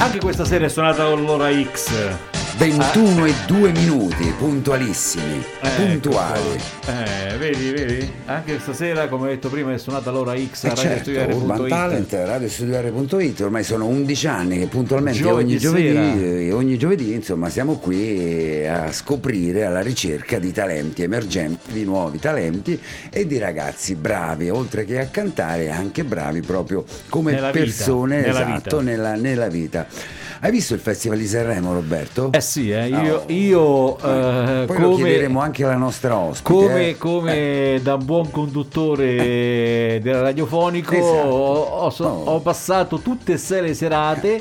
Anche 0.00 0.18
questa 0.18 0.46
sera 0.46 0.64
è 0.64 0.68
suonata 0.70 1.04
con 1.04 1.24
l'ora 1.24 1.50
X. 1.52 2.39
21 2.60 3.24
e 3.24 3.32
2 3.46 3.72
minuti, 3.72 4.34
puntualissimi, 4.36 5.42
Eh, 5.62 5.68
puntuali. 5.76 6.42
ecco. 6.52 6.90
Eh, 6.90 7.38
vedi, 7.38 7.70
vedi? 7.70 8.12
Anche 8.26 8.58
stasera, 8.60 9.08
come 9.08 9.28
ho 9.28 9.30
detto 9.30 9.48
prima, 9.48 9.72
è 9.72 9.78
suonata 9.78 10.10
l'ora 10.10 10.34
X 10.36 10.64
a 10.64 10.72
Eh 10.72 10.74
certo, 10.74 11.10
Urban 11.10 11.68
Talent, 11.68 12.12
radiostudiare.it, 12.12 13.40
ormai 13.40 13.64
sono 13.64 13.86
11 13.86 14.26
anni 14.26 14.58
che 14.58 14.66
puntualmente 14.66 15.26
ogni 15.26 15.56
giovedì, 15.56 15.88
eh, 16.22 16.52
ogni 16.52 16.76
giovedì 16.76 17.14
insomma 17.14 17.48
siamo 17.48 17.78
qui 17.78 18.66
a 18.66 18.92
scoprire 18.92 19.64
alla 19.64 19.80
ricerca 19.80 20.38
di 20.38 20.52
talenti 20.52 21.02
emergenti, 21.02 21.72
di 21.72 21.84
nuovi 21.84 22.18
talenti 22.18 22.78
e 23.08 23.26
di 23.26 23.38
ragazzi 23.38 23.94
bravi, 23.94 24.50
oltre 24.50 24.84
che 24.84 25.00
a 25.00 25.06
cantare 25.06 25.70
anche 25.70 26.04
bravi 26.04 26.42
proprio 26.42 26.84
come 27.08 27.32
Nella 27.32 27.52
vita, 27.52 27.64
persone, 27.64 28.20
nella 28.20 28.40
esatto, 28.42 28.80
vita. 28.80 28.90
Nella, 28.90 29.14
nella 29.14 29.48
vita. 29.48 30.28
Hai 30.42 30.50
visto 30.50 30.72
il 30.72 30.80
Festival 30.80 31.18
di 31.18 31.26
Sanremo 31.26 31.74
Roberto? 31.74 32.30
Eh 32.32 32.40
sì, 32.40 32.70
eh, 32.70 32.88
io, 32.88 33.24
Oh. 33.26 33.30
io 33.30 33.98
eh, 33.98 34.64
Poi 34.64 34.78
lo 34.78 34.88
come, 34.92 35.02
chiederemo 35.04 35.38
anche 35.38 35.64
alla 35.64 35.76
nostra 35.76 36.16
ospite. 36.16 36.42
come, 36.50 36.88
eh. 36.88 36.96
come 36.96 37.80
da 37.82 37.98
buon 37.98 38.30
conduttore 38.30 40.00
del 40.02 40.14
radiofonico 40.22 40.94
Esatto. 40.94 41.28
ho, 41.28 41.62
ho 41.84 41.94
Oh. 41.98 42.04
ho 42.24 42.40
passato 42.40 43.00
tutte 43.00 43.34
e 43.34 43.36
sei 43.36 43.60
le 43.60 43.74
serate 43.74 44.40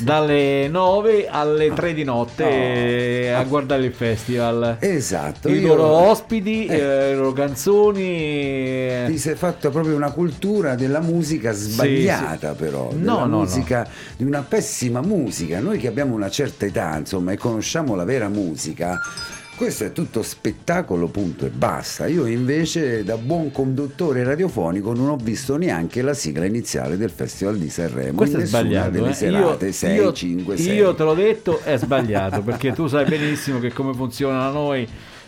dalle 0.00 0.66
9 0.66 1.28
alle 1.28 1.72
3 1.72 1.94
di 1.94 2.02
notte 2.02 2.42
Oh. 2.42 2.48
eh, 2.48 3.28
a 3.30 3.44
guardare 3.44 3.84
il 3.84 3.92
festival. 3.92 4.78
Esatto. 4.80 5.48
I 5.48 5.58
io- 5.60 5.76
loro 5.76 5.84
ospiti, 6.08 6.66
Eh. 6.66 6.74
eh, 6.76 6.78
le 7.10 7.14
loro 7.14 7.32
canzoni. 7.32 8.02
eh, 8.02 9.04
Ti 9.06 9.18
sei 9.18 9.36
fatta 9.36 9.70
proprio 9.70 9.94
una 9.94 10.10
cultura 10.10 10.74
della 10.74 11.00
musica 11.00 11.52
sbagliata, 11.52 12.54
però. 12.54 12.88
No, 12.90 12.96
della 12.98 13.12
no, 13.12 13.26
no. 13.26 13.38
musica, 13.42 13.86
di 14.16 14.24
una 14.24 14.42
pessima 14.42 15.00
musica. 15.02 15.34
Noi 15.44 15.78
che 15.78 15.86
abbiamo 15.86 16.14
una 16.14 16.30
certa 16.30 16.64
età, 16.64 16.96
insomma, 16.96 17.32
e 17.32 17.36
conosciamo 17.36 17.94
la 17.94 18.04
vera 18.04 18.28
musica. 18.28 18.98
Questo 19.54 19.84
è 19.84 19.92
tutto 19.92 20.22
spettacolo, 20.22 21.08
punto 21.08 21.46
e 21.46 21.50
basta. 21.50 22.06
Io 22.06 22.26
invece, 22.26 23.04
da 23.04 23.16
buon 23.16 23.50
conduttore 23.52 24.22
radiofonico, 24.24 24.94
non 24.94 25.08
ho 25.08 25.16
visto 25.16 25.56
neanche 25.56 26.02
la 26.02 26.14
sigla 26.14 26.44
iniziale 26.44 26.96
del 26.96 27.10
Festival 27.10 27.56
di 27.56 27.68
Sanremo. 27.68 28.16
Questo 28.16 28.38
è 28.38 28.46
sbagliato. 28.46 28.90
delle 28.90 29.10
eh. 29.10 29.14
serate, 29.14 29.66
io, 29.66 29.72
6, 29.72 29.94
io- 29.94 30.12
5, 30.12 30.56
6. 30.56 30.74
io 30.74 30.94
te 30.94 31.02
l'ho 31.04 31.14
detto, 31.14 31.60
è 31.62 31.76
sbagliato 31.78 32.40
perché 32.42 32.72
tu 32.72 32.86
sai 32.86 33.04
benissimo 33.06 33.58
che 33.58 33.72
come 33.72 33.94
funziona 33.94 34.40
da 34.40 34.50
noi, 34.50 34.86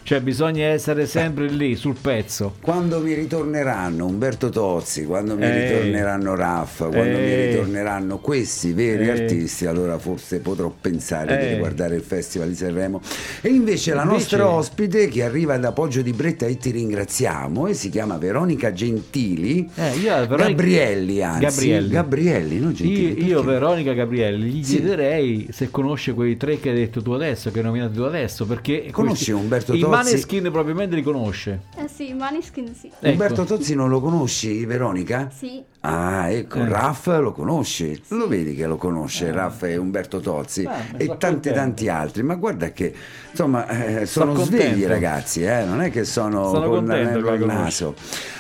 cioè 0.08 0.22
bisogna 0.22 0.64
essere 0.64 1.04
sempre 1.04 1.48
lì 1.48 1.76
sul 1.76 1.94
pezzo. 2.00 2.54
Quando 2.62 2.98
mi 3.00 3.12
ritorneranno 3.12 4.06
Umberto 4.06 4.48
Tozzi, 4.48 5.04
quando 5.04 5.36
mi 5.36 5.44
Ehi. 5.44 5.68
ritorneranno 5.68 6.34
Raffa, 6.34 6.86
quando 6.86 7.18
mi 7.18 7.24
Ehi. 7.30 7.50
ritorneranno 7.50 8.16
questi 8.18 8.72
veri 8.72 9.02
Ehi. 9.02 9.10
artisti, 9.10 9.66
allora 9.66 9.98
forse 9.98 10.38
potrò 10.38 10.72
pensare 10.80 11.36
di 11.36 11.46
riguardare 11.52 11.94
il 11.96 12.00
Festival 12.00 12.48
di 12.48 12.54
Sanremo. 12.54 13.02
E 13.42 13.50
invece 13.50 13.92
la 13.92 14.04
Invece- 14.04 14.18
nostra 14.18 14.48
ospite 14.48 15.08
che 15.08 15.22
arriva 15.24 15.58
da 15.58 15.72
Poggio 15.72 16.00
di 16.00 16.12
Bretta 16.14 16.46
e 16.46 16.56
ti 16.56 16.70
ringraziamo 16.70 17.66
e 17.66 17.74
si 17.74 17.90
chiama 17.90 18.16
Veronica 18.16 18.72
Gentili. 18.72 19.68
Eh, 19.74 19.90
io 19.98 20.14
Veronica- 20.26 20.36
Gabrielli, 20.48 21.22
anzi. 21.22 21.40
Gabrielli. 21.42 21.88
Gabrielli, 21.90 22.58
non 22.58 22.70
Io, 22.70 22.74
Gentili. 22.76 23.24
io, 23.26 23.42
perché? 23.42 23.50
Veronica 23.58 23.92
Gabrielli, 23.92 24.48
gli 24.52 24.64
Sì. 24.64 24.76
chiederei 24.76 25.48
se 25.50 25.70
conosce 25.70 26.14
quei 26.14 26.38
tre 26.38 26.58
che 26.58 26.70
hai 26.70 26.76
detto 26.76 27.02
tu 27.02 27.10
adesso, 27.10 27.50
che 27.50 27.58
hai 27.58 27.64
nominato 27.66 27.92
tu 27.92 28.00
adesso, 28.04 28.46
perché 28.46 28.88
Conosci 28.90 29.14
questi- 29.16 29.30
Umberto 29.32 29.72
Tozzi? 29.72 29.96
Maneskin 30.02 30.42
probabilmente 30.44 30.94
li 30.94 31.02
conosce. 31.02 31.62
Eh 31.76 31.88
sì, 31.88 32.12
Maniskin 32.12 32.74
sì. 32.74 32.90
Ecco. 32.98 33.10
Umberto 33.10 33.44
Tozzi 33.44 33.74
non 33.74 33.88
lo 33.88 34.00
conosci, 34.00 34.64
Veronica? 34.64 35.30
Sì. 35.34 35.62
Ah, 35.80 36.30
ecco, 36.30 36.58
Eh. 36.58 36.68
Raff 36.68 37.06
lo 37.06 37.32
conosci, 37.32 38.00
lo 38.08 38.26
vedi 38.26 38.54
che 38.54 38.66
lo 38.66 38.76
conosce, 38.76 39.30
Raff 39.30 39.62
e 39.62 39.76
Umberto 39.76 40.20
Tozzi 40.20 40.62
Eh, 40.96 41.04
e 41.04 41.16
tanti 41.16 41.52
tanti 41.52 41.88
altri, 41.88 42.22
ma 42.22 42.34
guarda 42.34 42.72
che 42.72 42.92
insomma 43.30 43.68
eh, 43.68 44.06
sono 44.06 44.34
svegli 44.34 44.84
ragazzi, 44.86 45.42
eh, 45.44 45.64
non 45.64 45.80
è 45.80 45.90
che 45.90 46.04
sono, 46.04 46.48
Sono 46.50 46.68
con 46.68 46.86
l'anello 46.86 47.30
al 47.30 47.38
li 47.38 47.46
naso. 47.46 47.94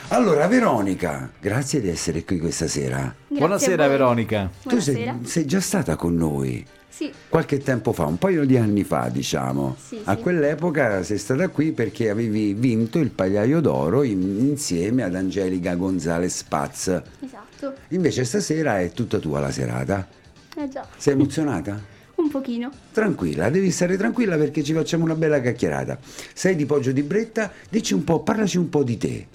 Allora, 0.08 0.46
Veronica, 0.46 1.30
grazie 1.38 1.80
di 1.80 1.88
essere 1.88 2.24
qui 2.24 2.38
questa 2.38 2.66
sera. 2.66 2.96
Grazie 2.98 3.36
Buonasera. 3.38 3.88
Veronica. 3.88 4.50
Tu 4.62 4.78
sei, 4.80 5.12
sei 5.24 5.44
già 5.46 5.60
stata 5.60 5.96
con 5.96 6.14
noi 6.16 6.64
Sì, 6.98 7.12
qualche 7.28 7.58
tempo 7.58 7.92
fa, 7.92 8.06
un 8.06 8.18
paio 8.18 8.44
di 8.44 8.56
anni 8.56 8.82
fa, 8.82 9.08
diciamo. 9.08 9.76
Sì, 9.80 10.00
A 10.02 10.16
sì. 10.16 10.20
quell'epoca 10.20 11.04
sei 11.04 11.16
stata 11.18 11.46
qui 11.46 11.70
perché 11.70 12.10
avevi 12.10 12.54
vinto 12.54 12.98
il 12.98 13.10
pagliaio 13.10 13.60
d'oro 13.60 14.02
in- 14.02 14.20
insieme 14.40 15.04
ad 15.04 15.14
Angelica 15.14 15.76
Gonzalez 15.76 16.42
Paz. 16.42 16.88
esatto. 17.20 17.74
Invece 17.90 18.24
stasera 18.24 18.80
è 18.80 18.90
tutta 18.90 19.18
tua 19.20 19.38
la 19.38 19.52
serata. 19.52 20.08
Eh 20.56 20.68
già, 20.68 20.84
Sei 20.96 21.12
emozionata? 21.12 21.80
un 22.16 22.28
pochino. 22.30 22.68
Tranquilla, 22.90 23.48
devi 23.48 23.70
stare 23.70 23.96
tranquilla 23.96 24.36
perché 24.36 24.64
ci 24.64 24.72
facciamo 24.72 25.04
una 25.04 25.14
bella 25.14 25.40
chiacchierata. 25.40 25.96
Sei 26.34 26.56
di 26.56 26.66
Poggio 26.66 26.90
di 26.90 27.02
Bretta? 27.04 27.52
Dici 27.70 27.94
un 27.94 28.02
po', 28.02 28.24
parlaci 28.24 28.58
un 28.58 28.68
po' 28.68 28.82
di 28.82 28.96
te. 28.96 29.26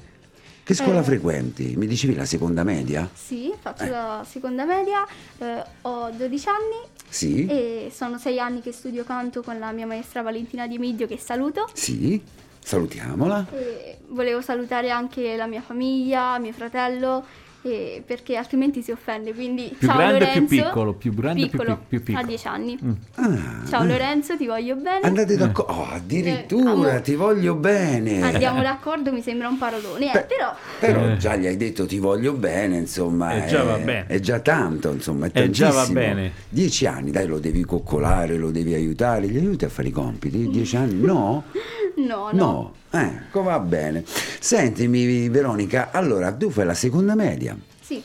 Che 0.65 0.73
scuola 0.75 1.01
Eh. 1.01 1.03
frequenti? 1.03 1.75
Mi 1.75 1.87
dicevi 1.87 2.15
la 2.15 2.23
seconda 2.23 2.63
media? 2.63 3.09
Sì, 3.13 3.49
Eh. 3.51 3.55
faccio 3.59 3.83
la 3.89 4.25
seconda 4.27 4.63
media, 4.63 5.05
eh, 5.39 5.61
ho 5.81 6.09
12 6.11 6.47
anni 6.47 6.87
Sì? 7.09 7.45
e 7.47 7.91
sono 7.93 8.17
6 8.17 8.39
anni 8.39 8.61
che 8.61 8.71
studio 8.71 9.03
canto 9.03 9.41
con 9.43 9.59
la 9.59 9.73
mia 9.73 9.85
maestra 9.85 10.21
Valentina 10.21 10.65
Di 10.65 10.77
Midio 10.77 11.05
che 11.05 11.17
saluto. 11.17 11.69
Sì? 11.73 12.21
Salutiamola. 12.63 13.45
E 13.51 13.97
volevo 14.07 14.39
salutare 14.41 14.89
anche 14.89 15.35
la 15.35 15.47
mia 15.47 15.61
famiglia, 15.61 16.39
mio 16.39 16.53
fratello, 16.53 17.25
e- 17.63 18.03
perché 18.05 18.35
altrimenti 18.35 18.81
si 18.81 18.91
offende. 18.91 19.33
Quindi 19.33 19.73
Più 19.77 19.87
ciao 19.87 19.97
grande 19.97 20.13
o 20.15 20.17
più 20.17 20.27
Lorenzo. 20.27 20.55
piccolo? 20.69 20.93
Più 20.93 21.13
grande 21.13 21.41
più 21.41 21.49
piccolo, 21.51 21.75
pic- 21.77 21.87
più 21.87 22.03
piccolo? 22.03 22.23
Ha 22.23 22.27
10 22.27 22.47
anni. 22.47 22.77
Ah, 23.15 23.61
Ciao 23.69 23.83
Lorenzo, 23.85 24.37
ti 24.37 24.45
voglio 24.45 24.75
bene. 24.75 24.99
Andate 25.05 25.35
d'accordo? 25.37 25.71
Oh, 25.73 25.87
addirittura, 25.89 26.95
Eh, 26.97 27.01
ti 27.01 27.15
voglio 27.15 27.55
bene. 27.55 28.21
Andiamo 28.21 28.61
d'accordo, 28.61 29.11
mi 29.11 29.21
sembra 29.21 29.47
un 29.47 29.57
parolone, 29.57 30.13
eh, 30.13 30.25
però 30.25 30.53
Però 30.79 31.09
Eh. 31.11 31.17
già 31.17 31.35
gli 31.35 31.47
hai 31.47 31.57
detto 31.57 31.85
ti 31.85 31.97
voglio 31.99 32.33
bene, 32.33 32.77
insomma. 32.77 33.43
Eh, 33.43 33.47
già 33.47 33.61
è- 33.61 33.65
va 33.65 33.77
bene. 33.77 34.05
È 34.07 34.19
già 34.19 34.39
tanto, 34.39 34.91
insomma. 34.91 35.27
È 35.31 35.41
Eh, 35.41 35.49
già 35.49 35.67
va 35.67 35.73
tantissimo. 35.85 35.99
bene. 35.99 36.31
Dieci 36.49 36.85
anni, 36.85 37.11
dai, 37.11 37.27
lo 37.27 37.39
devi 37.39 37.63
coccolare, 37.63 38.35
lo 38.37 38.51
devi 38.51 38.73
aiutare. 38.73 39.27
Gli 39.27 39.37
aiuti 39.37 39.65
a 39.65 39.69
fare 39.69 39.87
i 39.87 39.91
compiti? 39.91 40.49
Dieci 40.49 40.75
anni? 40.75 40.99
No? 41.01 41.43
no, 42.05 42.29
no. 42.31 42.31
No. 42.31 42.73
Ecco, 42.89 43.41
va 43.43 43.59
bene. 43.59 44.03
Sentimi, 44.05 45.27
Veronica, 45.29 45.89
allora 45.91 46.31
tu 46.31 46.49
fai 46.49 46.65
la 46.65 46.73
seconda 46.73 47.15
media. 47.15 47.57
Sì, 47.79 48.01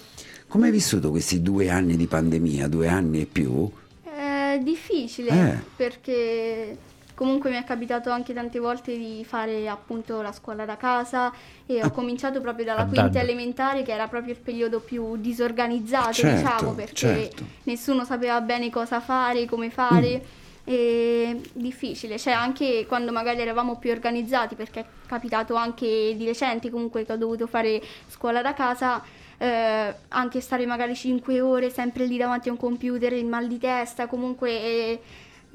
Come 0.46 0.66
hai 0.66 0.72
vissuto 0.72 1.10
questi 1.10 1.42
due 1.42 1.68
anni 1.68 1.96
di 1.96 2.06
pandemia, 2.06 2.68
due 2.68 2.88
anni 2.88 3.20
e 3.22 3.26
più? 3.26 3.70
è 4.04 4.58
difficile 4.62 5.28
Eh. 5.30 5.54
perché 5.76 6.76
comunque 7.14 7.50
mi 7.50 7.56
è 7.56 7.64
capitato 7.64 8.10
anche 8.10 8.32
tante 8.32 8.58
volte 8.58 8.96
di 8.96 9.24
fare 9.28 9.68
appunto 9.68 10.22
la 10.22 10.32
scuola 10.32 10.64
da 10.64 10.76
casa 10.76 11.30
e 11.66 11.82
ho 11.82 11.86
Ah. 11.86 11.90
cominciato 11.90 12.40
proprio 12.40 12.64
dalla 12.64 12.84
quinta 12.86 13.08
DAD. 13.08 13.16
elementare 13.22 13.82
che 13.82 13.92
era 13.92 14.08
proprio 14.08 14.32
il 14.32 14.38
periodo 14.40 14.80
più 14.80 15.16
disorganizzato 15.18 16.12
Certo, 16.12 16.36
diciamo 16.50 16.72
perché 16.72 16.94
certo. 16.94 17.44
nessuno 17.64 18.04
sapeva 18.04 18.40
bene 18.40 18.70
cosa 18.70 19.00
fare, 19.00 19.44
come 19.46 19.68
fare. 19.70 20.22
Mm. 20.24 20.37
E 20.70 21.40
difficile, 21.54 22.18
cioè 22.18 22.34
anche 22.34 22.84
quando 22.86 23.10
magari 23.10 23.40
eravamo 23.40 23.78
più 23.78 23.90
organizzati, 23.90 24.54
perché 24.54 24.80
è 24.80 24.84
capitato 25.06 25.54
anche 25.54 26.14
di 26.14 26.26
recente 26.26 26.68
comunque 26.68 27.06
che 27.06 27.12
ho 27.14 27.16
dovuto 27.16 27.46
fare 27.46 27.80
scuola 28.08 28.42
da 28.42 28.52
casa, 28.52 29.02
eh, 29.38 29.94
anche 30.08 30.40
stare 30.42 30.66
magari 30.66 30.94
5 30.94 31.40
ore 31.40 31.70
sempre 31.70 32.04
lì 32.04 32.18
davanti 32.18 32.50
a 32.50 32.52
un 32.52 32.58
computer, 32.58 33.14
il 33.14 33.24
mal 33.24 33.46
di 33.46 33.56
testa, 33.56 34.08
comunque 34.08 34.50
eh, 34.50 35.00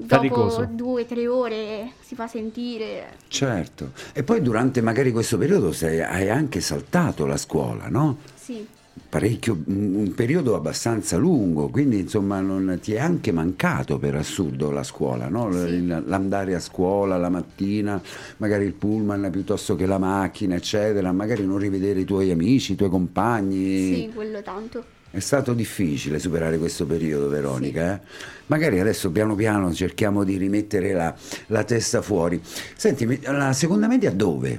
Faticoso. 0.04 0.64
dopo 0.64 0.98
2-3 0.98 1.26
ore 1.28 1.92
si 2.00 2.16
fa 2.16 2.26
sentire. 2.26 3.12
Certo. 3.28 3.92
E 4.12 4.24
poi 4.24 4.42
durante 4.42 4.80
magari 4.80 5.12
questo 5.12 5.38
periodo 5.38 5.70
sei- 5.70 6.02
hai 6.02 6.28
anche 6.28 6.60
saltato 6.60 7.24
la 7.24 7.36
scuola, 7.36 7.86
no? 7.86 8.18
Sì, 8.34 8.66
parecchio, 9.08 9.56
un 9.66 10.12
periodo 10.14 10.54
abbastanza 10.56 11.16
lungo, 11.16 11.68
quindi 11.68 12.00
insomma 12.00 12.40
non, 12.40 12.78
ti 12.82 12.94
è 12.94 12.98
anche 12.98 13.32
mancato 13.32 13.98
per 13.98 14.14
assurdo 14.16 14.70
la 14.70 14.82
scuola, 14.82 15.28
no? 15.28 15.52
Sì. 15.52 15.86
l'andare 15.86 16.54
a 16.54 16.60
scuola 16.60 17.16
la 17.16 17.28
mattina, 17.28 18.00
magari 18.38 18.64
il 18.64 18.72
pullman 18.72 19.28
piuttosto 19.30 19.76
che 19.76 19.86
la 19.86 19.98
macchina, 19.98 20.56
eccetera, 20.56 21.12
magari 21.12 21.44
non 21.46 21.58
rivedere 21.58 22.00
i 22.00 22.04
tuoi 22.04 22.30
amici, 22.30 22.72
i 22.72 22.76
tuoi 22.76 22.90
compagni. 22.90 23.94
Sì, 23.94 24.10
quello 24.14 24.42
tanto. 24.42 24.84
È 25.10 25.20
stato 25.20 25.52
difficile 25.52 26.18
superare 26.18 26.58
questo 26.58 26.86
periodo, 26.86 27.28
Veronica. 27.28 27.94
eh? 27.94 28.00
Magari 28.46 28.80
adesso 28.80 29.12
piano 29.12 29.36
piano 29.36 29.72
cerchiamo 29.72 30.24
di 30.24 30.36
rimettere 30.36 30.92
la, 30.92 31.14
la 31.46 31.62
testa 31.62 32.02
fuori. 32.02 32.40
Senti, 32.74 33.20
la 33.22 33.52
seconda 33.52 33.86
media 33.86 34.10
dove? 34.10 34.50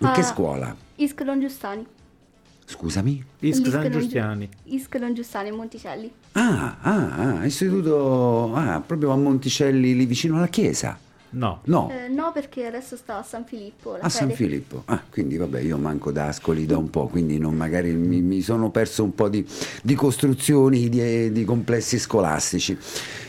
In 0.00 0.10
che 0.12 0.20
Ah. 0.20 0.24
scuola? 0.24 0.76
Iscalon 0.96 1.40
Giustani. 1.40 1.86
Scusami? 2.68 3.24
Isc 3.40 3.60
L'Iscalon 3.64 3.82
San 3.82 3.90
Giu- 3.90 3.98
Giustiani. 4.00 4.48
Iscalon 4.64 5.14
Giustani, 5.14 5.50
Monticelli. 5.50 6.12
Ah, 6.32 6.76
ah, 6.82 7.38
ah, 7.38 7.46
istituto 7.46 8.52
ah, 8.54 8.82
proprio 8.86 9.10
a 9.10 9.16
Monticelli, 9.16 9.96
lì 9.96 10.04
vicino 10.04 10.36
alla 10.36 10.48
chiesa. 10.48 10.98
No. 11.30 11.60
No, 11.64 11.90
Eh, 11.90 12.08
no, 12.08 12.30
perché 12.32 12.66
adesso 12.66 12.96
sta 12.96 13.18
a 13.18 13.22
San 13.22 13.44
Filippo. 13.44 13.92
La 13.96 14.04
a 14.04 14.08
San. 14.08 14.30
Filippo. 14.30 14.82
Ah, 14.86 15.02
quindi 15.10 15.36
vabbè, 15.36 15.60
io 15.60 15.76
manco 15.76 16.10
da 16.10 16.26
Ascoli 16.28 16.64
da 16.66 16.78
un 16.78 16.88
po', 16.90 17.06
quindi 17.08 17.38
non- 17.38 17.54
magari 17.54 17.92
mi, 17.92 18.20
mi 18.22 18.40
sono 18.40 18.70
perso 18.70 19.02
un 19.04 19.14
po' 19.14 19.28
di, 19.28 19.46
di 19.82 19.94
costruzioni, 19.94 20.88
di, 20.88 21.30
di 21.32 21.44
complessi 21.44 21.98
scolastici. 21.98 22.76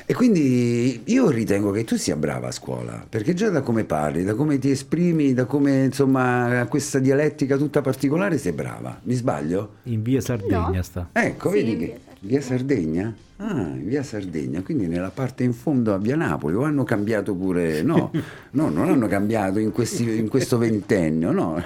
E 0.06 0.14
quindi 0.14 1.02
io 1.06 1.30
ritengo 1.30 1.72
che 1.72 1.84
tu 1.84 1.96
sia 1.98 2.16
brava 2.16 2.48
a 2.48 2.52
scuola, 2.52 3.06
perché 3.08 3.34
già 3.34 3.50
da 3.50 3.62
come 3.62 3.84
parli, 3.84 4.24
da 4.24 4.34
come 4.34 4.58
ti 4.58 4.72
esprimi, 4.72 5.34
da 5.34 5.46
come 5.46 5.84
insomma 5.86 6.66
questa 6.70 7.00
dialettica 7.00 7.58
tutta 7.58 7.82
particolare 7.82 8.38
sei 8.38 8.54
brava. 8.54 9.00
Mi 9.04 9.14
sbaglio? 9.14 9.74
In 9.84 10.02
via 10.02 10.22
Sardegna 10.22 10.70
No. 10.72 10.82
sta. 10.84 11.10
Ecco, 11.12 11.50
Sì, 11.52 11.56
vedi 11.64 11.78
che 11.78 12.00
via 12.22 12.42
Sardegna. 12.42 13.04
via 13.04 13.12
Sardegna? 13.12 13.16
Ah, 13.42 13.72
via 13.78 14.04
Sardegna, 14.04 14.62
quindi 14.62 14.88
nella 14.88 15.12
parte 15.12 15.44
in 15.44 15.54
fondo 15.54 15.94
a 15.94 15.98
via 15.98 16.18
Napoli, 16.18 16.56
o 16.56 16.64
hanno 16.64 16.84
cambiato 16.84 17.34
pure? 17.34 17.82
No, 17.82 18.12
no, 18.52 18.70
non 18.70 18.90
hanno 18.90 19.08
cambiato 19.08 19.60
in, 19.60 19.72
questi- 19.72 20.18
in 20.18 20.28
questo 20.28 20.58
ventennio, 20.58 21.32
no. 21.32 21.64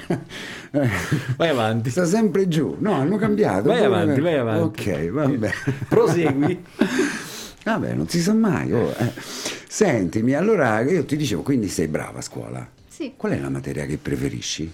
Vai 1.38 1.50
avanti. 1.50 1.89
Sta 1.89 2.05
sempre 2.05 2.47
giù, 2.47 2.75
no, 2.79 2.94
hanno 2.94 3.17
cambiato. 3.17 3.69
Vai 3.69 3.83
pure- 3.83 3.85
avanti, 3.85 4.19
vai 4.21 4.38
avanti. 4.38 4.89
Ok, 4.89 5.09
vabbè. 5.09 5.51
Prosegui. 5.89 6.63
Vabbè, 7.63 7.94
non 7.94 8.09
si 8.09 8.19
sa 8.19 8.33
mai. 8.33 8.73
oh, 8.73 8.89
eh. 8.91 9.11
Sentimi, 9.69 10.33
allora 10.33 10.81
io 10.81 11.05
ti 11.05 11.15
dicevo, 11.15 11.44
quindi 11.44 11.69
sei 11.69 11.88
brava 11.88 12.19
a 12.19 12.21
scuola. 12.21 12.67
Sì, 12.89 13.13
Qual 13.15 13.31
è 13.31 13.39
la 13.39 13.47
materia 13.50 13.85
che 13.85 13.97
preferisci? 13.97 14.69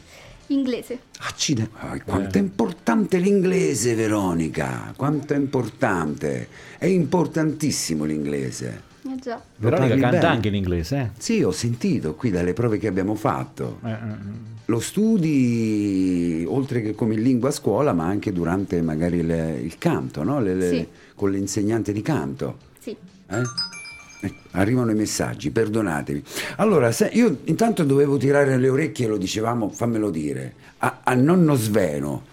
Inglese. 0.49 0.99
Accidenti, 1.19 1.71
ah, 1.79 1.99
quanto 2.05 2.37
è 2.37 2.41
importante 2.41 3.17
l'inglese, 3.17 3.95
Veronica, 3.95 4.93
quanto 4.95 5.33
è 5.33 5.37
importante. 5.37 6.47
È 6.77 6.85
importantissimo 6.85 8.03
l'inglese. 8.05 8.83
Eh 9.09 9.15
già. 9.21 9.41
Veronica 9.55 9.95
canta 9.95 10.09
bene? 10.09 10.25
anche 10.27 10.47
in 10.49 10.55
inglese, 10.55 10.97
eh? 10.99 11.09
Sì, 11.17 11.41
ho 11.41 11.51
sentito 11.51 12.15
qui 12.15 12.29
dalle 12.29 12.53
prove 12.53 12.77
che 12.77 12.87
abbiamo 12.87 13.15
fatto. 13.15 13.79
Eh, 13.83 13.89
eh, 13.89 13.93
eh. 13.93 14.57
Lo 14.65 14.79
studi 14.79 16.45
oltre 16.47 16.81
che 16.81 16.93
come 16.93 17.15
lingua 17.15 17.49
a 17.49 17.51
scuola, 17.51 17.91
ma 17.93 18.05
anche 18.05 18.31
durante 18.31 18.81
magari 18.81 19.23
le- 19.25 19.59
il 19.63 19.77
canto, 19.79 20.23
no? 20.23 20.39
Le- 20.39 20.53
le- 20.53 20.69
Sì. 20.69 20.87
con 21.15 21.31
l'insegnante 21.31 21.91
di 21.91 22.01
canto. 22.03 22.57
Sì. 22.79 22.91
Eh? 22.91 23.41
Ecco, 24.21 24.41
arrivano 24.51 24.91
i 24.91 24.95
messaggi, 24.95 25.49
perdonatevi. 25.49 26.23
Allora, 26.57 26.93
io 27.11 27.39
intanto 27.45 27.83
dovevo 27.83 28.17
tirare 28.17 28.57
le 28.57 28.67
orecchie, 28.67 29.07
lo 29.07 29.17
dicevamo, 29.17 29.69
fammelo 29.69 30.09
dire, 30.09 30.53
a, 30.79 30.99
a 31.03 31.13
nonno 31.13 31.55
Sveno. 31.55 32.28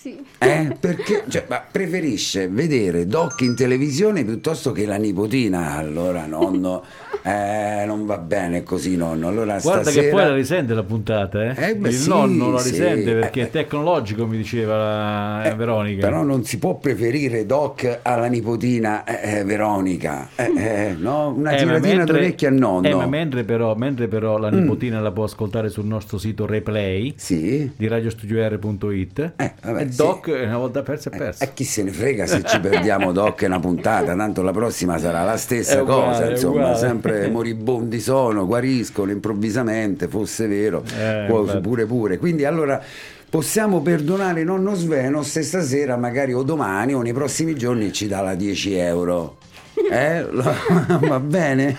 Sì. 0.00 0.16
Eh? 0.38 0.74
Perché 0.80 1.24
cioè, 1.28 1.44
ma 1.46 1.62
preferisce 1.70 2.48
vedere 2.48 3.06
Doc 3.06 3.42
in 3.42 3.54
televisione 3.54 4.24
piuttosto 4.24 4.72
che 4.72 4.86
la 4.86 4.96
nipotina. 4.96 5.74
Allora, 5.76 6.24
nonno, 6.24 6.82
eh, 7.22 7.84
non 7.84 8.06
va 8.06 8.16
bene 8.16 8.62
così, 8.62 8.96
nonno. 8.96 9.28
Allora, 9.28 9.58
Guarda 9.60 9.82
stasera... 9.82 10.02
che 10.04 10.08
poi 10.08 10.22
la 10.22 10.34
risente 10.34 10.72
la 10.72 10.84
puntata, 10.84 11.42
eh? 11.54 11.68
Eh, 11.68 11.76
beh, 11.76 11.88
Il 11.90 11.94
sì, 11.94 12.08
nonno 12.08 12.50
la 12.50 12.58
sì. 12.60 12.70
risente 12.70 13.12
perché 13.12 13.40
Eh, 13.40 13.44
è 13.44 13.50
tecnologico, 13.50 14.26
mi 14.26 14.38
diceva 14.38 14.76
la 14.78 15.44
Eh, 15.50 15.54
Veronica. 15.54 16.06
Però 16.06 16.22
non 16.22 16.44
si 16.44 16.58
può 16.58 16.76
preferire 16.78 17.44
Doc 17.44 17.98
alla 18.00 18.26
nipotina 18.26 19.04
eh, 19.04 19.40
eh, 19.40 19.44
Veronica, 19.44 20.30
eh, 20.34 20.50
eh, 20.56 20.94
no? 20.98 21.28
Una 21.36 21.50
Eh, 21.50 21.64
ma 21.66 21.72
tiratina 21.78 21.96
mentre- 21.96 22.14
d'orecchie 22.20 22.48
al 22.48 22.54
nonno. 22.54 22.88
eh, 22.88 22.94
ma 22.94 23.06
mentre 23.06 23.44
però, 23.44 23.74
mentre 23.74 24.08
però 24.08 24.38
la 24.38 24.48
nipotina 24.48 24.98
la 25.00 25.10
può 25.12 25.24
ascoltare 25.24 25.68
sul 25.68 25.84
nostro 25.84 26.16
sito 26.16 26.46
replay 26.46 27.12
Sì. 27.18 27.70
di 27.76 27.86
radiostudio.it 27.86 29.32
Eh, 29.36 29.52
vabbè, 29.62 29.88
sì. 29.90 29.96
Doc 29.96 30.30
è 30.30 30.44
una 30.44 30.58
volta 30.58 30.82
persa 30.82 31.10
è 31.10 31.16
persa. 31.16 31.44
E 31.44 31.52
chi 31.54 31.64
se 31.64 31.82
ne 31.82 31.90
frega 31.90 32.26
se 32.26 32.42
ci 32.44 32.60
perdiamo 32.60 33.12
Doc 33.12 33.42
una 33.44 33.60
puntata, 33.60 34.14
tanto 34.14 34.42
la 34.42 34.52
prossima 34.52 34.98
sarà 34.98 35.24
la 35.24 35.36
stessa 35.36 35.82
uguale, 35.82 36.02
cosa, 36.12 36.30
insomma, 36.30 36.74
sempre 36.74 37.28
moribondi 37.30 38.00
sono, 38.00 38.46
guariscono 38.46 39.10
improvvisamente, 39.10 40.08
fosse 40.08 40.46
vero, 40.46 40.82
Eh, 40.98 41.26
infatti. 41.28 41.60
pure 41.60 41.86
pure. 41.86 42.18
Quindi 42.18 42.44
allora 42.44 42.80
possiamo 43.28 43.80
perdonare 43.80 44.42
nonno 44.44 44.74
Sveno 44.74 45.22
se 45.22 45.42
stasera 45.42 45.96
magari 45.96 46.32
o 46.32 46.42
domani 46.42 46.94
o 46.94 47.02
nei 47.02 47.12
prossimi 47.12 47.54
giorni 47.54 47.92
ci 47.92 48.06
dà 48.08 48.20
la 48.20 48.34
10 48.34 48.74
euro. 48.74 49.36
Eh? 49.90 50.26
Va 50.30 51.20
bene? 51.20 51.76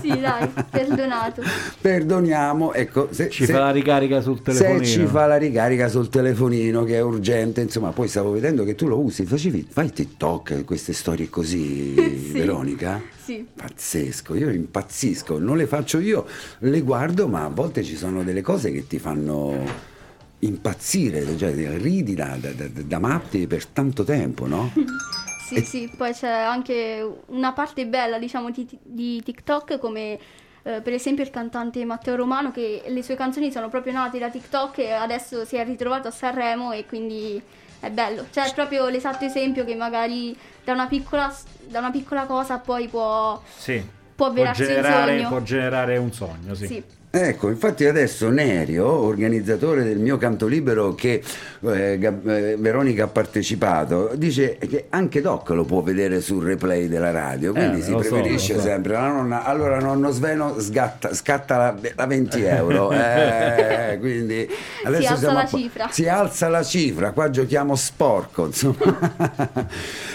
Sì, 0.00 0.18
dai, 0.18 0.48
perdonato. 0.70 1.42
Perdoniamo, 1.80 2.72
ecco, 2.72 3.08
se, 3.10 3.28
Ci 3.28 3.44
se- 3.46 3.52
fa 3.52 3.58
la 3.60 3.70
ricarica 3.70 4.20
sul 4.20 4.42
telefonino. 4.42 4.84
se 4.84 4.90
ci 4.90 5.06
fa 5.06 5.26
la 5.26 5.36
ricarica 5.36 5.88
sul 5.88 6.08
telefonino 6.08 6.84
che 6.84 6.96
è 6.96 7.00
urgente, 7.02 7.60
insomma, 7.60 7.90
poi 7.90 8.08
stavo 8.08 8.30
vedendo 8.32 8.64
che 8.64 8.74
tu 8.74 8.86
lo 8.88 8.98
usi, 8.98 9.24
facevi, 9.24 9.66
fai 9.70 9.92
TikTok, 9.92 10.64
queste 10.64 10.92
storie 10.92 11.28
così, 11.30 11.94
Sì. 12.24 12.32
Veronica? 12.32 13.00
Sì. 13.22 13.46
Pazzesco, 13.54 14.34
io 14.34 14.50
impazzisco, 14.50 15.38
non 15.38 15.56
le 15.56 15.66
faccio 15.66 15.98
io, 15.98 16.26
le 16.58 16.80
guardo, 16.80 17.28
ma 17.28 17.44
a 17.44 17.48
volte 17.48 17.82
ci 17.82 17.96
sono 17.96 18.22
delle 18.22 18.42
cose 18.42 18.70
che 18.72 18.86
ti 18.86 18.98
fanno 18.98 19.92
impazzire, 20.40 21.24
cioè 21.38 21.54
ridi 21.78 22.14
da, 22.14 22.36
da, 22.38 22.50
da- 22.50 22.68
da 22.84 22.98
matti 22.98 23.46
per 23.46 23.64
tanto 23.66 24.04
tempo, 24.04 24.46
no? 24.46 24.72
Sì, 25.44 25.62
sì, 25.62 25.90
poi 25.94 26.12
c'è 26.12 26.30
anche 26.30 27.06
una 27.26 27.52
parte 27.52 27.86
bella, 27.86 28.18
diciamo, 28.18 28.50
di, 28.50 28.66
di 28.82 29.22
TikTok 29.22 29.78
come 29.78 30.18
eh, 30.62 30.80
per 30.80 30.94
esempio 30.94 31.22
il 31.22 31.28
cantante 31.28 31.84
Matteo 31.84 32.16
Romano 32.16 32.50
che 32.50 32.82
le 32.86 33.02
sue 33.02 33.14
canzoni 33.14 33.52
sono 33.52 33.68
proprio 33.68 33.92
nate 33.92 34.18
da 34.18 34.30
TikTok 34.30 34.78
e 34.78 34.92
adesso 34.92 35.44
si 35.44 35.56
è 35.56 35.64
ritrovato 35.64 36.08
a 36.08 36.10
Sanremo 36.10 36.72
e 36.72 36.86
quindi 36.86 37.40
è 37.80 37.90
bello. 37.90 38.26
Cioè 38.30 38.46
è 38.46 38.54
proprio 38.54 38.88
l'esatto 38.88 39.26
esempio 39.26 39.64
che 39.66 39.74
magari 39.74 40.34
da 40.64 40.72
una 40.72 40.86
piccola, 40.86 41.30
da 41.66 41.80
una 41.80 41.90
piccola 41.90 42.24
cosa 42.24 42.58
poi 42.58 42.88
può, 42.88 43.38
Sì. 43.54 43.86
può 44.14 44.32
Può 44.32 44.50
generare, 44.52 45.22
può 45.28 45.42
generare 45.42 45.98
un 45.98 46.10
sogno, 46.10 46.54
sì. 46.54 46.66
Sì. 46.66 46.84
Ecco, 47.16 47.48
infatti 47.48 47.84
adesso 47.86 48.28
Nerio, 48.28 48.86
organizzatore 48.88 49.84
del 49.84 49.98
mio 49.98 50.16
canto 50.18 50.46
libero 50.48 50.94
che 50.96 51.22
eh, 51.60 51.96
Gab- 51.98 52.28
eh, 52.28 52.56
Veronica 52.58 53.04
ha 53.04 53.06
partecipato, 53.06 54.10
dice 54.16 54.58
che 54.58 54.86
anche 54.88 55.20
Doc 55.20 55.50
lo 55.50 55.64
può 55.64 55.80
vedere 55.80 56.20
sul 56.20 56.42
replay 56.44 56.88
della 56.88 57.12
radio, 57.12 57.52
quindi 57.52 57.78
Eh, 57.78 57.82
si 57.82 57.90
so, 57.90 57.98
preferisce 57.98 58.54
lo 58.54 58.58
so. 58.60 58.66
sempre 58.66 58.94
la 58.94 59.06
nonna. 59.06 59.44
Allora 59.44 59.78
nonno 59.78 60.10
Sveno 60.10 60.58
sgatta- 60.58 61.14
scatta 61.14 61.56
la, 61.56 61.74
la 61.94 62.06
20 62.06 62.42
euro, 62.42 62.90
eh, 62.92 63.96
quindi 64.00 64.48
adesso 64.84 65.08
alza 65.10 65.16
siamo 65.18 65.34
la 65.34 65.40
a 65.42 65.46
po- 65.46 65.56
cifra. 65.56 65.88
Si 65.90 66.08
alza 66.08 66.48
la 66.48 66.62
cifra, 66.64 67.12
qua 67.12 67.30
giochiamo 67.30 67.76
sporco, 67.76 68.46
insomma. 68.46 69.12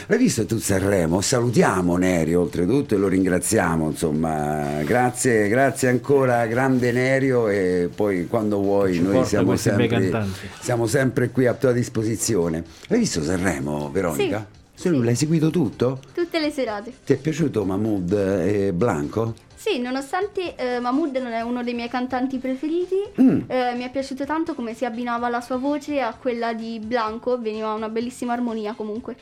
L'hai 0.08 0.18
visto 0.18 0.46
tu 0.46 0.58
Sanremo? 0.58 1.22
Salutiamo 1.22 1.96
Nerio 1.96 2.42
oltretutto 2.42 2.96
e 2.96 2.98
lo 2.98 3.08
ringraziamo, 3.08 3.88
insomma. 3.90 4.82
Grazie, 4.84 5.48
grazie 5.48 5.88
ancora, 5.90 6.46
grande 6.48 6.89
Nerio 6.92 7.48
e 7.48 7.90
poi 7.94 8.28
quando 8.28 8.58
vuoi 8.58 8.94
Ci 8.96 9.02
noi 9.02 9.26
siamo 9.26 9.56
sempre, 9.56 10.26
siamo 10.60 10.88
sempre 10.88 11.30
qui 11.30 11.46
a 11.48 11.54
tua 11.54 11.72
disposizione. 11.72 12.64
L'hai 12.88 13.00
visto 13.00 13.22
Sanremo, 13.24 13.90
Veronica? 13.92 14.48
Sì, 14.74 14.90
Tu 14.90 14.96
sì. 14.96 15.04
L'hai 15.04 15.16
seguito 15.16 15.50
tutto? 15.50 16.00
Tutte 16.14 16.40
le 16.40 16.50
serate. 16.52 16.94
Ti 17.06 17.14
è 17.14 17.18
piaciuto 17.18 17.66
Mahmood 17.66 18.12
e 18.14 18.72
Blanco? 18.74 19.34
Sì, 19.56 19.80
nonostante 19.80 20.56
eh, 20.56 20.80
Mahmood 20.80 21.18
non 21.18 21.34
è 21.34 21.42
uno 21.42 21.64
dei 21.64 21.74
miei 21.74 21.90
cantanti 21.90 22.38
preferiti, 22.38 22.96
Mm. 23.22 23.40
eh, 23.48 23.74
mi 23.76 23.84
è 23.84 23.92
piaciuto 23.92 24.26
tanto 24.26 24.54
come 24.56 24.74
si 24.74 24.86
abbinava 24.86 25.28
la 25.28 25.42
sua 25.42 25.58
voce 25.58 26.00
a 26.00 26.14
quella 26.14 26.54
di 26.54 26.80
Blanco, 26.82 27.38
veniva 27.38 27.74
una 27.74 27.90
bellissima 27.90 28.32
armonia 28.32 28.74
comunque. 28.74 29.18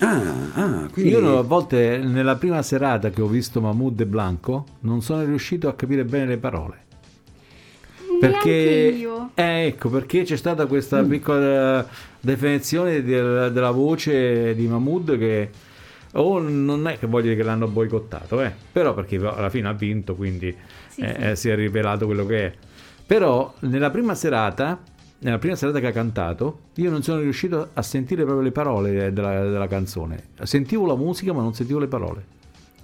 Ah, 0.00 0.20
ah, 0.54 0.88
quindi... 0.92 1.12
Io 1.12 1.38
a 1.38 1.42
volte 1.42 1.98
nella 1.98 2.34
prima 2.36 2.60
serata 2.62 3.10
che 3.10 3.22
ho 3.22 3.26
visto 3.26 3.60
Mahmood 3.60 4.00
e 4.00 4.06
Blanco 4.06 4.66
non 4.80 5.00
sono 5.00 5.24
riuscito 5.24 5.68
a 5.68 5.74
capire 5.74 6.04
bene 6.04 6.26
le 6.26 6.36
parole. 6.36 6.82
Perché, 8.30 8.50
io. 8.98 9.30
eh, 9.34 9.66
ecco, 9.66 9.88
perché 9.90 10.22
c'è 10.22 10.36
stata 10.36 10.66
questa 10.66 11.02
Mm. 11.02 11.08
piccola 11.08 11.86
definizione 12.20 13.02
del- 13.02 13.50
della 13.52 13.70
voce 13.70 14.54
di 14.54 14.66
Mahmood 14.66 15.18
che 15.18 15.50
o 16.16 16.38
non 16.38 16.86
è 16.86 16.98
che 16.98 17.06
voglio 17.08 17.24
dire 17.24 17.36
che 17.36 17.42
l'hanno 17.42 17.66
boicottato, 17.66 18.40
eh, 18.40 18.52
però 18.72 18.94
perché 18.94 19.16
alla 19.16 19.50
fine 19.50 19.68
ha 19.68 19.72
vinto, 19.72 20.14
quindi 20.14 20.54
Sì, 20.88 21.00
eh, 21.00 21.30
sì. 21.34 21.42
si 21.42 21.48
è 21.50 21.54
rivelato 21.56 22.06
quello 22.06 22.24
che 22.24 22.46
è. 22.46 22.52
Però 23.06 23.52
nella 23.60 23.90
prima 23.90 24.14
serata 24.14 24.80
nella 25.18 25.38
prima 25.38 25.56
serata 25.56 25.80
che 25.80 25.86
ha 25.86 25.90
cantato, 25.92 26.58
io 26.74 26.90
non 26.90 27.02
sono 27.02 27.20
riuscito 27.20 27.70
a 27.72 27.80
sentire 27.82 28.24
proprio 28.24 28.44
le 28.44 28.52
parole 28.52 29.10
della, 29.10 29.42
della 29.44 29.66
canzone. 29.68 30.22
Sentivo 30.42 30.84
la 30.86 30.96
musica, 30.96 31.32
ma 31.32 31.40
non 31.40 31.54
sentivo 31.54 31.78
le 31.78 31.86
parole. 31.86 32.24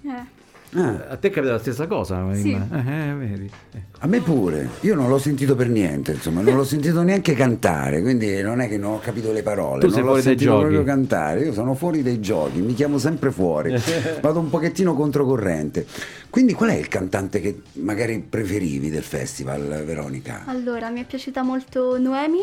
Eh. 0.04 0.38
Ah, 0.72 1.06
A 1.10 1.16
te 1.16 1.30
capita 1.30 1.52
la 1.54 1.58
stessa 1.58 1.86
cosa? 1.88 2.24
Sì. 2.34 2.52
Eh, 2.52 2.78
eh, 2.78 3.14
vedi. 3.14 3.50
Ecco. 3.72 3.98
a 4.02 4.06
me 4.06 4.20
pure, 4.20 4.68
io 4.80 4.94
non 4.94 5.08
l'ho 5.08 5.18
sentito 5.18 5.56
per 5.56 5.68
niente, 5.68 6.12
insomma, 6.12 6.42
non 6.42 6.54
l'ho 6.54 6.62
sentito 6.64 7.02
neanche 7.02 7.34
cantare, 7.34 8.00
quindi 8.02 8.40
non 8.40 8.60
è 8.60 8.68
che 8.68 8.78
non 8.78 8.92
ho 8.94 8.98
capito 9.00 9.32
le 9.32 9.42
parole, 9.42 9.80
Tu 9.80 9.86
non 9.86 9.94
sei 9.94 10.02
l'ho 10.02 10.08
fuori 10.10 10.22
dai 10.22 10.30
sentito 10.30 10.50
giochi. 10.52 10.62
proprio 10.66 10.84
cantare, 10.84 11.40
io 11.40 11.52
sono 11.52 11.74
fuori 11.74 12.02
dai 12.04 12.20
giochi, 12.20 12.60
mi 12.60 12.74
chiamo 12.74 12.98
sempre 12.98 13.32
fuori, 13.32 13.74
vado 14.22 14.38
un 14.38 14.48
pochettino 14.48 14.94
controcorrente. 14.94 15.84
Quindi 16.30 16.52
qual 16.52 16.70
è 16.70 16.76
il 16.76 16.86
cantante 16.88 17.40
che 17.40 17.62
magari 17.72 18.24
preferivi 18.26 18.90
del 18.90 19.02
festival, 19.02 19.82
Veronica? 19.84 20.44
Allora, 20.46 20.88
mi 20.90 21.00
è 21.00 21.04
piaciuta 21.04 21.42
molto 21.42 21.98
Noemi, 21.98 22.38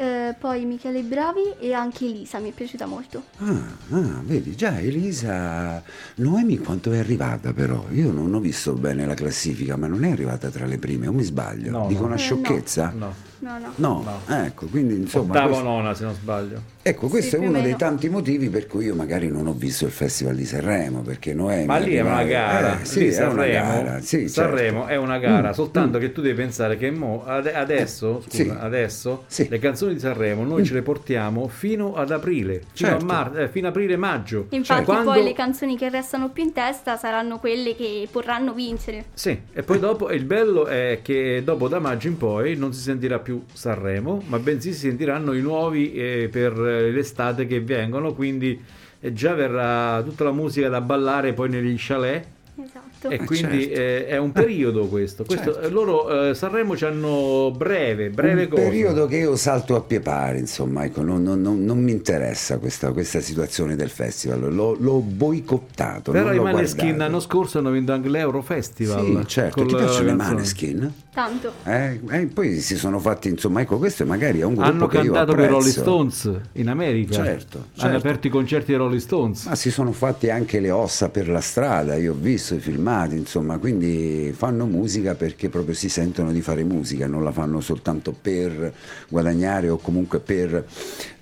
eh, 0.00 0.34
poi 0.38 0.64
Michele 0.64 1.02
Bravi 1.02 1.56
e 1.60 1.74
anche 1.74 2.06
Elisa 2.06 2.38
mi 2.38 2.48
è 2.50 2.52
piaciuta 2.52 2.86
molto. 2.86 3.24
Ah, 3.36 3.62
ah, 3.90 4.20
vedi, 4.24 4.56
già 4.56 4.80
Elisa 4.80 5.82
Noemi 6.16 6.56
quanto 6.56 6.90
è 6.92 6.98
arrivata 6.98 7.52
però? 7.52 7.84
Io 7.92 8.10
non 8.10 8.32
ho 8.32 8.40
visto 8.40 8.72
bene 8.72 9.04
la 9.04 9.12
classifica, 9.14 9.76
ma 9.76 9.86
non 9.86 10.04
è 10.04 10.10
arrivata 10.10 10.48
tra 10.48 10.64
le 10.64 10.78
prime, 10.78 11.06
o 11.06 11.12
mi 11.12 11.22
sbaglio? 11.22 11.70
No, 11.70 11.86
Dico 11.86 12.00
no. 12.00 12.06
una 12.06 12.14
Eh, 12.14 12.18
sciocchezza? 12.18 12.94
No. 13.40 13.58
No, 13.58 14.02
no. 14.04 14.20
No, 14.26 14.44
ecco, 14.44 14.66
quindi 14.66 14.94
insomma... 14.94 15.30
Ottava 15.32 15.46
questo- 15.48 15.64
nona, 15.64 15.94
se 15.94 16.04
non 16.04 16.14
sbaglio. 16.14 16.62
Ecco, 16.82 17.08
questo 17.08 17.36
Sì, 17.36 17.42
è 17.44 17.46
uno 17.46 17.60
dei 17.60 17.76
tanti 17.76 18.08
motivi 18.08 18.48
per 18.48 18.66
cui 18.66 18.86
io 18.86 18.94
magari 18.94 19.28
non 19.28 19.46
ho 19.46 19.52
visto 19.52 19.84
il 19.84 19.90
Festival 19.90 20.34
di 20.34 20.46
Sanremo, 20.46 21.00
perché 21.02 21.34
Noemi... 21.34 21.66
Ma 21.66 21.76
lì 21.76 21.94
è 21.94 22.00
una 22.00 22.22
gara, 22.24 22.80
eh, 22.80 22.84
sì, 22.86 23.00
Lì 23.00 23.08
è 23.08 23.18
una 23.18 23.28
Sanremo, 23.28 23.82
gara, 23.82 24.00
sì, 24.00 24.28
Sanremo 24.28 24.78
certo. 24.80 24.92
è 24.92 24.96
una 24.96 25.18
gara, 25.18 25.48
Mm, 25.50 25.52
soltanto 25.52 25.98
mm. 25.98 26.00
che 26.00 26.12
tu 26.12 26.20
devi 26.22 26.34
pensare 26.36 26.76
che 26.78 26.90
mo- 26.90 27.22
ade- 27.26 27.52
adesso, 27.54 28.22
Sì. 28.28 28.44
scusa, 28.44 28.60
adesso 28.60 29.24
Sì. 29.26 29.46
le 29.50 29.58
canzoni 29.58 29.92
di 29.94 30.00
Sanremo 30.00 30.42
noi 30.44 30.64
ce 30.64 30.72
le 30.74 30.82
portiamo 30.82 31.48
fino 31.48 31.94
ad 31.96 32.10
aprile, 32.12 32.62
fino 32.72 32.88
Certo. 32.90 33.04
a 33.04 33.06
mar- 33.06 33.38
eh, 33.38 33.48
fino 33.48 33.68
aprile-maggio. 33.68 34.46
Infatti 34.50 34.84
Quando- 34.84 35.10
poi 35.12 35.22
le 35.22 35.34
canzoni 35.34 35.76
che 35.76 35.90
restano 35.90 36.30
più 36.30 36.44
in 36.44 36.52
testa 36.54 36.96
saranno 36.96 37.38
quelle 37.38 37.76
che 37.76 38.08
vorranno 38.10 38.54
vincere. 38.54 39.04
Sì, 39.12 39.38
e 39.52 39.62
poi 39.62 39.78
dopo 39.78 40.10
il 40.10 40.24
bello 40.24 40.64
è 40.66 41.00
che 41.02 41.42
dopo 41.44 41.68
da 41.68 41.78
maggio 41.78 42.08
in 42.08 42.16
poi 42.16 42.56
non 42.56 42.72
si 42.72 42.80
sentirà 42.80 43.18
più 43.18 43.29
Sanremo, 43.52 44.22
ma 44.26 44.38
bensì 44.38 44.72
si 44.72 44.80
sentiranno 44.80 45.32
i 45.32 45.40
nuovi 45.40 45.92
eh, 45.92 46.28
per 46.30 46.52
eh, 46.52 46.90
l'estate 46.90 47.46
che 47.46 47.60
vengono, 47.60 48.14
quindi 48.14 48.60
eh, 49.00 49.12
già 49.12 49.34
verrà 49.34 50.02
tutta 50.02 50.24
la 50.24 50.32
musica 50.32 50.68
da 50.68 50.80
ballare 50.80 51.32
poi 51.32 51.48
negli 51.48 51.74
chalet 51.78 52.26
Esatto. 52.62 52.89
E 53.08 53.14
Eh, 53.14 53.24
quindi 53.24 53.62
certo. 53.68 53.80
eh, 53.80 54.06
è 54.06 54.16
un 54.18 54.32
periodo 54.32 54.86
questo. 54.86 55.24
questo 55.24 55.52
Certo. 55.54 55.60
eh, 55.66 55.70
loro 55.70 56.28
eh, 56.30 56.34
Sanremo 56.34 56.76
ci 56.76 56.84
hanno 56.84 57.52
breve, 57.56 58.10
breve 58.10 58.42
un 58.42 58.48
cose. 58.48 58.62
periodo 58.62 59.06
che 59.06 59.16
io 59.16 59.36
salto 59.36 59.74
a 59.76 59.80
pie 59.80 60.00
pari, 60.00 60.38
insomma, 60.38 60.84
ecco, 60.84 61.02
non, 61.02 61.22
non- 61.22 61.40
non- 61.40 61.64
non 61.64 61.78
mi 61.82 61.92
interessa 61.92 62.58
questa, 62.58 62.92
questa 62.92 63.20
situazione 63.20 63.76
del 63.76 63.90
festival, 63.90 64.52
l'ho, 64.54 64.76
l'ho 64.78 65.00
boicottato. 65.00 66.12
Però 66.12 66.24
non 66.26 66.34
i 66.34 66.36
l'ho 66.36 66.42
Maneskin 66.44 66.78
guardato. 66.86 67.02
l'anno 67.04 67.20
scorso 67.20 67.58
hanno 67.58 67.70
vinto 67.70 67.92
anche 67.92 68.08
l'Eurofestival. 68.08 69.04
Sì, 69.04 69.26
certo, 69.26 69.64
ti 69.64 69.74
piacciono 69.74 70.10
i. 70.10 70.14
Maneskin? 70.14 70.92
Tanto. 71.12 71.52
Eh, 71.64 72.00
eh, 72.10 72.26
poi 72.26 72.60
si 72.60 72.76
sono 72.76 72.98
fatti, 73.00 73.28
insomma, 73.28 73.60
ecco, 73.62 73.78
questo 73.78 74.04
magari 74.06 74.40
è 74.40 74.44
un 74.44 74.54
gruppo 74.54 74.68
Hanno 74.70 74.86
che 74.86 74.96
io 74.98 75.02
cantato 75.12 75.32
per 75.34 75.44
i 75.44 75.48
Rolling 75.48 75.68
apprezzo. 75.68 75.80
Stones 75.80 76.30
in 76.52 76.68
America. 76.68 77.14
Certo, 77.14 77.56
Hanno 77.58 77.66
certo. 77.74 77.96
aperto 77.96 78.26
i 78.28 78.30
concerti 78.30 78.66
dei 78.70 78.76
Rolling 78.76 79.00
Stones. 79.00 79.46
Ma 79.46 79.54
si 79.56 79.70
sono 79.70 79.90
fatti 79.92 80.30
anche 80.30 80.60
le 80.60 80.70
ossa 80.70 81.08
per 81.08 81.28
la 81.28 81.40
strada, 81.40 81.96
io 81.96 82.12
ho 82.12 82.16
visto 82.18 82.54
i 82.54 82.58
filmati, 82.60 82.88
insomma, 83.10 83.58
quindi 83.58 84.32
fanno 84.34 84.66
musica 84.66 85.14
perché 85.14 85.48
proprio 85.48 85.74
si 85.74 85.88
sentono 85.88 86.32
di 86.32 86.40
fare 86.40 86.64
musica, 86.64 87.06
non 87.06 87.22
la 87.22 87.32
fanno 87.32 87.60
soltanto 87.60 88.14
per 88.20 88.72
guadagnare 89.08 89.68
o 89.68 89.76
comunque 89.76 90.20
per 90.20 90.64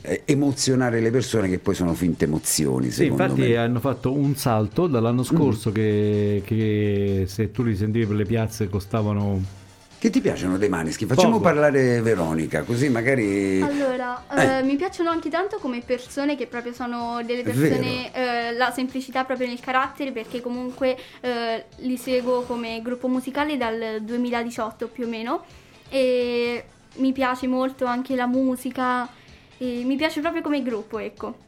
eh, 0.02 0.22
emozionare 0.25 1.00
le 1.00 1.10
persone 1.10 1.48
che 1.48 1.58
poi 1.58 1.75
sono 1.75 1.94
finte 1.94 2.25
emozioni, 2.25 2.90
Sì, 2.90 3.06
infatti 3.06 3.40
me. 3.40 3.54
Mm. 3.54 3.58
hanno 3.58 3.80
fatto 3.80 4.12
un 4.12 4.34
salto 4.37 4.87
dall'anno 4.87 5.22
scorso 5.22 5.70
che, 5.72 6.42
che 6.44 7.25
se 7.26 7.50
tu 7.50 7.62
li 7.62 7.76
sentivi 7.76 8.06
per 8.06 8.16
le 8.16 8.25
piazze 8.25 8.68
costavano... 8.68 9.58
Che 9.99 10.11
ti 10.11 10.21
piacciono 10.21 10.59
dei 10.59 10.69
Maneskin? 10.69 11.09
Facciamo 11.09 11.38
Poco. 11.38 11.43
parlare 11.43 12.00
Veronica, 12.00 12.62
così 12.62 12.88
magari... 12.88 13.61
Allora, 13.61 14.23
Eh. 14.33 14.59
eh, 14.59 14.62
mi 14.62 14.76
piacciono 14.76 15.11
anche 15.11 15.28
tanto 15.28 15.59
come 15.59 15.81
persone 15.85 16.37
che 16.37 16.47
proprio 16.47 16.73
sono 16.73 17.21
delle 17.25 17.43
persone, 17.43 18.14
eh, 18.14 18.52
la 18.52 18.71
semplicità 18.71 19.25
proprio 19.25 19.49
nel 19.49 19.59
carattere 19.59 20.12
perché 20.12 20.40
comunque 20.40 20.97
eh, 21.21 21.64
li 21.78 21.97
seguo 21.97 22.43
come 22.43 22.81
gruppo 22.81 23.09
musicale 23.09 23.57
dal 23.57 23.99
2018 24.02 24.87
più 24.87 25.07
o 25.07 25.09
meno 25.09 25.45
e 25.88 26.64
mi 26.99 27.12
piace 27.12 27.49
molto 27.49 27.85
anche 27.85 28.14
la 28.14 28.26
musica 28.26 29.09
e 29.59 29.83
mi 29.85 29.97
piace 29.97 30.21
proprio 30.21 30.43
come 30.43 30.62
gruppo, 30.62 31.00
ecco. 31.00 31.47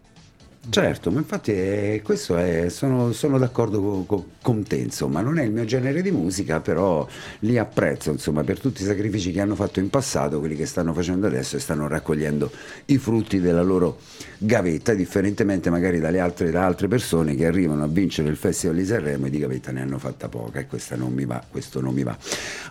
Certo, 0.69 1.11
ma 1.11 1.19
infatti 1.19 1.52
eh, 1.52 2.02
questo 2.05 2.37
è, 2.37 2.69
sono, 2.69 3.12
sono 3.12 3.38
d'accordo 3.38 3.81
co- 3.81 4.05
co- 4.05 4.26
con 4.43 4.62
te, 4.62 4.76
insomma, 4.76 5.23
non 5.23 5.38
è 5.38 5.43
il 5.43 5.50
mio 5.50 5.64
genere 5.64 6.02
di 6.02 6.11
musica, 6.11 6.61
però 6.61 7.07
li 7.40 7.57
apprezzo, 7.57 8.11
insomma, 8.11 8.45
per 8.45 8.61
tutti 8.61 8.83
i 8.83 8.85
sacrifici 8.85 9.33
che 9.33 9.40
hanno 9.40 9.55
fatto 9.55 9.81
in 9.81 9.88
passato, 9.88 10.38
quelli 10.38 10.55
che 10.55 10.67
stanno 10.67 10.93
facendo 10.93 11.26
adesso 11.26 11.57
e 11.57 11.61
stanno 11.61 11.88
raccogliendo 11.88 12.50
i 12.87 12.99
frutti 12.99 13.40
della 13.40 13.62
loro 13.62 13.99
gavetta, 14.37 14.93
differentemente 14.93 15.71
magari 15.71 15.99
dalle 15.99 16.21
altre, 16.21 16.50
da 16.50 16.67
altre 16.67 16.88
persone 16.88 17.35
che 17.35 17.47
arrivano 17.47 17.83
a 17.83 17.88
vincere 17.88 18.29
il 18.29 18.37
Festival 18.37 18.76
di 18.76 18.85
Sanremo 18.85 19.26
e 19.26 19.31
di 19.31 19.38
gavetta 19.38 19.73
ne 19.73 19.81
hanno 19.81 19.99
fatta 19.99 20.29
poca 20.29 20.61
e 20.61 20.67
questa 20.67 20.95
non 20.95 21.12
mi 21.12 21.25
va, 21.25 21.43
questo 21.50 21.81
non 21.81 21.95
mi 21.95 22.02
va. 22.02 22.17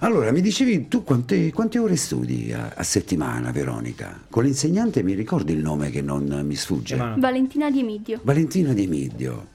Allora, 0.02 0.32
mi 0.32 0.42
dicevi 0.42 0.88
tu 0.88 1.04
quante, 1.04 1.52
quante 1.52 1.80
ore 1.80 1.96
studi 1.96 2.54
a, 2.54 2.72
a 2.76 2.84
settimana, 2.84 3.52
Veronica? 3.52 4.22
Con 4.30 4.44
l'insegnante 4.44 5.02
mi 5.02 5.14
ricordi 5.14 5.54
il 5.54 5.60
nome 5.60 5.90
che 5.90 6.02
non 6.02 6.44
mi 6.46 6.56
sfugge? 6.56 7.16
Valentina 7.18 7.70
Di 7.70 7.79
Emidio. 7.80 8.20
Valentina 8.24 8.74
Di 8.74 8.88
Midio, 8.88 9.48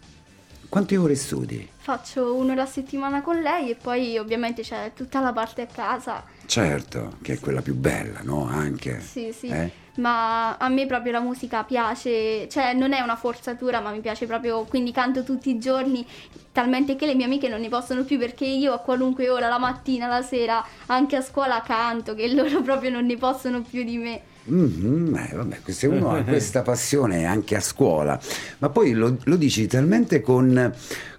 quante 0.68 0.96
ore 0.96 1.14
studi? 1.14 1.68
Faccio 1.76 2.34
un'ora 2.34 2.62
a 2.62 2.66
settimana 2.66 3.22
con 3.22 3.40
lei 3.40 3.70
e 3.70 3.74
poi 3.76 4.18
ovviamente 4.18 4.62
c'è 4.62 4.92
tutta 4.94 5.20
la 5.20 5.32
parte 5.32 5.62
a 5.62 5.66
casa. 5.66 6.24
Certo, 6.46 7.18
che 7.22 7.34
è 7.34 7.38
quella 7.38 7.62
più 7.62 7.74
bella, 7.74 8.20
no? 8.22 8.44
Anche. 8.44 9.00
Sì, 9.00 9.32
sì. 9.32 9.46
Eh? 9.46 9.70
Ma 9.96 10.56
a 10.56 10.68
me 10.68 10.86
proprio 10.86 11.12
la 11.12 11.20
musica 11.20 11.62
piace, 11.62 12.48
cioè 12.48 12.72
non 12.72 12.92
è 12.92 13.00
una 13.00 13.14
forzatura, 13.14 13.80
ma 13.80 13.92
mi 13.92 14.00
piace 14.00 14.26
proprio, 14.26 14.64
quindi 14.64 14.90
canto 14.90 15.22
tutti 15.22 15.50
i 15.50 15.58
giorni, 15.60 16.04
talmente 16.50 16.96
che 16.96 17.06
le 17.06 17.14
mie 17.14 17.26
amiche 17.26 17.48
non 17.48 17.60
ne 17.60 17.68
possono 17.68 18.02
più 18.02 18.18
perché 18.18 18.44
io 18.44 18.72
a 18.72 18.78
qualunque 18.78 19.28
ora, 19.28 19.46
la 19.48 19.58
mattina, 19.58 20.08
la 20.08 20.22
sera, 20.22 20.64
anche 20.86 21.14
a 21.14 21.22
scuola 21.22 21.62
canto, 21.64 22.14
che 22.14 22.32
loro 22.34 22.62
proprio 22.62 22.90
non 22.90 23.06
ne 23.06 23.16
possono 23.16 23.62
più 23.62 23.84
di 23.84 23.96
me. 23.98 24.22
Mhm, 24.46 25.14
eh, 25.30 25.34
vabbè, 25.36 25.56
se 25.66 25.86
uno 25.86 26.10
ha 26.10 26.20
questa 26.24 26.62
passione 26.62 27.24
anche 27.24 27.56
a 27.56 27.60
scuola, 27.60 28.18
ma 28.58 28.68
poi 28.68 28.92
lo, 28.92 29.16
lo 29.24 29.36
dici 29.36 29.66
talmente 29.66 30.20
con, 30.20 30.70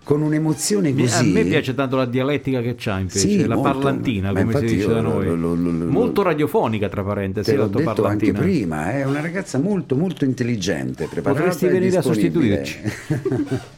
con 0.03 0.21
un'emozione 0.21 0.93
così. 0.95 1.29
A 1.29 1.33
me 1.33 1.43
piace 1.43 1.73
tanto 1.73 1.95
la 1.95 2.05
dialettica 2.05 2.61
che 2.61 2.75
c'ha 2.77 2.99
invece, 2.99 3.17
Sì, 3.19 3.45
la 3.47 3.55
molto. 3.55 3.71
parlantina, 3.71 4.31
come 4.31 4.55
si 4.59 4.65
dice 4.65 4.87
da 4.87 5.01
noi. 5.01 5.25
lo- 5.25 5.35
lo- 5.35 5.55
lo- 5.55 5.71
Molto 5.85 6.21
radiofonica, 6.21 6.87
tra 6.87 7.03
parentesi, 7.03 7.49
Te 7.49 7.55
l'ho 7.57 7.63
la 7.63 7.69
tua 7.69 7.81
detto 7.83 8.05
anche 8.05 8.31
prima, 8.31 8.91
è 8.91 9.03
una 9.05 9.21
ragazza 9.21 9.57
molto 9.57 9.95
molto 9.95 10.23
intelligente, 10.25 11.07
preparata 11.07 11.39
Potresti 11.41 11.67
venire 11.67 11.97
a 11.97 12.01
sostituirci. 12.03 12.79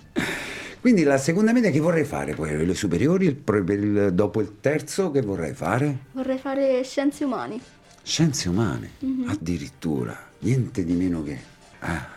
Quindi 0.79 1.03
la 1.03 1.17
seconda 1.17 1.51
media 1.51 1.69
che 1.69 1.79
vorrei 1.79 2.05
fare 2.05 2.33
poi 2.33 2.65
le 2.65 2.73
superiori, 2.73 3.25
il 3.25 3.35
il- 3.69 4.11
dopo 4.13 4.39
il 4.41 4.53
terzo 4.61 5.11
che 5.11 5.21
vorrei 5.21 5.53
fare? 5.53 5.97
Vorrei 6.13 6.37
fare 6.37 6.81
scienze 6.83 7.25
umane. 7.25 7.59
Scienze 8.07 8.47
umane, 8.47 8.91
addirittura, 9.25 10.29
niente 10.39 10.85
di 10.85 10.93
meno 10.93 11.23
che... 11.23 11.37
Ah, 11.79 12.07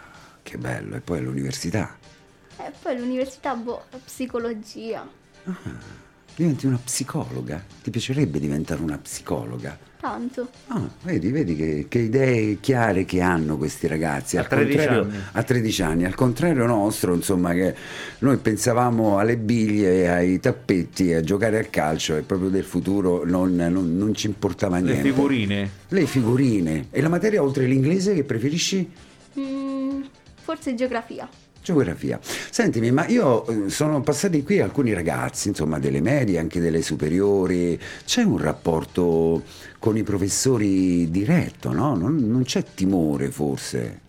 che 0.41 0.57
bello, 0.57 0.95
e 0.95 1.01
poi 1.01 1.19
all'università. 1.19 1.99
E 2.59 2.73
poi 2.81 2.95
all'università, 2.95 3.57
boh, 3.57 3.87
psicologia. 4.05 5.05
Diventi 6.41 6.65
una 6.65 6.81
psicologa? 6.83 7.63
Ti 7.83 7.91
piacerebbe 7.91 8.41
diventare 8.41 8.81
una 8.81 8.97
psicologa? 8.97 9.79
Tanto. 10.01 10.49
Ah, 10.69 10.89
vedi, 11.03 11.31
vedi 11.31 11.55
che, 11.55 11.85
che 11.87 11.99
idee 11.99 12.57
chiare 12.61 13.05
che 13.05 13.21
hanno 13.21 13.59
questi 13.59 13.87
ragazzi. 13.87 14.39
A 14.39 14.41
Al 14.41 14.47
13 14.49 14.77
contrario- 14.79 15.03
anni. 15.03 15.23
A 15.33 15.43
13 15.43 15.83
anni, 15.83 16.05
al 16.07 16.15
contrario 16.15 16.65
nostro, 16.65 17.15
insomma, 17.15 17.53
che 17.53 17.75
noi 18.21 18.39
pensavamo 18.39 19.19
alle 19.19 19.37
biglie, 19.37 20.09
ai 20.09 20.41
tappeti, 20.41 21.13
a 21.13 21.21
giocare 21.21 21.59
al 21.59 21.69
calcio 21.69 22.17
e 22.17 22.23
proprio 22.23 22.49
del 22.49 22.65
futuro 22.65 23.23
non, 23.27 23.55
non- 23.55 23.99
non 23.99 24.15
ci 24.15 24.27
importava 24.27 24.77
Le 24.79 24.93
niente. 24.93 25.03
figurine. 25.11 25.71
Le 25.89 26.07
figurine. 26.07 26.87
E 26.91 27.03
la 27.03 27.11
materia 27.11 27.43
oltre 27.43 27.67
l'inglese 27.67 28.15
che 28.15 28.25
preferisci? 28.25 28.91
Mm, 29.39 30.01
forse 30.41 30.75
geografia. 30.75 31.29
Geografia. 31.63 32.19
Sentimi, 32.23 32.91
ma 32.91 33.07
io 33.07 33.47
eh, 33.47 33.69
sono 33.71 34.01
passati 34.01 34.43
qui 34.43 34.61
alcuni 34.61 34.93
ragazzi, 34.95 35.49
insomma, 35.49 35.79
delle 35.79 36.01
medie, 36.01 36.39
anche 36.39 36.59
delle 36.61 36.83
superiori. 36.83 37.79
C'è 38.05 38.23
un 38.23 38.39
rapporto 38.39 39.43
con 39.79 39.97
i 39.97 40.03
professori 40.03 41.11
diretto, 41.11 41.73
no? 41.73 41.95
Non, 41.95 42.17
non 42.17 42.45
c'è 42.45 42.65
timore, 42.75 43.31
forse. 43.31 44.01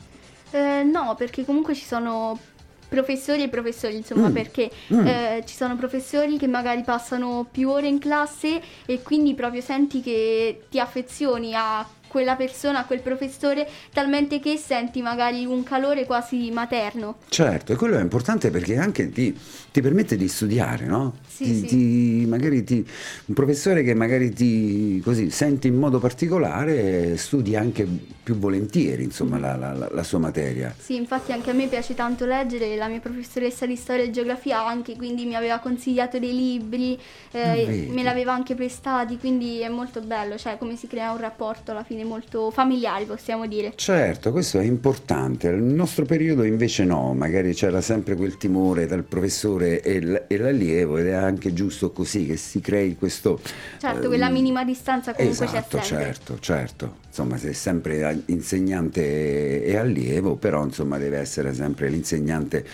Eh, 0.52 0.84
no, 0.84 1.16
perché 1.18 1.44
comunque 1.46 1.76
ci 1.76 1.86
sono 1.86 2.40
professori 2.88 3.44
e 3.44 3.48
professori, 3.50 3.96
insomma, 3.96 4.28
Mm. 4.30 4.34
perché 4.34 4.70
Mm. 4.94 5.06
eh, 5.08 5.44
ci 5.46 5.56
sono 5.56 5.76
professori 5.78 6.38
che 6.38 6.48
magari 6.48 6.84
passano 6.84 7.48
più 7.50 7.70
ore 7.70 7.88
in 7.88 8.00
classe 8.00 8.62
e 8.86 9.02
quindi 9.02 9.34
proprio 9.34 9.62
senti 9.62 10.02
che 10.02 10.64
ti 10.70 10.78
affezioni 10.80 11.54
a 11.54 11.86
quella 12.12 12.36
persona, 12.36 12.84
quel 12.84 13.00
professore, 13.00 13.66
talmente 13.94 14.42
che 14.42 14.58
senti 14.58 15.02
magari 15.02 15.46
un 15.46 15.64
calore 15.64 16.06
quasi 16.06 16.52
materno. 16.52 17.16
Certo, 17.30 17.72
e 17.72 17.76
quello 17.78 17.98
è 17.98 18.02
importante 18.02 18.50
perché 18.52 18.76
anche 18.76 19.10
ti, 19.10 19.34
ti 19.72 19.80
permette 19.80 20.18
di 20.18 20.28
studiare, 20.28 20.86
no? 20.86 21.16
Sì, 21.26 21.46
Ti- 21.46 21.56
sì. 21.60 21.66
ti- 21.68 22.26
magari 22.28 22.66
ti, 22.66 22.86
un 23.26 23.34
professore 23.34 23.82
che 23.84 23.94
magari 23.94 24.34
ti 24.34 25.00
così, 25.02 25.30
senti 25.30 25.68
in 25.68 25.78
modo 25.78 26.00
particolare 26.00 27.16
studi 27.16 27.56
anche 27.56 27.88
più 28.24 28.36
volentieri 28.36 29.04
insomma, 29.04 29.40
la, 29.40 29.56
la- 29.56 29.88
la- 29.90 30.04
sua 30.04 30.20
materia. 30.20 30.76
Sì, 30.78 30.96
infatti 30.96 31.32
anche 31.32 31.50
a 31.52 31.54
me 31.54 31.68
piace 31.68 31.94
tanto 31.96 32.26
leggere, 32.26 32.76
la 32.76 32.88
mia 32.88 33.00
professoressa 33.00 33.66
di 33.66 33.76
storia 33.78 34.04
e 34.04 34.10
geografia 34.12 34.66
anche, 34.66 34.96
quindi 34.98 35.26
mi 35.26 35.36
aveva 35.36 35.60
consigliato 35.60 36.20
dei 36.20 36.36
libri, 36.36 37.00
eh, 37.32 37.88
Ah, 37.88 37.92
me 37.94 38.04
l'aveva 38.04 38.34
anche 38.34 38.54
prestati, 38.56 39.18
quindi 39.18 39.60
è 39.60 39.70
molto 39.70 40.02
bello, 40.02 40.38
cioè 40.38 40.58
come 40.58 40.76
si 40.76 40.88
crea 40.88 41.12
un 41.12 41.20
rapporto 41.20 41.72
alla 41.72 41.84
fine 41.84 42.01
molto 42.04 42.52
familiare, 42.52 43.06
possiamo 43.06 43.48
dire. 43.48 43.74
Certo, 43.76 44.32
questo 44.32 44.60
è 44.60 44.64
importante. 44.64 45.50
Nel 45.50 45.62
nostro 45.62 46.06
periodo 46.06 46.44
invece 46.44 46.84
no, 46.84 47.14
magari 47.14 47.54
c'era 47.54 47.82
sempre 47.82 48.16
quel 48.16 48.38
timore 48.38 48.88
tra 48.88 48.96
il 48.96 49.04
professore 49.04 49.82
e, 49.82 50.00
l'allievo 50.38 50.98
ed 50.98 51.08
è 51.08 51.14
anche 51.14 51.54
giusto 51.54 51.92
così 51.92 52.26
che 52.26 52.38
si 52.38 52.60
crei 52.62 52.96
questo... 52.96 53.40
Certo, 53.80 54.04
ehm, 54.04 54.08
quella 54.08 54.30
minima 54.30 54.64
distanza 54.64 55.14
comunque 55.14 55.46
esatto, 55.46 55.78
c'è 55.78 55.84
sempre. 55.84 56.06
certo, 56.06 56.40
certo. 56.40 56.96
Insomma, 57.08 57.38
sei 57.38 57.54
sempre 57.54 58.24
insegnante 58.28 59.66
e 59.66 59.76
allievo, 59.76 60.36
però 60.36 60.64
insomma 60.64 60.98
deve 60.98 61.18
essere 61.18 61.54
sempre 61.54 61.90
l'insegnante 61.90 62.66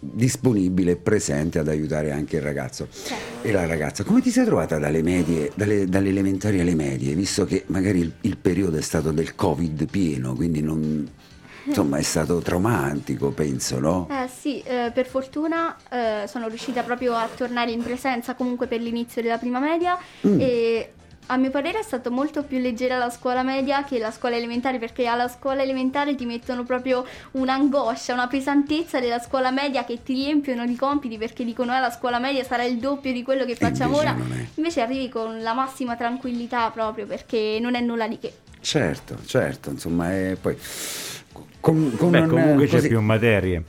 disponibile 0.00 0.92
e 0.92 0.96
presente 0.96 1.58
ad 1.58 1.68
aiutare 1.68 2.10
anche 2.12 2.36
il 2.36 2.42
ragazzo 2.42 2.88
Certo. 2.90 3.46
e 3.46 3.52
la 3.52 3.66
ragazza. 3.66 4.04
Come 4.04 4.20
ti 4.20 4.30
sei 4.30 4.44
trovata 4.44 4.78
dalle 4.78 5.02
medie, 5.02 5.50
dalle, 5.54 5.86
dalle 5.86 6.08
elementari 6.08 6.60
alle 6.60 6.74
medie, 6.74 7.14
visto 7.14 7.44
che 7.44 7.64
magari 7.66 8.00
il, 8.00 8.12
il 8.22 8.36
periodo 8.36 8.76
è 8.76 8.82
stato 8.82 9.10
del 9.12 9.34
Covid 9.34 9.88
pieno, 9.90 10.34
quindi 10.34 10.60
non, 10.62 11.08
insomma 11.64 11.98
è 11.98 12.02
stato 12.02 12.38
traumatico, 12.38 13.30
penso, 13.30 13.78
no? 13.78 14.08
Eh 14.10 14.28
sì, 14.28 14.60
eh, 14.62 14.90
per 14.94 15.06
fortuna 15.06 15.76
eh, 15.90 16.26
sono 16.26 16.48
riuscita 16.48 16.82
proprio 16.82 17.14
a 17.14 17.28
tornare 17.34 17.70
in 17.70 17.82
presenza 17.82 18.34
comunque 18.34 18.66
per 18.66 18.80
l'inizio 18.80 19.22
della 19.22 19.38
prima 19.38 19.58
media 19.60 19.96
Mm. 20.26 20.40
e 20.40 20.92
a 21.30 21.36
mio 21.36 21.50
parere 21.50 21.80
è 21.80 21.82
stato 21.82 22.10
molto 22.10 22.42
più 22.42 22.58
leggera 22.58 22.96
la 22.98 23.10
scuola 23.10 23.42
media 23.42 23.84
che 23.84 23.98
la 23.98 24.10
scuola 24.10 24.36
elementare 24.36 24.78
perché 24.78 25.06
alla 25.06 25.28
scuola 25.28 25.62
elementare 25.62 26.14
ti 26.14 26.24
mettono 26.24 26.64
proprio 26.64 27.04
un'angoscia, 27.32 28.14
una 28.14 28.26
pesantezza 28.28 28.98
della 28.98 29.18
scuola 29.18 29.50
media 29.50 29.84
che 29.84 30.02
ti 30.02 30.14
riempiono 30.14 30.64
di 30.66 30.74
compiti 30.74 31.18
perché 31.18 31.44
dicono 31.44 31.76
eh 31.76 31.80
la 31.80 31.90
scuola 31.90 32.18
media 32.18 32.44
sarà 32.44 32.64
il 32.64 32.78
doppio 32.78 33.12
di 33.12 33.22
quello 33.22 33.44
che 33.44 33.56
facciamo 33.56 34.00
invece 34.00 34.10
ora. 34.10 34.46
Invece 34.54 34.80
arrivi 34.80 35.08
con 35.08 35.40
la 35.42 35.52
massima 35.52 35.96
tranquillità 35.96 36.70
proprio 36.70 37.06
perché 37.06 37.58
non 37.60 37.74
è 37.74 37.80
nulla 37.80 38.08
di 38.08 38.18
che. 38.18 38.32
Certo, 38.60 39.18
certo, 39.24 39.70
insomma, 39.70 40.10
è 40.12 40.36
poi... 40.40 40.56
Con, 41.60 41.94
con 41.96 42.10
Beh, 42.10 42.20
un- 42.20 42.28
comunque 42.28 42.66
c'è 42.66 42.76
così- 42.76 42.88
più 42.88 43.00
materie. 43.00 43.62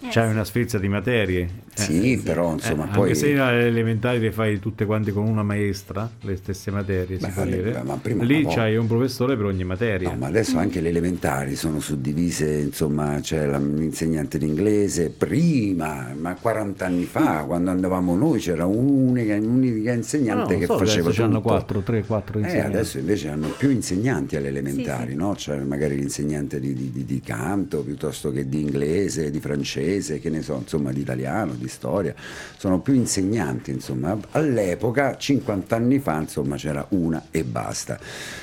Eh, 0.00 0.08
C'hai 0.10 0.28
una 0.28 0.44
sfilza 0.44 0.78
di 0.78 0.88
materie. 0.88 1.48
Eh, 1.76 1.80
Sì, 1.82 2.20
però 2.22 2.52
insomma 2.52 2.84
eh, 2.88 2.92
poi... 2.94 3.02
Anche 3.08 3.14
se 3.16 3.38
alle 3.38 3.66
elementari 3.66 4.20
le 4.20 4.30
fai 4.30 4.60
tutte 4.60 4.84
quante 4.84 5.10
con 5.12 5.26
una 5.26 5.42
maestra, 5.42 6.08
le 6.20 6.36
stesse 6.36 6.70
materie, 6.70 7.18
si 7.18 7.26
Beh, 7.34 7.44
dire. 7.44 7.82
ma 7.84 7.96
prima 7.96 8.22
Lì 8.22 8.42
volta- 8.42 8.60
c'hai 8.60 8.76
un 8.76 8.86
professore 8.86 9.36
per 9.36 9.46
ogni 9.46 9.64
materia. 9.64 10.10
No, 10.10 10.16
ma 10.16 10.26
adesso 10.28 10.56
anche 10.58 10.80
le 10.80 10.90
elementari 10.90 11.56
sono 11.56 11.80
suddivise, 11.80 12.58
insomma, 12.58 13.18
c'è 13.20 13.46
l'insegnante 13.48 14.38
di 14.38 14.46
inglese 14.46 15.10
prima, 15.10 16.14
ma 16.16 16.34
40 16.34 16.86
anni 16.86 17.04
fa, 17.04 17.44
quando 17.44 17.70
andavamo 17.70 18.14
noi, 18.16 18.38
c'era 18.40 18.66
un'unica, 18.66 19.34
un'unica 19.34 19.90
No, 19.90 19.96
insegnante 19.96 20.50
non 20.52 20.60
che 20.60 20.66
so, 20.66 20.78
faceva 20.78 21.06
adesso 21.08 21.22
hanno 21.24 21.36
tutto. 21.36 21.48
4, 21.48 21.80
3, 21.80 22.04
4 22.04 22.38
Eh, 22.38 22.42
insegnanti. 22.42 22.76
adesso 22.76 22.98
invece 22.98 23.28
hanno 23.28 23.48
più 23.48 23.70
insegnanti 23.70 24.36
alle 24.36 24.48
elementari, 24.48 25.06
Sì, 25.06 25.10
sì. 25.12 25.16
no? 25.16 25.32
C'è 25.34 25.56
magari 25.58 25.96
l'insegnante 25.96 26.60
di, 26.60 26.72
di- 26.72 26.90
di- 26.92 27.04
di 27.04 27.20
canto 27.20 27.82
piuttosto 27.82 28.30
che 28.30 28.48
di 28.48 28.60
inglese, 28.60 29.30
di 29.30 29.40
francese, 29.40 30.20
che 30.20 30.30
ne 30.30 30.42
so, 30.42 30.56
insomma, 30.62 30.92
di 30.92 31.00
italiano, 31.00 31.52
di 31.54 31.63
storia. 31.68 32.14
Sono 32.56 32.80
più 32.80 32.94
insegnanti, 32.94 33.70
insomma. 33.70 34.16
All'epoca, 34.32 35.16
50 35.16 35.76
anni 35.76 35.98
fa, 35.98 36.20
insomma, 36.20 36.56
c'era 36.56 36.86
una 36.90 37.26
e 37.30 37.44
basta. 37.44 37.98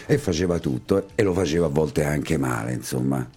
E 0.06 0.18
faceva 0.18 0.60
tutto 0.60 1.10
e 1.16 1.24
lo 1.24 1.34
faceva 1.34 1.66
a 1.68 1.70
volte 1.70 2.04
anche 2.04 2.38
male, 2.38 2.74
insomma. 2.74 3.28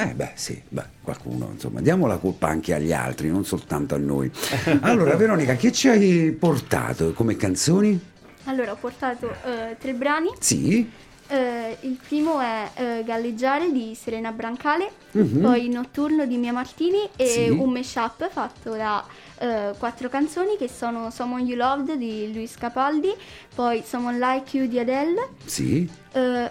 Eh 0.00 0.14
beh 0.14 0.30
sì, 0.34 0.62
beh, 0.68 0.84
qualcuno, 1.02 1.50
insomma, 1.52 1.80
diamo 1.80 2.06
la 2.06 2.18
colpa 2.18 2.46
anche 2.46 2.72
agli 2.72 2.92
altri, 2.92 3.30
non 3.30 3.44
soltanto 3.44 3.96
a 3.96 3.98
noi. 3.98 4.30
Allora, 4.82 5.16
Veronica, 5.16 5.56
che 5.56 5.72
ci 5.72 5.88
hai 5.88 6.30
portato 6.38 7.12
come 7.12 7.36
canzoni? 7.36 8.00
Allora 8.44 8.72
ho 8.72 8.76
portato 8.76 9.28
eh, 9.44 9.76
tre 9.76 9.94
brani. 9.94 10.28
Sì? 10.38 10.88
Eh, 11.30 11.76
il 11.82 11.98
primo 12.06 12.40
è 12.40 12.70
eh, 12.74 13.02
Galleggiare 13.04 13.70
di 13.70 13.94
Serena 13.94 14.32
Brancale, 14.32 14.90
Mhm. 15.12 15.42
poi 15.42 15.68
Notturno 15.68 16.24
di 16.24 16.38
Mia 16.38 16.52
Martini 16.54 17.06
e 17.16 17.26
Sì. 17.26 17.48
un 17.50 17.70
mashup 17.70 18.30
fatto 18.30 18.70
da 18.74 19.04
eh, 19.40 19.72
quattro 19.78 20.08
canzoni 20.08 20.56
che 20.56 20.68
sono 20.68 21.10
Someone 21.10 21.42
You 21.42 21.56
Loved 21.56 21.96
di 21.96 22.32
Luis 22.32 22.56
Capaldi, 22.56 23.12
poi 23.54 23.82
Someone 23.86 24.18
Like 24.18 24.56
You 24.56 24.66
di 24.66 24.78
Adele, 24.78 25.28
Sì? 25.44 25.88
eh, 26.12 26.50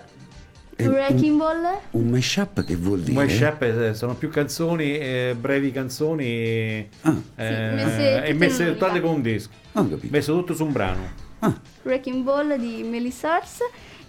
Wrecking 0.79 1.37
Ball, 1.39 1.79
Un 1.91 2.07
mashup 2.09 2.63
che 2.63 2.75
vuol 2.75 2.99
Un 2.99 3.03
dire? 3.05 3.25
mashup 3.25 3.61
eh, 3.63 3.93
sono 3.95 4.13
più 4.13 4.29
canzoni, 4.29 4.95
eh, 4.99 5.35
brevi 5.37 5.71
canzoni 5.71 6.87
Ah, 7.01 7.15
eh, 7.35 7.71
messe 7.73 7.95
tutte 8.13 8.23
e 8.25 8.29
in 8.31 8.37
messe 8.37 8.63
trattate 8.77 9.01
con 9.01 9.15
un 9.15 9.21
disco, 9.23 9.51
ho 9.73 9.89
capito. 9.89 10.07
messo 10.11 10.33
tutto 10.37 10.53
su 10.53 10.63
un 10.65 10.71
brano. 10.71 11.25
Ah, 11.39 11.53
Wrecking 11.83 12.23
Ball 12.23 12.55
di 12.57 12.83
Melissa 12.83 13.33
Earth 13.35 13.59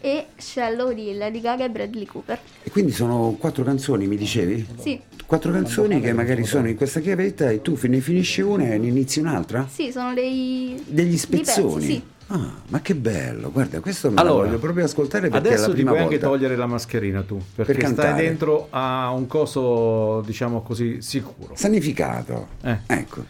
e 0.01 0.27
Shallow 0.37 0.93
di 0.93 1.15
Lady 1.15 1.41
Gaga 1.41 1.65
e 1.65 1.71
Bradley 1.71 2.05
Cooper. 2.07 2.39
e 2.63 2.71
quindi 2.71 2.93
sono 2.93 3.37
quattro 3.39 3.65
canzoni, 3.65 4.07
mi 4.07 4.17
dicevi? 4.17 4.67
Sì, 4.81 5.01
Quattro 5.27 5.53
canzoni 5.53 6.01
che 6.01 6.13
magari 6.15 6.45
sono 6.45 6.69
in 6.69 6.77
questa 6.77 7.01
chiavetta 7.01 7.51
e 7.51 7.61
tu 7.61 7.79
ne 7.83 8.01
finisci 8.01 8.41
una 8.41 8.65
e 8.73 8.79
ne 8.79 8.87
inizi 8.87 9.21
un'altra? 9.21 9.69
sì, 9.71 9.93
sono 9.93 10.15
dei... 10.15 10.83
Degli 10.87 11.19
spezzoni? 11.19 11.75
pezzi, 11.75 11.87
sì. 11.93 12.03
Ah, 12.31 12.53
ma 12.69 12.81
che 12.83 12.95
bello, 12.95 13.51
guarda, 13.51 13.81
questo 13.81 14.09
me 14.09 14.15
lo 14.17 14.21
Allora, 14.21 14.47
voglio 14.47 14.59
proprio 14.59 14.85
ascoltare 14.85 15.29
perché 15.31 15.49
è 15.49 15.51
Adesso 15.53 15.63
la 15.63 15.69
ti 15.69 15.75
prima 15.77 15.91
puoi 15.93 16.03
volta. 16.03 16.15
anche 16.17 16.27
togliere 16.29 16.57
la 16.57 16.67
mascherina 16.67 17.23
tu, 17.23 17.39
perché 17.55 17.73
stai 17.73 17.83
cantare. 17.85 18.23
dentro 18.23 18.67
a 18.71 19.11
un 19.13 19.27
coso, 19.27 20.21
diciamo 20.27 20.61
così, 20.63 21.01
sicuro. 21.01 21.55
Sanificato. 21.57 22.49
Eh. 22.63 22.79
Ecco. 22.87 23.25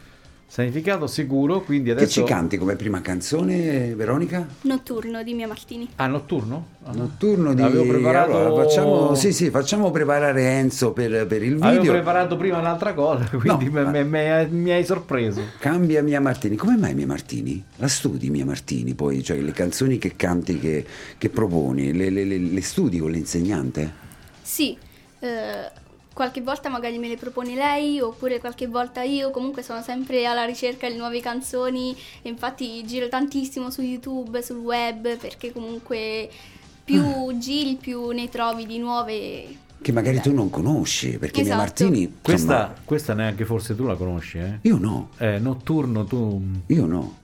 Significato 0.50 1.06
sicuro, 1.06 1.60
quindi 1.60 1.90
Che 1.90 1.96
adesso... 1.96 2.20
ci 2.20 2.24
canti 2.24 2.56
come 2.56 2.74
prima 2.74 3.02
canzone, 3.02 3.94
Veronica? 3.94 4.46
Notturno 4.62 5.22
di 5.22 5.34
Mia 5.34 5.46
Martini. 5.46 5.86
Ah, 5.96 6.06
notturno? 6.06 6.68
Ah. 6.84 6.92
Notturno 6.94 7.52
di... 7.52 7.60
Avevo 7.60 7.84
preparato... 7.84 8.34
Allora, 8.34 8.64
facciamo... 8.64 9.14
Sì, 9.14 9.32
sì, 9.34 9.50
facciamo 9.50 9.90
preparare 9.90 10.42
Enzo 10.52 10.92
per, 10.92 11.26
per 11.26 11.42
il 11.42 11.58
Avevo 11.60 11.80
video. 11.80 11.92
preparato 11.92 12.36
prima 12.38 12.58
un'altra 12.58 12.94
cosa, 12.94 13.28
quindi 13.36 13.66
No, 13.66 13.70
me- 13.70 13.82
ma- 13.84 13.90
me- 13.90 14.04
me- 14.04 14.46
mi 14.46 14.70
hai 14.70 14.84
sorpreso. 14.86 15.42
Cambia 15.58 16.02
Mia 16.02 16.20
Martini. 16.20 16.56
Come 16.56 16.78
mai 16.78 16.94
Mia 16.94 17.06
Martini? 17.06 17.62
La 17.76 17.88
studi 17.88 18.30
Mia 18.30 18.46
Martini 18.46 18.94
poi? 18.94 19.22
Cioè 19.22 19.36
le 19.38 19.52
canzoni 19.52 19.98
che 19.98 20.16
canti, 20.16 20.58
che, 20.58 20.84
che 21.18 21.28
proponi, 21.28 21.92
le, 21.92 22.08
le- 22.08 22.24
le- 22.24 22.38
le 22.38 22.62
studi 22.62 22.98
con 22.98 23.10
l'insegnante? 23.10 23.92
Sì, 24.40 24.74
eh, 25.18 25.70
qualche 26.18 26.40
volta 26.40 26.68
magari 26.68 26.98
me 26.98 27.06
le 27.06 27.16
propone 27.16 27.54
lei 27.54 28.00
oppure 28.00 28.40
qualche 28.40 28.66
volta 28.66 29.02
io, 29.02 29.30
comunque 29.30 29.62
sono 29.62 29.82
sempre 29.82 30.26
alla 30.26 30.44
ricerca 30.44 30.90
di 30.90 30.96
nuove 30.96 31.20
canzoni 31.20 31.94
e 32.22 32.28
infatti 32.28 32.84
giro 32.84 33.08
tantissimo 33.08 33.70
su 33.70 33.82
YouTube, 33.82 34.42
sul 34.42 34.56
web 34.56 35.16
perché 35.16 35.52
comunque 35.52 36.28
più 36.82 37.04
Ah. 37.04 37.38
giri 37.38 37.76
più 37.80 38.10
ne 38.10 38.28
trovi 38.28 38.66
di 38.66 38.78
nuove. 38.78 39.44
Che 39.80 39.92
magari 39.92 40.20
tu 40.20 40.34
non 40.34 40.50
conosci, 40.50 41.18
perché 41.18 41.42
Mia 41.42 41.52
Esatto. 41.54 41.62
Martini... 41.84 42.00
insomma, 42.00 42.18
Questa, 42.20 42.74
questa 42.84 43.14
neanche 43.14 43.44
forse 43.44 43.76
tu 43.76 43.84
la 43.86 43.94
conosci, 43.94 44.38
eh? 44.38 44.58
Io 44.62 44.76
no, 44.76 45.10
Eh, 45.18 45.38
notturno 45.38 46.04
tu... 46.04 46.42
io 46.66 46.84
no. 46.86 47.16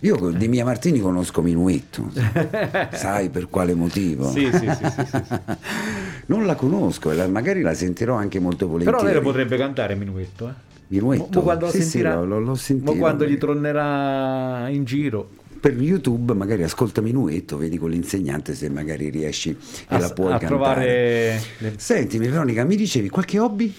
Io 0.00 0.30
di 0.30 0.46
Mia 0.46 0.64
Martini 0.64 1.00
conosco 1.00 1.42
Minuetto, 1.42 2.08
sai 2.92 3.30
per 3.30 3.48
quale 3.48 3.74
motivo? 3.74 4.30
Sì, 4.30 4.48
sì, 4.52 4.58
sì, 4.58 4.90
sì, 4.90 5.04
sì, 5.06 5.22
sì. 5.24 5.30
Non 6.26 6.44
la 6.46 6.54
conosco, 6.56 7.10
e 7.10 7.14
la- 7.14 7.28
magari 7.28 7.60
la 7.62 7.74
sentirò 7.74 8.14
anche 8.14 8.38
molto 8.40 8.66
volentieri. 8.66 8.96
Però 8.98 9.08
lei 9.10 9.14
lo 9.22 9.22
potrebbe 9.28 9.56
cantare 9.56 9.94
Minuetto, 9.94 10.48
eh? 10.48 10.52
Minuetto? 10.88 11.22
Mo- 11.24 11.30
mo 11.34 11.42
quando 11.42 11.64
lo 11.66 11.70
sì, 11.70 11.82
sentirà, 11.82 12.20
sì, 12.20 12.26
l'ho, 12.26 12.38
l'ho 12.40 12.54
sentito. 12.54 12.92
mo 12.92 12.98
quando 12.98 13.26
gli 13.26 13.36
tornerà 13.38 14.68
in 14.68 14.84
giro 14.84 15.28
Per 15.60 15.74
YouTube 15.80 16.32
magari 16.34 16.62
ascolta 16.62 17.00
Minuetto, 17.00 17.56
vedi 17.56 17.76
con 17.76 17.90
l'insegnante 17.90 18.54
se 18.54 18.68
magari 18.68 19.08
riesci 19.10 19.50
e 19.50 19.56
a, 19.88 19.98
la 19.98 20.10
puoi 20.12 20.32
a 20.32 20.38
cantare. 20.38 20.46
trovare... 20.46 21.40
le- 21.58 21.72
Sentimi 21.76 22.28
Veronica, 22.28 22.62
mi 22.64 22.76
dicevi 22.76 23.08
qualche 23.08 23.38
hobby? 23.40 23.72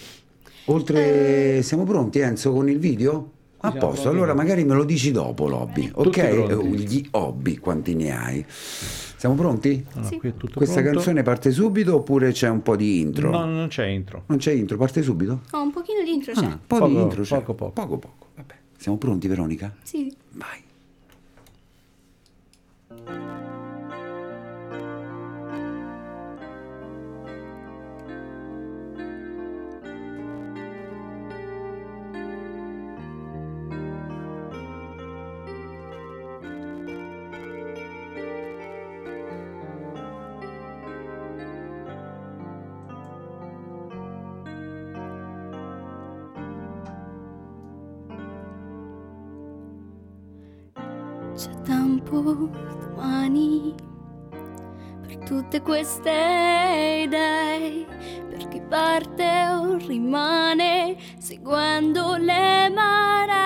Oltre... 0.66 1.62
Siamo 1.64 1.84
pronti 1.86 2.20
Enzo 2.20 2.52
con 2.52 2.70
il 2.70 2.78
video? 2.80 3.32
A 3.60 3.72
posto, 3.72 4.10
allora 4.10 4.34
magari 4.34 4.64
me 4.66 4.76
lo 4.76 4.84
dici 4.84 5.12
dopo 5.12 5.48
l'hobby, 5.48 5.90
ok? 5.94 6.18
Eh, 6.18 6.56
Gli 6.76 7.08
hobby, 7.12 7.58
quanti 7.58 7.96
ne 7.96 8.12
hai? 8.16 8.46
Siamo 9.18 9.34
pronti? 9.36 9.84
Allora, 9.94 10.08
Sì. 10.10 10.18
qui 10.20 10.30
è 10.30 10.38
tutto 10.38 10.54
Questa 10.58 10.76
pronto. 10.80 10.92
canzone 10.98 11.24
parte 11.24 11.52
subito 11.52 11.96
oppure 11.96 12.32
c'è 12.32 12.50
un 12.50 12.62
po' 12.62 12.76
di 12.76 13.00
intro? 13.00 13.32
No, 13.32 13.46
non 13.46 13.68
c'è 13.68 13.86
intro. 13.88 14.24
Non 14.28 14.38
c'è 14.38 14.52
intro, 14.52 14.78
parte 14.78 15.02
subito? 15.02 15.42
Ho 15.52 15.62
un 15.62 15.72
pochino 15.72 16.04
di 16.04 16.14
intro, 16.14 16.32
Ah, 16.34 16.40
c'è. 16.40 16.46
un 16.46 16.60
po' 16.68 16.78
Poco, 16.78 16.88
di 16.88 16.96
intro 17.02 17.24
c'è. 17.24 17.36
poco, 17.40 17.54
poco. 17.56 17.72
poco 17.72 17.98
poco. 17.98 18.26
Vabbè. 18.36 18.56
Siamo 18.78 18.98
pronti 18.98 19.28
Veronica? 19.28 19.76
Sì. 19.82 20.16
Vai. 20.34 20.66
Tempo 52.08 52.50
domani 52.80 53.76
per 55.02 55.18
tutte 55.26 55.62
queste 55.62 57.04
idee, 57.06 57.86
per 58.30 58.48
chi 58.48 58.62
parte 58.62 59.26
o 59.52 59.76
rimane 59.76 60.96
seguendo 61.18 62.16
le 62.16 62.70
maree. 62.70 63.46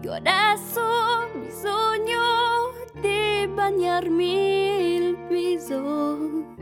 Io 0.00 0.12
adesso 0.12 0.80
ho 0.80 1.28
bisogno 1.40 2.72
di 3.00 3.48
bagnarmi 3.52 4.94
il 4.96 5.16
viso 5.28 6.54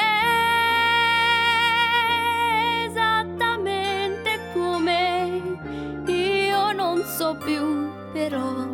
esattamente 2.86 4.40
come 4.54 5.42
io 6.06 6.72
non 6.72 7.04
so 7.04 7.36
più 7.36 7.90
però 8.14 8.66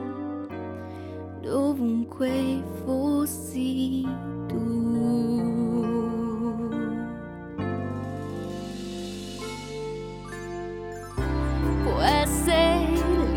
dovunque 1.41 2.63
fossi 2.85 4.07
tu. 4.47 5.48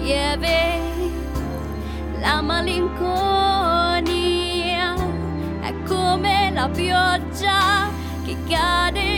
Lieve 0.01 0.79
la 2.19 2.41
malinconia, 2.41 2.95
è 5.61 5.73
come 5.87 6.51
la 6.53 6.67
pioggia 6.69 7.89
che 8.25 8.35
cade 8.47 9.10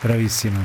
Bravissima. 0.00 0.64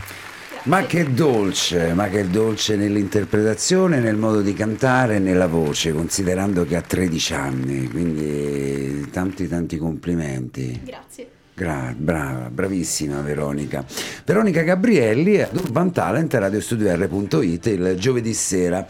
Ma 0.63 0.83
che 0.83 1.13
dolce, 1.13 1.93
ma 1.93 2.07
che 2.07 2.27
dolce 2.27 2.75
nell'interpretazione, 2.75 3.99
nel 3.99 4.15
modo 4.15 4.41
di 4.41 4.53
cantare 4.53 5.17
e 5.17 5.19
nella 5.19 5.45
voce, 5.45 5.93
considerando 5.93 6.65
che 6.65 6.75
ha 6.75 6.81
13 6.81 7.33
anni, 7.35 7.87
quindi 7.87 9.07
tanti 9.11 9.47
tanti 9.47 9.77
complimenti. 9.77 10.81
Grazie. 10.83 11.29
Gra- 11.53 11.93
brava, 11.95 12.49
bravissima 12.49 13.21
Veronica. 13.21 13.85
Veronica 14.25 14.61
Gabrielli 14.61 15.39
ad 15.39 15.55
Urban 15.55 15.91
Talent 15.91 16.33
radiostudio.it 16.33 17.65
il 17.67 17.95
giovedì 17.99 18.33
sera. 18.33 18.85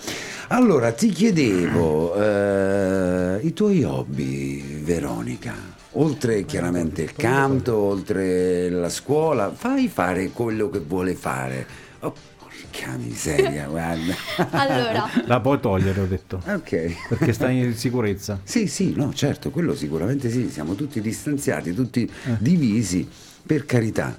Allora 0.48 0.92
ti 0.94 1.10
chiedevo 1.10 2.16
eh, 2.16 3.40
i 3.42 3.54
tuoi 3.54 3.84
hobby, 3.84 4.82
Veronica. 4.82 5.75
Oltre 5.98 6.44
chiaramente 6.44 7.04
il 7.04 7.14
canto, 7.14 7.78
oltre 7.78 8.70
la 8.70 8.90
scuola, 8.90 9.52
fai 9.54 9.88
fare 9.88 10.30
quello 10.32 10.70
che 10.70 10.80
vuole 10.80 11.16
fare. 11.16 11.66
Oh, 12.02 12.14
porca 12.38 12.98
miseria, 12.98 13.68
guarda. 13.72 14.14
Allora, 14.52 15.10
La 15.26 15.40
puoi 15.40 15.60
togliere, 15.62 16.02
ho 16.02 16.06
detto, 16.06 16.42
ok. 16.46 17.08
perché 17.08 17.32
stai 17.32 17.60
in 17.60 17.76
sicurezza. 17.76 18.42
Sì, 18.44 18.68
sì, 18.68 18.94
no, 18.94 19.14
certo, 19.14 19.52
quello 19.52 19.74
sicuramente 19.74 20.30
sì, 20.30 20.50
siamo 20.50 20.76
tutti 20.76 21.00
distanziati, 21.00 21.74
tutti 21.74 22.12
divisi, 22.40 23.08
per 23.46 23.66
carità. 23.66 24.18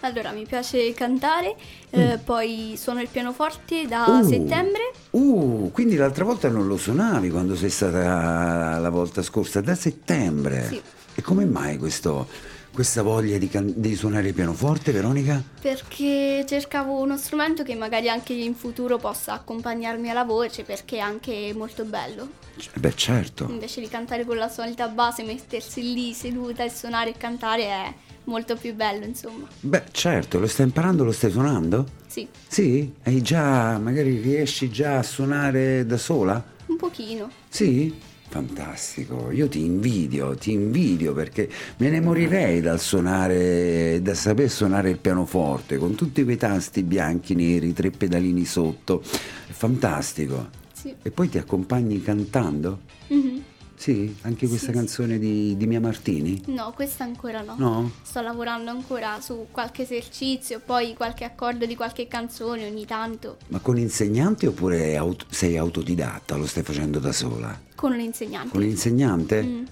Allora, 0.00 0.30
mi 0.30 0.44
piace 0.46 0.92
cantare, 0.94 1.56
eh, 1.90 2.18
poi 2.22 2.74
suono 2.76 3.00
il 3.00 3.08
pianoforte 3.08 3.86
da 3.86 4.06
Uh. 4.06 4.26
settembre. 4.28 4.92
Uh, 5.10 5.70
quindi 5.72 5.96
l'altra 5.96 6.24
volta 6.24 6.48
non 6.48 6.66
lo 6.66 6.76
suonavi 6.76 7.30
quando 7.30 7.56
sei 7.56 7.70
stata 7.70 8.78
la 8.78 8.90
volta 8.90 9.22
scorsa, 9.22 9.60
da 9.60 9.74
settembre. 9.74 10.66
Sì. 10.68 10.80
E 11.14 11.22
come 11.22 11.44
mai 11.46 11.78
questo, 11.78 12.28
questa 12.72 13.02
voglia 13.02 13.38
di, 13.38 13.48
can- 13.48 13.72
di 13.74 13.96
suonare 13.96 14.28
il 14.28 14.34
pianoforte, 14.34 14.92
Veronica? 14.92 15.42
Perché 15.60 16.44
cercavo 16.46 17.00
uno 17.00 17.16
strumento 17.16 17.64
che 17.64 17.74
magari 17.74 18.08
anche 18.08 18.34
in 18.34 18.54
futuro 18.54 18.98
possa 18.98 19.32
accompagnarmi 19.32 20.08
alla 20.10 20.22
voce 20.24 20.62
perché 20.62 20.98
è 20.98 21.00
anche 21.00 21.52
molto 21.56 21.84
bello. 21.84 22.28
C- 22.56 22.78
Beh, 22.78 22.94
certo. 22.94 23.46
Invece 23.50 23.80
di 23.80 23.88
cantare 23.88 24.24
con 24.24 24.36
la 24.36 24.48
solita 24.48 24.86
base, 24.86 25.24
mettersi 25.24 25.92
lì 25.92 26.12
seduta 26.14 26.62
e 26.62 26.70
suonare 26.70 27.10
e 27.10 27.14
cantare 27.16 27.62
è 27.64 27.92
molto 28.28 28.56
più 28.56 28.74
bello, 28.74 29.04
insomma. 29.04 29.46
Beh, 29.60 29.84
certo, 29.90 30.38
lo 30.38 30.46
stai 30.46 30.66
imparando, 30.66 31.02
lo 31.04 31.12
stai 31.12 31.30
suonando? 31.30 31.86
Sì, 32.06 32.28
Sì? 32.46 32.92
Hai 33.02 33.20
già, 33.22 33.78
magari 33.78 34.18
riesci 34.20 34.70
già 34.70 34.98
a 34.98 35.02
suonare 35.02 35.84
da 35.86 35.96
sola? 35.96 36.56
un 36.66 36.76
pochino. 36.76 37.30
Sì? 37.48 37.94
Fantastico, 38.30 39.30
io 39.30 39.48
ti 39.48 39.64
invidio, 39.64 40.34
ti 40.34 40.52
invidio 40.52 41.14
perché 41.14 41.48
me 41.78 41.88
ne 41.88 41.98
morirei 42.00 42.60
dal 42.60 42.78
suonare, 42.78 44.00
da 44.02 44.12
saper 44.12 44.50
suonare 44.50 44.90
il 44.90 44.98
pianoforte 44.98 45.78
con 45.78 45.94
tutti 45.94 46.22
quei 46.24 46.36
tasti 46.36 46.82
bianchi, 46.82 47.34
neri, 47.34 47.72
tre 47.72 47.90
pedalini 47.90 48.44
sotto. 48.44 49.00
È 49.02 49.50
fantastico. 49.52 50.50
Sì. 50.74 50.94
E 51.02 51.10
poi 51.10 51.30
ti 51.30 51.38
accompagni 51.38 52.02
cantando? 52.02 52.80
Mhm. 53.08 53.42
Sì, 53.78 54.12
anche 54.22 54.48
questa 54.48 54.66
Sì, 54.66 54.72
canzone 54.72 55.18
di, 55.20 55.56
di 55.56 55.66
Mia 55.68 55.80
Martini? 55.80 56.42
No, 56.46 56.72
questa 56.74 57.04
ancora 57.04 57.42
no. 57.42 57.54
No? 57.56 57.90
Sto 58.02 58.20
lavorando 58.22 58.70
ancora 58.70 59.20
su 59.20 59.46
qualche 59.52 59.82
esercizio, 59.82 60.60
poi 60.64 60.94
qualche 60.94 61.24
accordo 61.24 61.64
di 61.64 61.76
qualche 61.76 62.08
canzone 62.08 62.66
ogni 62.66 62.84
tanto 62.86 63.36
Ma 63.48 63.60
con 63.60 63.78
insegnanti 63.78 64.46
oppure 64.46 64.96
aut- 64.96 65.26
sei 65.30 65.56
autodidatta? 65.56 66.34
Lo 66.34 66.46
stai 66.46 66.64
facendo 66.64 66.98
da 66.98 67.12
sola? 67.12 67.66
con 67.76 67.92
un 67.92 68.00
insegnante. 68.00 68.50
Con 68.50 68.60
l'insegnante? 68.62 69.42
Mm, 69.44 69.64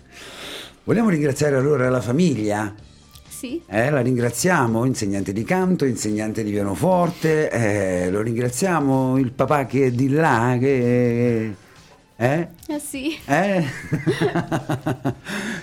Vogliamo 0.84 1.08
ringraziare 1.08 1.56
allora 1.56 1.88
la 1.90 2.00
famiglia? 2.00 2.72
sì. 3.28 3.60
Eh, 3.66 3.90
la 3.90 4.00
ringraziamo, 4.00 4.84
insegnante 4.84 5.32
di 5.32 5.42
canto, 5.42 5.84
insegnante 5.84 6.44
di 6.44 6.52
pianoforte, 6.52 7.50
eh, 7.50 8.10
lo 8.10 8.22
ringraziamo 8.22 9.18
il 9.18 9.32
papà 9.32 9.66
che 9.66 9.86
è 9.86 9.90
di 9.90 10.08
là, 10.10 10.56
che... 10.60 11.54
Eh? 12.18 12.48
Eh 12.68 12.78
sì. 12.78 13.14
Eh? 13.26 13.62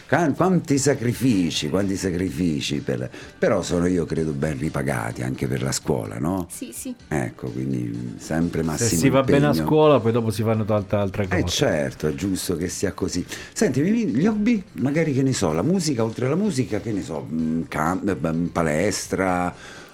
Qua- 0.07 0.31
quanti 0.35 0.77
sacrifici, 0.77 1.69
quanti 1.69 1.95
sacrifici, 1.95 2.79
per- 2.81 3.09
però 3.39 3.63
sono 3.63 3.87
io 3.87 4.05
credo 4.05 4.31
ben 4.33 4.59
ripagati 4.59 5.23
anche 5.23 5.47
per 5.47 5.63
la 5.63 5.71
scuola, 5.71 6.19
no? 6.19 6.45
Sì, 6.51 6.71
sì. 6.71 6.93
Ecco, 7.07 7.49
quindi 7.49 8.13
sempre 8.17 8.61
Se 8.61 8.65
massimo 8.67 9.01
si 9.01 9.09
va 9.09 9.23
bene 9.23 9.45
a 9.45 9.47
impegno. 9.49 9.65
scuola, 9.65 9.99
poi 9.99 10.11
dopo 10.11 10.29
si 10.29 10.43
fanno 10.43 10.63
tante 10.63 10.95
altre 10.95 11.27
cose. 11.27 11.41
Eh 11.43 11.47
certo, 11.47 12.07
è 12.07 12.13
giusto 12.13 12.55
che 12.55 12.69
sia 12.69 12.91
così. 12.93 13.25
Senti, 13.53 13.81
gli 13.81 14.27
hobby, 14.27 14.61
magari 14.73 15.11
che 15.13 15.23
ne 15.23 15.33
so, 15.33 15.51
la 15.53 15.63
musica, 15.63 16.03
oltre 16.03 16.27
alla 16.27 16.35
musica, 16.35 16.79
che 16.79 16.91
ne 16.91 17.01
so, 17.01 17.27
mm, 17.31 17.63
cam- 17.67 18.07
eh, 18.07 18.49
palestra, 18.51 19.53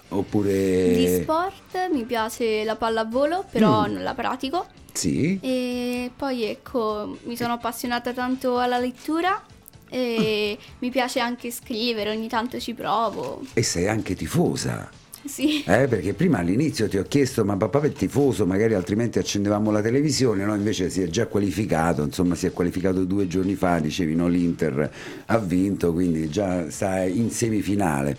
oppure... 0.10 0.94
Di 0.94 1.22
sport 1.22 1.90
mi 1.92 2.04
piace 2.04 2.64
la 2.64 2.76
pallavolo, 2.76 3.46
però 3.50 3.88
Mm. 3.88 3.94
non 3.94 4.04
la 4.04 4.14
pratico. 4.14 4.68
Sì? 4.92 5.40
E 5.42 6.12
poi 6.16 6.44
ecco, 6.44 7.18
mi 7.24 7.36
sono 7.38 7.54
appassionata 7.54 8.12
tanto 8.12 8.58
alla 8.60 8.80
lettura 8.80 9.42
e 9.90 10.58
mi 10.80 10.90
piace 10.90 11.20
anche 11.20 11.52
scrivere, 11.52 12.10
ogni 12.12 12.28
tanto 12.28 12.60
ci 12.60 12.74
provo. 12.74 13.42
E 13.54 13.64
sei 13.64 13.88
anche 13.88 14.16
tifosa. 14.16 14.90
Sì. 15.26 15.64
Eh, 15.66 15.88
perché 15.88 16.14
prima 16.14 16.40
all'inizio 16.40 16.88
ti 16.88 16.98
ho 16.98 17.04
chiesto, 17.04 17.44
ma 17.44 17.56
papà 17.58 17.82
è 17.82 17.92
tifoso, 17.92 18.46
magari 18.46 18.74
altrimenti 18.74 19.20
accendevamo 19.20 19.70
la 19.70 19.82
televisione, 19.82 20.46
no? 20.46 20.56
Invece 20.56 20.90
si 20.90 21.02
è 21.02 21.08
già 21.08 21.28
qualificato, 21.28 22.04
insomma 22.04 22.36
si 22.36 22.46
è 22.48 22.54
qualificato 22.54 23.04
due 23.04 23.28
giorni 23.28 23.56
fa, 23.56 23.80
dicevi 23.80 24.16
no, 24.16 24.28
l'Inter 24.28 24.92
ha 25.26 25.38
vinto, 25.38 25.92
quindi 25.92 26.30
già 26.30 26.70
sta 26.70 27.04
in 27.04 27.30
semifinale. 27.32 28.18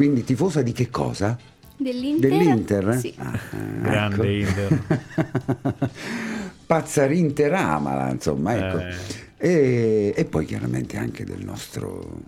Quindi 0.00 0.24
tifosa 0.24 0.62
di 0.62 0.72
che 0.72 0.88
cosa? 0.88 1.38
Dell'Inter? 1.76 2.30
Dell'Inter? 2.30 2.98
Sì. 2.98 3.12
Ah, 3.18 3.38
Grande 3.82 4.32
Inter. 4.32 4.82
Pazza 6.64 7.04
Interamala, 7.04 8.08
insomma, 8.10 8.54
ecco. 8.56 8.78
Eh. 8.78 8.96
E, 9.36 10.14
e 10.16 10.24
poi 10.24 10.46
chiaramente 10.46 10.96
anche 10.96 11.24
del 11.24 11.44
nostro 11.44 12.22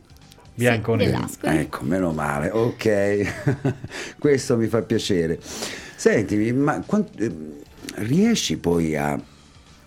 Bianco 0.54 0.96
dell'Ascoli. 0.96 1.56
Ecco, 1.60 1.84
meno 1.84 2.12
male, 2.12 2.50
ok, 2.50 3.76
questo 4.20 4.58
mi 4.58 4.66
fa 4.66 4.82
piacere. 4.82 5.40
Sentimi, 5.96 6.52
ma 6.52 6.82
quan- 6.84 7.08
eh, 7.16 7.34
riesci 8.02 8.58
poi 8.58 8.96
a, 8.96 9.18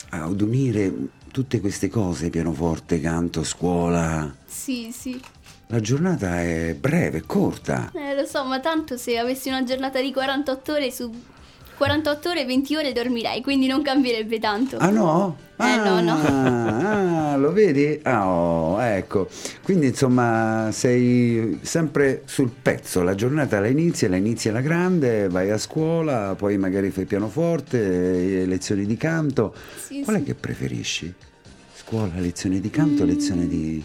ad 0.09 0.41
unire 0.41 0.91
tutte 1.31 1.59
queste 1.59 1.87
cose, 1.87 2.31
pianoforte, 2.31 2.99
canto, 2.99 3.43
scuola? 3.43 4.35
Sì, 4.47 4.89
sì. 4.91 5.21
La 5.67 5.79
giornata 5.79 6.41
è 6.41 6.75
breve, 6.79 7.23
corta. 7.25 7.91
Eh, 7.95 8.15
lo 8.15 8.25
so, 8.25 8.45
ma 8.45 8.59
tanto 8.59 8.97
se 8.97 9.17
avessi 9.17 9.49
una 9.49 9.63
giornata 9.63 9.99
di 9.99 10.13
48 10.13 10.71
ore 10.73 10.91
su 10.91 11.11
48 11.77 12.29
ore 12.29 12.45
20 12.45 12.75
ore 12.77 12.93
dormirei, 12.93 13.41
quindi 13.41 13.67
non 13.67 13.81
cambierebbe 13.81 14.39
tanto. 14.39 14.77
Ah 14.77 14.89
no? 14.91 15.35
Eh, 15.57 15.75
no, 15.77 15.99
no. 16.01 16.13
Ah, 16.13 17.31
ah, 17.33 17.37
lo 17.37 17.51
vedi? 17.51 17.99
Ah, 18.03 18.27
oh, 18.29 18.81
ecco. 18.81 19.27
Quindi 19.63 19.87
insomma 19.87 20.69
sei 20.71 21.59
sempre 21.63 22.21
sul 22.25 22.51
pezzo, 22.61 23.01
la 23.03 23.15
giornata 23.15 23.59
la 23.59 23.67
inizi, 23.67 24.07
la 24.07 24.15
inizi 24.17 24.49
alla 24.49 24.61
grande, 24.61 25.27
vai 25.27 25.49
a 25.49 25.57
scuola, 25.57 26.35
poi 26.37 26.57
magari 26.57 26.91
fai 26.91 27.05
pianoforte, 27.05 28.41
eh, 28.41 28.45
lezioni 28.45 28.85
di 28.85 28.95
canto. 28.97 29.53
Sì, 29.77 30.01
Qual 30.03 30.15
è 30.17 30.19
sì. 30.19 30.25
che 30.25 30.35
preferisci? 30.35 31.13
Scuola, 31.73 32.13
lezioni 32.17 32.59
di 32.61 32.69
canto, 32.69 33.03
Mm. 33.03 33.07
lezioni 33.07 33.47
di, 33.47 33.83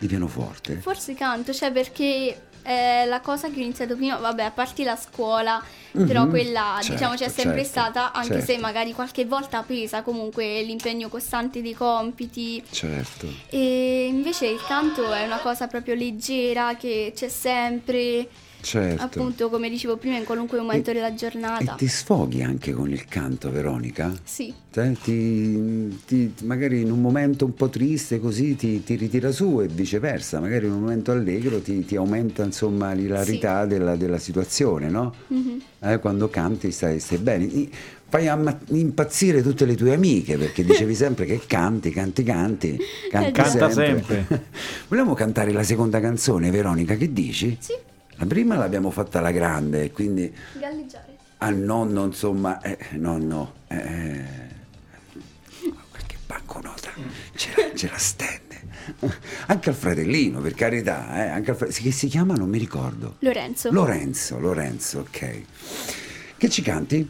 di 0.00 0.06
pianoforte? 0.08 0.76
Forse 0.76 1.14
canto, 1.14 1.52
cioè 1.52 1.70
perché 1.70 2.42
è 2.62 3.04
la 3.06 3.20
cosa 3.20 3.48
che 3.48 3.58
ho 3.58 3.62
iniziato 3.62 3.96
prima, 3.96 4.16
vabbè, 4.16 4.42
a 4.42 4.50
parte 4.50 4.82
la 4.84 4.96
scuola, 4.96 5.62
però 5.92 6.24
Mhm. 6.24 6.30
quella 6.30 6.76
Certo, 6.80 6.92
diciamo 6.92 7.14
c'è 7.14 7.28
sempre 7.28 7.64
certo, 7.64 7.68
stata, 7.68 8.12
anche 8.12 8.40
se 8.40 8.46
certo. 8.46 8.60
magari 8.60 8.92
qualche 8.92 9.24
volta 9.24 9.62
pesa 9.62 10.02
comunque 10.02 10.62
l'impegno 10.62 11.08
costante 11.08 11.62
dei 11.62 11.74
compiti. 11.74 12.62
Certo. 12.70 13.26
E 13.48 14.06
invece 14.06 14.46
il 14.46 14.60
canto 14.66 15.10
è 15.12 15.24
una 15.24 15.38
cosa 15.38 15.66
proprio 15.68 15.94
leggera 15.94 16.76
che 16.76 17.12
c'è 17.14 17.28
sempre, 17.28 18.28
Certo. 18.62 19.02
appunto 19.02 19.48
come 19.48 19.68
dicevo 19.68 19.96
prima, 19.96 20.16
in 20.16 20.24
qualunque 20.24 20.58
momento 20.58 20.90
E- 20.90 20.94
della 20.94 21.08
E 21.08 21.14
giornata. 21.14 21.74
ti 21.74 21.88
sfoghi 21.88 22.42
anche 22.42 22.72
con 22.72 22.90
il 22.90 23.04
canto, 23.06 23.50
Veronica? 23.50 24.12
Sì, 24.22 24.52
Cioè, 24.72 24.92
ti, 25.02 25.98
ti- 26.06 26.32
magari 26.44 26.80
in 26.82 26.90
un 26.92 27.00
momento 27.00 27.44
un 27.44 27.54
po' 27.54 27.68
triste 27.68 28.20
così 28.20 28.54
ti, 28.56 28.82
ti 28.84 28.94
ritira 28.96 29.32
su 29.32 29.60
e 29.60 29.66
viceversa, 29.66 30.40
magari 30.40 30.66
in 30.66 30.72
un 30.72 30.80
momento 30.80 31.10
allegro 31.12 31.60
ti, 31.60 31.84
ti 31.84 31.96
aumenta 31.96 32.44
insomma 32.44 32.92
l'ilarità 32.92 33.66
della, 33.66 33.96
della 33.96 34.18
situazione, 34.18 34.88
no? 34.88 35.12
Mhm. 35.28 35.60
Eh, 35.80 35.98
quando 35.98 36.28
canti 36.28 36.70
stai, 36.70 37.00
stai 37.00 37.18
bene. 37.18 37.44
I- 37.44 37.70
Fai 38.10 38.26
amma- 38.26 38.58
impazzire 38.70 39.40
tutte 39.40 39.64
le 39.64 39.76
tue 39.76 39.94
amiche 39.94 40.36
perché 40.36 40.64
dicevi 40.64 40.96
sempre 40.96 41.26
che 41.26 41.42
canti, 41.46 41.90
canti, 41.90 42.24
canti, 42.24 42.76
canti 43.08 43.30
Canta 43.30 43.70
sempre. 43.70 44.04
sempre. 44.26 44.44
Vogliamo 44.88 45.14
cantare 45.14 45.52
la 45.52 45.62
seconda 45.62 46.00
canzone, 46.00 46.50
Veronica, 46.50 46.96
che 46.96 47.12
dici? 47.12 47.56
sì, 47.60 47.72
La 48.20 48.26
prima 48.26 48.56
l'abbiamo 48.56 48.90
fatta 48.90 49.18
alla 49.18 49.30
grande, 49.30 49.90
quindi 49.92 50.30
galleggiare. 50.58 51.16
al 51.38 51.56
nonno, 51.56 52.04
insomma, 52.04 52.60
eh, 52.60 52.76
nonno, 52.98 53.54
eh, 53.68 54.24
qualche 55.90 56.16
banconota 56.26 56.90
ce 57.34 57.50
la, 57.56 57.74
ce 57.74 57.88
la 57.90 57.96
stende. 57.96 58.48
Anche 59.46 59.70
al 59.70 59.74
fratellino, 59.74 60.40
per 60.40 60.52
carità, 60.54 61.16
eh, 61.24 61.28
anche 61.28 61.52
al 61.52 61.56
fra- 61.56 61.66
che 61.68 61.90
si 61.92 62.08
chiama, 62.08 62.34
non 62.34 62.50
mi 62.50 62.58
ricordo. 62.58 63.16
Lorenzo. 63.20 63.70
Lorenzo, 63.72 64.38
Lorenzo, 64.38 64.98
ok. 65.00 65.42
Che 66.36 66.48
ci 66.50 66.60
canti? 66.62 67.08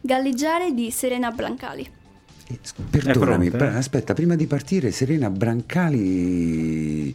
galleggiare 0.00 0.72
di 0.72 0.90
Serena 0.92 1.30
Blancali. 1.30 1.86
Eh, 2.48 2.58
Perdonami, 2.88 3.50
pronta, 3.50 3.74
eh? 3.74 3.76
aspetta, 3.76 4.14
prima 4.14 4.34
di 4.36 4.46
partire, 4.46 4.92
Serena 4.92 5.28
Brancali. 5.28 7.14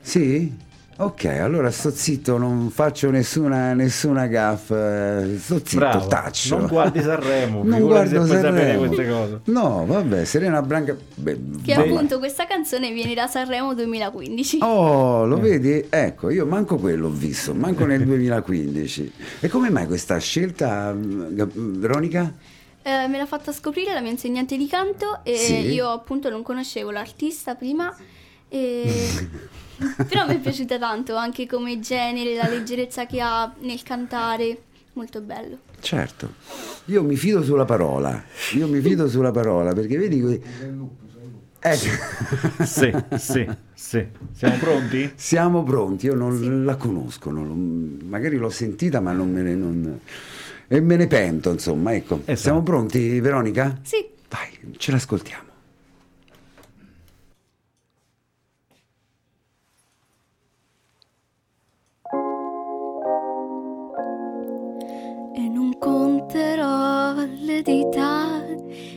Sì? 0.00 0.66
Ok, 1.00 1.26
allora 1.26 1.70
sto 1.70 1.92
zitto, 1.92 2.38
non 2.38 2.70
faccio 2.70 3.08
nessuna, 3.10 3.72
nessuna 3.72 4.26
gaffa. 4.26 5.20
eh, 5.22 5.38
Sto 5.38 5.58
zitto, 5.64 5.76
Bravo. 5.76 6.06
taccio. 6.08 6.58
Non 6.58 6.66
guardi 6.66 7.00
Sanremo, 7.00 7.62
Non 7.64 7.78
se 7.78 7.80
guardo 7.84 8.14
puoi 8.16 8.26
sapere 8.26 8.42
Sanremo. 8.56 8.78
queste 8.86 9.08
cose. 9.08 9.40
No, 9.44 9.86
vabbè, 9.86 10.24
Serena 10.24 10.60
Branca. 10.60 10.96
beh, 11.14 11.38
Che 11.64 11.74
vabbè. 11.74 11.88
appunto 11.88 12.18
questa 12.18 12.46
canzone 12.48 12.90
viene 12.90 13.14
da 13.14 13.28
Sanremo 13.28 13.74
2015. 13.74 14.58
Oh, 14.62 15.24
lo 15.24 15.38
vedi? 15.38 15.86
Ecco, 15.88 16.30
io 16.30 16.44
manco 16.46 16.78
quello 16.78 17.06
ho 17.06 17.10
visto, 17.12 17.54
manco 17.54 17.84
nel 17.86 18.04
2015. 18.04 19.12
E 19.38 19.48
come 19.48 19.70
mai 19.70 19.86
questa 19.86 20.18
scelta, 20.18 20.92
mm, 20.92 21.78
Veronica? 21.78 22.32
Eh, 22.82 23.06
me 23.06 23.18
l'ha 23.18 23.26
fatta 23.26 23.52
scoprire 23.52 23.92
la 23.92 24.00
mia 24.00 24.10
insegnante 24.10 24.56
di 24.56 24.66
canto 24.66 25.20
e 25.22 25.36
Sì. 25.36 25.54
io 25.70 25.90
appunto 25.90 26.28
non 26.28 26.42
conoscevo 26.42 26.90
l'artista 26.90 27.54
prima, 27.54 27.94
e... 28.48 29.46
però 30.08 30.26
mi 30.26 30.34
è 30.36 30.40
piaciuta 30.40 30.78
tanto 30.78 31.14
anche 31.16 31.46
come 31.46 31.78
genere, 31.80 32.34
la 32.36 32.48
leggerezza 32.48 33.06
che 33.06 33.20
ha 33.20 33.52
nel 33.60 33.82
cantare, 33.82 34.62
molto 34.94 35.20
bello. 35.20 35.58
Certo, 35.80 36.34
io 36.86 37.02
mi 37.04 37.16
fido 37.16 37.42
sulla 37.42 37.64
parola, 37.64 38.22
io 38.54 38.66
mi 38.66 38.80
fido 38.80 39.08
sulla 39.08 39.30
parola 39.30 39.72
perché 39.72 39.96
vedi 39.96 40.20
que- 40.20 40.40
Eh, 41.60 41.74
Sì, 41.76 41.90
sì, 43.16 43.48
sì. 43.74 44.06
Siamo 44.32 44.56
pronti? 44.58 45.12
siamo 45.16 45.62
pronti, 45.64 46.06
io 46.06 46.14
non 46.14 46.64
la 46.64 46.76
conosco, 46.76 47.30
non 47.30 47.98
magari 48.08 48.36
l'ho 48.36 48.50
sentita 48.50 49.00
ma 49.00 49.12
non 49.12 49.30
me 49.32 49.42
ne... 49.42 49.54
non- 49.54 50.00
E 50.68 50.80
me 50.80 50.96
ne 50.96 51.06
pento, 51.06 51.50
insomma, 51.50 51.94
ecco. 51.94 52.16
Esatto. 52.24 52.36
Siamo 52.36 52.62
pronti, 52.62 53.20
Veronica? 53.20 53.78
Sì, 53.82 54.06
Vai, 54.28 54.74
ce 54.76 54.90
l'ascoltiamo. 54.92 55.46
Conterò 66.38 67.14
le 67.40 67.62
dita 67.62 68.44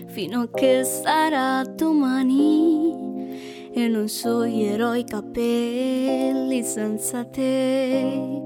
fino 0.06 0.41
a 0.41 0.49
che 0.54 0.84
sarà 0.84 1.63
domani 1.63 3.39
e 3.73 3.88
non 3.88 4.08
scioglierò 4.08 4.93
i 4.93 5.04
capelli 5.04 6.62
senza 6.62 7.25
te. 7.25 8.39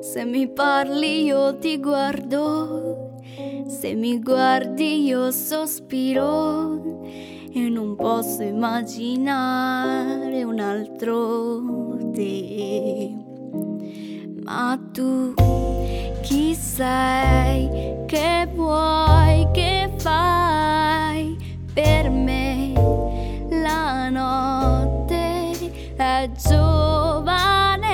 Se 0.00 0.24
mi 0.24 0.48
parli 0.48 1.24
io 1.24 1.58
ti 1.58 1.78
guardo, 1.78 3.08
Se 3.66 3.94
mi 3.94 4.18
guardi 4.18 5.04
io 5.04 5.30
sospiro 5.30 6.98
e 7.52 7.68
non 7.68 7.94
posso 7.94 8.42
immaginare 8.42 10.42
un 10.42 10.58
altro 10.58 11.62
te. 12.12 13.14
Ma 14.42 14.76
tu 14.92 15.34
chi 16.22 16.54
sei, 16.54 17.68
che 18.06 18.48
vuoi, 18.54 19.46
che 19.52 19.90
fai 19.96 21.36
per 21.72 22.10
me? 22.10 22.72
La 23.48 24.08
notte 24.08 25.94
è 25.96 26.30
giovane, 26.46 27.88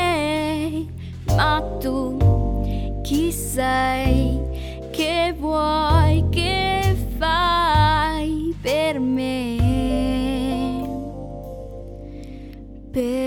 ma 1.36 1.62
tu 1.78 3.00
chi 3.02 3.30
sei, 3.32 4.40
che 4.90 5.34
vuoi, 5.38 6.24
che 6.30 6.96
fai 7.18 8.54
per 8.60 8.98
me? 8.98 9.56
Per 12.90 13.25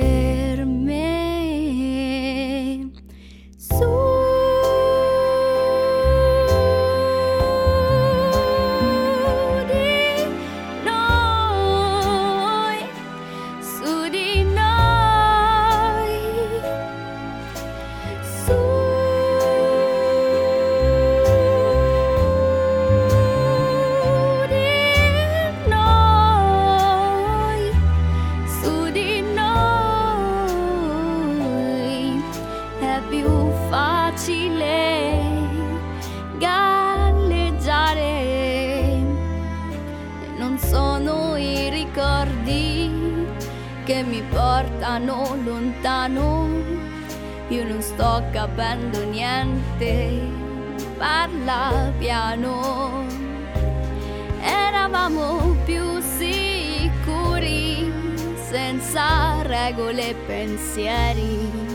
portano 44.89 45.37
lontano. 45.43 46.49
Io 47.49 47.63
non 47.63 47.81
sto 47.81 48.23
capendo 48.31 49.03
niente, 49.05 50.19
parla 50.97 51.91
piano. 51.99 53.05
Eravamo 54.41 55.55
più 55.65 55.99
sicuri, 56.17 57.91
senza 58.49 59.41
regole 59.43 60.09
e 60.09 60.15
pensieri. 60.25 61.67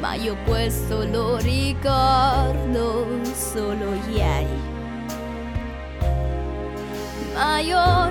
Ma 0.00 0.14
io 0.14 0.36
questo 0.44 1.04
lo 1.04 1.36
ricordo 1.36 3.06
solo 3.34 3.94
ieri. 4.10 4.76
Ma 7.34 7.58
io 7.60 8.07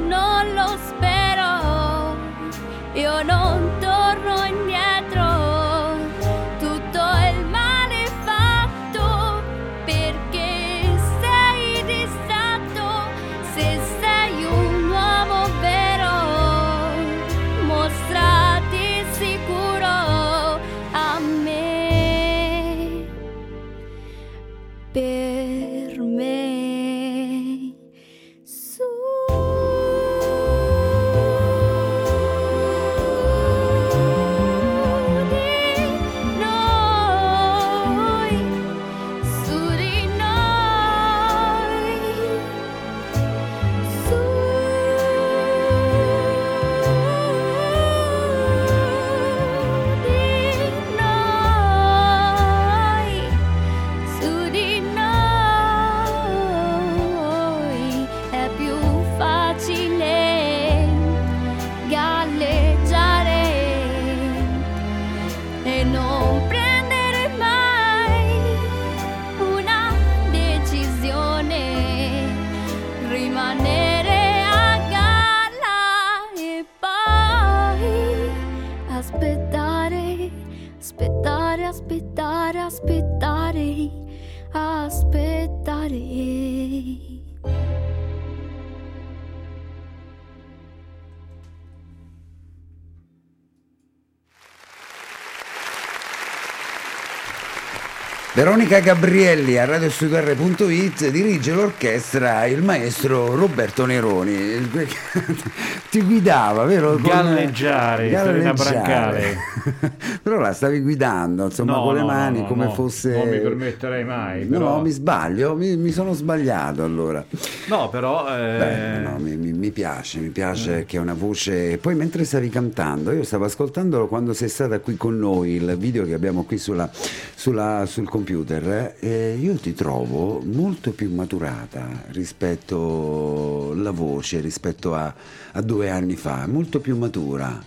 Veronica 98.67 98.79
Gabrielli 98.93 99.57
a 99.57 99.63
radiostudio.it 99.63 101.09
dirige 101.09 101.53
l'orchestra 101.53 102.45
il 102.47 102.61
maestro 102.61 103.33
Roberto 103.33 103.85
Neroni. 103.85 104.35
Ti 105.89 106.01
guidava, 106.01 106.65
vero? 106.65 106.97
Galleggiare, 106.97 108.09
Serena 108.09 108.51
Brancale. 108.51 109.37
Però 110.21 110.37
la 110.39 110.51
stavi 110.51 110.81
guidando, 110.81 111.45
insomma, 111.45 111.75
No, 111.77 111.83
con 111.83 111.93
le 111.93 111.99
no, 112.01 112.05
mani 112.07 112.37
no, 112.39 112.41
no, 112.43 112.47
come 112.49 112.65
no, 112.65 112.73
fosse... 112.73 113.17
Non 113.17 113.29
mi 113.29 113.39
permetterei 113.39 114.03
mai. 114.03 114.41
No, 114.49 114.57
Però... 114.57 114.81
mi 114.81 114.89
sbaglio, 114.89 115.55
mi, 115.55 115.77
mi 115.77 115.91
sono 115.91 116.11
sbagliato 116.11 116.83
allora. 116.83 117.23
No, 117.67 117.87
però... 117.87 118.27
eh, 118.27 118.57
Beh, 118.57 118.97
no, 118.99 119.17
mi, 119.19 119.37
mi- 119.37 119.53
mi 119.53 119.71
piace, 119.71 120.19
mi 120.19 120.29
piace 120.29 120.83
che 120.85 120.97
è 120.97 120.99
una 120.99 121.13
voce. 121.13 121.77
Poi 121.77 121.95
mentre 121.95 122.25
stavi 122.25 122.49
cantando, 122.49 123.13
io 123.13 123.23
stavo 123.23 123.45
ascoltandolo 123.45 124.07
quando 124.07 124.33
sei 124.33 124.49
stata 124.49 124.79
qui 124.79 124.97
con 124.97 125.17
noi, 125.17 125.51
il 125.51 125.75
video 125.77 126.03
che 126.05 126.13
abbiamo 126.13 126.43
qui 126.43 126.57
sulla- 126.57 126.89
sulla- 127.33 127.85
sul 127.85 128.09
computer, 128.09 128.56
eh, 128.63 128.95
e 128.99 129.37
io 129.39 129.55
ti 129.55 129.73
trovo 129.73 130.41
molto 130.43 130.91
più 130.91 131.13
maturata 131.13 132.05
rispetto 132.07 133.71
alla 133.73 133.91
voce, 133.91 134.39
rispetto 134.39 134.93
a, 134.95 135.13
a 135.51 135.61
due 135.61 135.89
anni 135.89 136.15
fa, 136.15 136.47
molto 136.47 136.79
più 136.79 136.97
matura. 136.97 137.59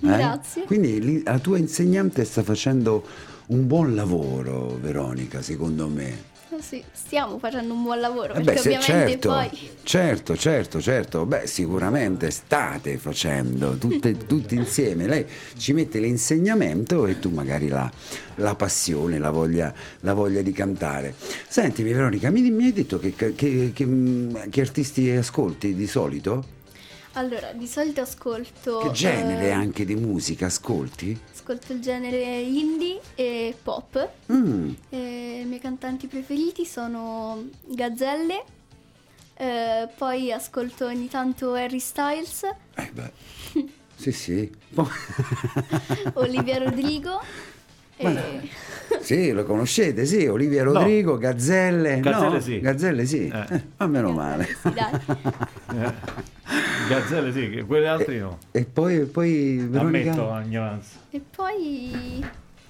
Eh? 0.00 0.06
Grazie. 0.06 0.64
Quindi 0.64 1.22
la 1.22 1.38
tua 1.38 1.58
insegnante 1.58 2.24
sta 2.24 2.42
facendo 2.42 3.04
un 3.48 3.66
buon 3.66 3.94
lavoro, 3.94 4.78
Veronica, 4.80 5.42
secondo 5.42 5.88
me. 5.88 6.27
Sì, 6.60 6.82
stiamo 6.92 7.38
facendo 7.38 7.72
un 7.74 7.82
buon 7.82 8.00
lavoro 8.00 8.34
Eh 8.34 8.40
perché 8.40 8.52
beh, 8.54 8.58
se- 8.60 8.68
ovviamente 8.76 9.10
certo, 9.10 9.28
poi 9.28 9.50
certo, 9.82 10.36
certo, 10.36 10.80
certo. 10.80 11.26
Beh, 11.26 11.46
sicuramente 11.46 12.30
state 12.30 12.98
facendo 12.98 13.76
tutte, 13.76 14.16
tutti 14.26 14.54
insieme. 14.54 15.06
Lei 15.06 15.24
ci 15.56 15.72
mette 15.72 15.98
l'insegnamento 16.00 17.06
e 17.06 17.18
tu 17.18 17.30
magari 17.30 17.68
la, 17.68 17.90
la 18.36 18.54
passione, 18.54 19.18
la 19.18 19.30
voglia, 19.30 19.72
la 20.00 20.12
voglia 20.14 20.42
di 20.42 20.52
cantare. 20.52 21.14
Sentimi, 21.48 21.92
Veronica, 21.92 22.30
mi, 22.30 22.42
mi 22.50 22.64
hai 22.64 22.72
detto 22.72 22.98
che, 22.98 23.14
che- 23.14 23.34
che- 23.34 23.72
che 24.50 24.60
artisti 24.60 25.10
ascolti 25.10 25.74
di 25.74 25.86
solito? 25.86 26.56
Allora 27.14 27.52
di 27.52 27.66
solito 27.66 28.00
ascolto 28.00 28.78
Che 28.78 28.90
genere 28.92 29.46
eh, 29.46 29.50
anche 29.50 29.84
di 29.84 29.94
musica 29.94 30.46
ascolti? 30.46 31.18
ascolto 31.32 31.72
il 31.72 31.80
genere 31.80 32.40
indie 32.40 33.00
e 33.14 33.56
pop. 33.62 34.08
Mm, 34.30 34.70
Eh, 34.90 35.40
I 35.42 35.44
miei 35.46 35.60
cantanti 35.60 36.06
preferiti 36.06 36.64
sono 36.66 37.48
Gazzelle, 37.64 38.44
eh, 39.34 39.88
poi 39.96 40.30
ascolto 40.32 40.84
ogni 40.86 41.08
tanto 41.08 41.54
Harry 41.54 41.78
Styles, 41.80 42.42
eh 42.74 42.90
beh, 42.92 43.12
sì, 43.96 44.12
sì. 44.12 44.50
Olivia 46.14 46.58
Rodrigo 46.58 47.20
Ma- 48.00 48.10
e 48.10 48.48
Sì, 49.00 49.32
lo 49.32 49.44
conoscete, 49.44 50.06
sì, 50.06 50.26
Olivia 50.26 50.64
No. 50.64 50.72
Rodrigo, 50.72 51.18
Gazzelle. 51.18 52.00
Gazzelle 52.00 52.34
no? 52.34 52.40
sì. 52.40 52.60
Gazzelle 52.60 53.06
sì. 53.06 53.28
Eh. 53.28 53.54
Eh, 53.54 53.62
ma 53.76 53.86
meno 53.86 54.12
male. 54.12 54.44
Sì, 54.44 54.72
dai. 54.72 54.90
Gazzelle 56.88 57.32
sì, 57.32 57.50
che 57.50 57.64
quelle 57.64 57.88
altri 57.88 58.18
no. 58.18 58.38
E 58.50 58.64
poi, 58.64 59.04
poi 59.04 59.56
Veronica, 59.68 60.12
Ammetto 60.12 60.46
ignoranza. 60.46 60.98
E 61.10 61.20
poi... 61.34 62.24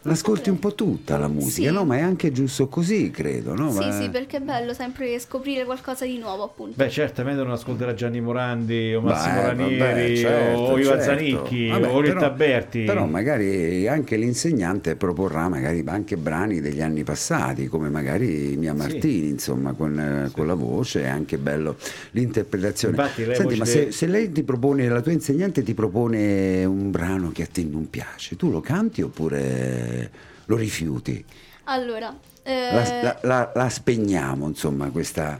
l'ascolti 0.08 0.50
un 0.50 0.58
po' 0.58 0.74
tutta 0.74 1.16
la 1.18 1.28
musica, 1.28 1.68
Sì. 1.68 1.74
no? 1.74 1.84
Ma 1.84 1.96
è 1.98 2.00
anche 2.00 2.32
giusto 2.32 2.66
così, 2.68 3.10
credo, 3.10 3.54
no? 3.54 3.70
Sì, 3.70 3.78
Ma- 3.78 4.00
sì, 4.00 4.08
perché 4.08 4.38
è 4.38 4.40
bello 4.40 4.74
sempre 4.74 5.16
scoprire 5.20 5.64
qualcosa 5.64 6.04
di 6.04 6.18
nuovo, 6.18 6.42
appunto. 6.42 6.72
Beh, 6.76 6.88
certamente 6.90 7.42
non 7.42 7.52
ascolterà 7.52 7.94
Gianni 7.94 8.20
Morandi 8.20 8.94
o 8.94 9.00
Massimo 9.00 9.34
Beh, 9.40 9.46
Ranieri 9.46 9.78
vabbè, 9.78 10.16
certo, 10.16 10.58
o 10.60 10.78
Ivan 10.78 11.00
certo. 11.00 11.02
Zanicchi 11.04 11.68
Vabbè, 11.68 11.88
o 11.88 12.00
però- 12.00 12.30
Berti. 12.32 12.82
Però 12.84 13.06
magari 13.06 13.86
anche 13.88 14.16
l'insegnante 14.16 14.96
proporrà 14.96 15.48
magari 15.48 15.82
anche 15.86 16.16
brani 16.16 16.60
degli 16.60 16.80
anni 16.80 17.04
passati, 17.04 17.66
come 17.68 17.88
magari 17.88 18.56
Mia 18.56 18.74
Martini, 18.74 19.28
insomma, 19.28 19.72
con, 19.72 19.98
eh, 19.98 20.30
con 20.32 20.46
la 20.46 20.54
voce, 20.54 21.02
è 21.02 21.08
anche 21.08 21.36
bello 21.38 21.76
l'interpretazione. 22.12 22.96
Infatti, 22.96 23.24
lei 23.24 23.36
Senti, 23.36 23.56
ma 23.56 23.64
de- 23.64 23.70
se, 23.70 23.92
se 23.92 24.06
lei 24.06 24.30
ti 24.32 24.42
propone, 24.42 24.88
la 24.88 25.00
tua 25.00 25.12
insegnante 25.12 25.62
ti 25.62 25.74
propone 25.74 26.64
un 26.64 26.90
brano 26.90 27.30
che 27.32 27.42
a 27.42 27.48
te 27.50 27.64
non 27.64 27.88
piace, 27.90 28.36
tu 28.36 28.50
lo 28.50 28.60
canti 28.60 29.02
oppure 29.02 29.97
lo 30.46 30.56
rifiuti? 30.56 31.24
Allora, 31.64 32.14
La, 32.44 32.50
eh, 32.50 33.02
la- 33.02 33.18
la- 33.22 33.52
la 33.54 33.68
spegniamo, 33.68 34.46
insomma, 34.46 34.88
questa... 34.90 35.38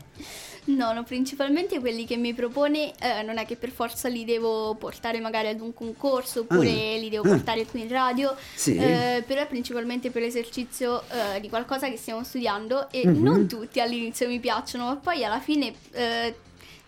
no, 0.65 0.93
no, 0.93 1.03
principalmente 1.03 1.79
quelli 1.79 2.05
che 2.05 2.15
mi 2.17 2.35
propone 2.35 2.91
eh, 2.99 3.23
non 3.23 3.39
è 3.39 3.45
che 3.47 3.55
per 3.55 3.71
forza 3.71 4.07
li 4.07 4.23
devo 4.25 4.75
portare 4.75 5.19
magari 5.19 5.47
ad 5.47 5.59
un 5.59 5.73
concorso 5.73 6.41
oppure 6.41 6.69
Ah. 6.69 6.97
li 6.99 7.09
devo 7.09 7.23
Ah. 7.27 7.29
portare 7.35 7.65
qui 7.65 7.81
in 7.81 7.89
radio, 7.89 8.35
Sì. 8.53 8.75
eh, 8.75 9.23
però 9.25 9.41
è 9.41 9.47
principalmente 9.47 10.11
per 10.11 10.21
l'esercizio 10.21 11.01
eh, 11.09 11.39
di 11.39 11.49
qualcosa 11.49 11.89
che 11.89 11.97
stiamo 11.97 12.23
studiando 12.23 12.91
e 12.91 13.07
Mhm. 13.07 13.23
non 13.23 13.47
tutti 13.47 13.79
all'inizio 13.79 14.27
mi 14.27 14.39
piacciono, 14.39 14.85
ma 14.85 14.95
poi 14.97 15.23
alla 15.23 15.39
fine 15.39 15.73
eh, 15.93 16.35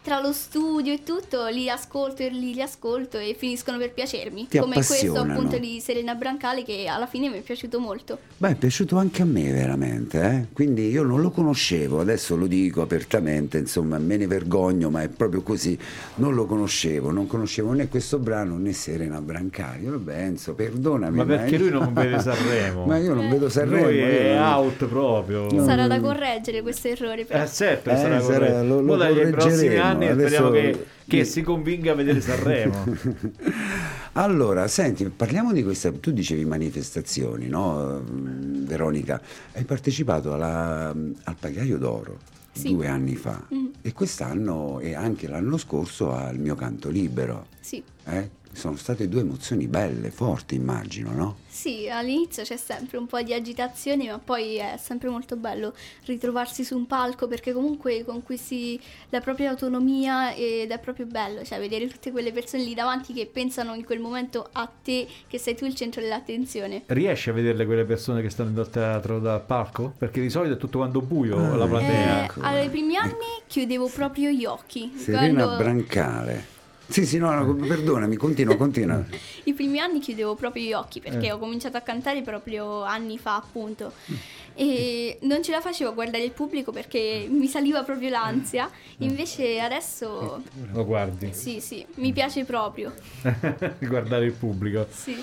tra 0.04 0.20
lo 0.20 0.34
studio 0.34 0.92
e 0.94 1.04
tutto 1.04 1.46
li 1.48 1.70
ascolto 1.70 2.24
e 2.24 2.30
li 2.30 2.54
riascolto 2.54 3.20
e 3.20 3.36
finiscono 3.38 3.78
per 3.78 3.92
piacermi, 3.94 4.48
Ti 4.48 4.58
come 4.58 4.74
questo 4.84 5.14
appunto 5.16 5.60
di 5.60 5.80
Serena 5.80 6.16
Brancale 6.16 6.64
che 6.64 6.88
alla 6.88 7.06
fine 7.06 7.30
mi 7.30 7.38
è 7.38 7.42
piaciuto 7.42 7.80
molto. 7.80 8.18
Beh, 8.38 8.50
è 8.50 8.56
piaciuto 8.56 8.98
anche 8.98 9.22
a 9.22 9.26
me 9.26 9.52
veramente, 9.52 10.22
eh? 10.22 10.46
quindi 10.54 10.90
io 10.90 11.04
non 11.04 11.22
lo 11.22 11.30
conoscevo, 11.30 12.00
adesso 12.00 12.36
lo 12.36 12.48
dico 12.48 12.82
apertamente, 12.82 13.60
insomma 13.60 14.00
me 14.00 14.18
ne 14.18 14.26
vergogno, 14.26 14.90
ma 14.90 15.04
è 15.04 15.08
proprio 15.08 15.42
così, 15.44 15.78
non 16.16 16.34
lo 16.34 16.46
conoscevo, 16.48 17.12
non 17.12 17.28
conoscevo 17.28 17.72
né 17.74 17.88
questo 17.88 18.18
brano 18.18 18.58
né 18.58 18.74
Serena 18.74 19.22
Brancali, 19.22 19.86
vabbè 19.86 20.18
Enzo, 20.18 20.54
perdonami. 20.56 21.16
Ma 21.18 21.26
perché 21.26 21.56
io- 21.56 21.60
lui 21.62 21.70
non 21.70 21.94
vede 21.94 22.20
Sanremo? 22.20 22.86
ma 22.88 22.98
io 22.98 23.14
non 23.14 23.30
vedo 23.30 23.50
Sanremo. 23.50 23.86
Lui 23.86 23.96
io 23.98 24.06
è 24.08 24.34
non- 24.34 24.44
out 24.44 24.86
proprio. 24.86 25.48
Sarà 25.64 25.86
da 25.86 26.00
correggere 26.00 26.64
questo 26.64 26.88
errore 26.88 27.24
però. 27.26 27.44
Eh, 27.44 27.48
certo, 27.48 27.92
Eh, 27.92 27.96
sarà 27.98 28.20
sarà- 28.20 28.38
corretto. 28.48 28.64
lo- 28.64 28.82
lo 28.82 28.98
correggeremo, 28.98 29.91
anni 29.92 30.08
adesso- 30.08 30.36
speriamo 30.48 30.50
che, 30.52 30.86
che 31.08 31.24
si 31.26 31.42
convinga 31.42 31.92
a 31.92 31.96
vedere 31.96 32.22
Sanremo. 32.22 32.84
Allora, 34.14 34.68
senti, 34.68 35.06
parliamo 35.06 35.54
di 35.54 35.64
questa, 35.64 35.92
tu 35.92 36.12
dicevi 36.12 36.44
manifestazioni, 36.44 37.48
no? 37.48 38.02
Mm, 38.12 38.66
Veronica, 38.66 39.22
hai 39.54 39.64
partecipato 39.64 40.34
alla- 40.34 40.90
al 40.90 41.36
Pagaio 41.40 41.78
d'Oro 41.78 42.18
Sì. 42.52 42.74
due 42.74 42.88
anni 42.88 43.16
fa 43.16 43.42
Mm. 43.54 43.68
e 43.82 43.94
quest'anno 43.94 44.80
e 44.82 44.96
anche 44.96 45.28
l'anno 45.30 45.58
scorso 45.58 46.12
al 46.14 46.38
mio 46.40 46.56
canto 46.56 46.90
libero. 46.90 47.48
Sì. 47.62 47.82
eh? 48.06 48.30
Sono 48.54 48.76
state 48.76 49.08
due 49.08 49.22
emozioni 49.22 49.68
belle, 49.68 50.12
forti, 50.12 50.56
immagino, 50.56 51.12
no? 51.12 51.38
Sì, 51.48 51.90
all'inizio 51.90 52.44
c'è 52.44 52.58
sempre 52.58 52.98
un 52.98 53.08
po' 53.08 53.22
di 53.22 53.34
agitazione, 53.34 54.08
ma 54.10 54.20
poi 54.20 54.56
è 54.58 54.76
sempre 54.82 55.10
molto 55.10 55.36
bello 55.36 55.74
ritrovarsi 56.06 56.64
su 56.64 56.76
un 56.76 56.86
palco 56.88 57.28
perché 57.28 57.54
comunque 57.54 58.04
conquisti 58.06 58.80
la 59.10 59.20
propria 59.20 59.50
autonomia 59.52 60.34
ed 60.34 60.72
è 60.72 60.80
proprio 60.80 61.06
bello, 61.06 61.44
cioè 61.44 61.60
vedere 61.60 61.88
tutte 61.88 62.12
quelle 62.12 62.32
persone 62.32 62.64
lì 62.64 62.74
davanti 62.74 63.14
che 63.14 63.26
pensano 63.26 63.74
in 63.74 63.84
quel 63.86 64.00
momento 64.00 64.48
a 64.52 64.70
te, 64.84 65.08
che 65.28 65.38
sei 65.38 65.56
tu 65.56 65.66
il 65.66 65.76
centro 65.76 66.02
dell'attenzione. 66.02 66.84
Riesci 66.88 67.30
a 67.30 67.34
vederle 67.34 67.66
quelle 67.66 67.86
persone 67.86 68.22
che 68.22 68.30
stanno 68.30 68.52
dal 68.52 68.70
teatro 68.70 69.20
dal 69.20 69.44
palco? 69.44 69.94
Perché 69.98 70.22
di 70.22 70.30
solito 70.30 70.56
è 70.56 70.58
tutto 70.58 70.78
quanto 70.80 71.02
buio 71.02 71.38
Ah, 71.38 71.56
la 71.56 71.68
platea. 71.68 72.22
Eh, 72.22 72.24
ecco. 72.26 72.42
ai 72.42 72.70
primi 72.70 72.96
anni 72.96 73.26
chiudevo 73.48 73.88
proprio 73.88 74.30
gli 74.30 74.46
occhi. 74.46 74.92
Serena 74.96 75.44
Quando- 75.44 75.64
Brancale. 75.64 76.60
Sì, 76.92 77.06
sì, 77.06 77.18
no, 77.18 77.32
no, 77.34 77.56
perdonami, 77.56 78.16
continua, 78.18 78.56
continua. 78.58 79.04
I 79.46 79.54
primi 79.54 79.80
anni 79.80 80.00
chiudevo 80.00 80.36
proprio 80.36 80.64
gli 80.64 80.74
occhi 80.74 81.00
perché 81.00 81.28
Eh. 81.28 81.32
ho 81.32 81.38
cominciato 81.40 81.78
a 81.78 81.82
cantare 81.82 82.22
proprio 82.22 82.84
anni 82.84 83.18
fa, 83.18 83.36
appunto. 83.38 83.94
Mm. 84.12 84.16
E 84.56 85.18
non 85.22 85.42
ce 85.42 85.52
la 85.52 85.62
facevo 85.62 85.90
a 85.92 85.94
guardare 85.94 86.24
il 86.26 86.32
pubblico 86.32 86.72
perché 86.74 87.26
mi 87.30 87.48
saliva 87.48 87.84
proprio 87.84 88.10
l'ansia. 88.10 88.70
Mm. 88.70 89.08
Invece 89.08 89.60
adesso 89.62 90.44
Lo 90.74 90.86
guardi. 90.86 91.34
sì, 91.34 91.62
sì, 91.62 91.86
mi 91.96 92.12
piace 92.12 92.44
proprio. 92.44 92.94
Guardare 93.80 94.26
il 94.26 94.34
pubblico. 94.34 94.86
Sì. 94.92 95.16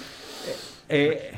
E 0.86 1.30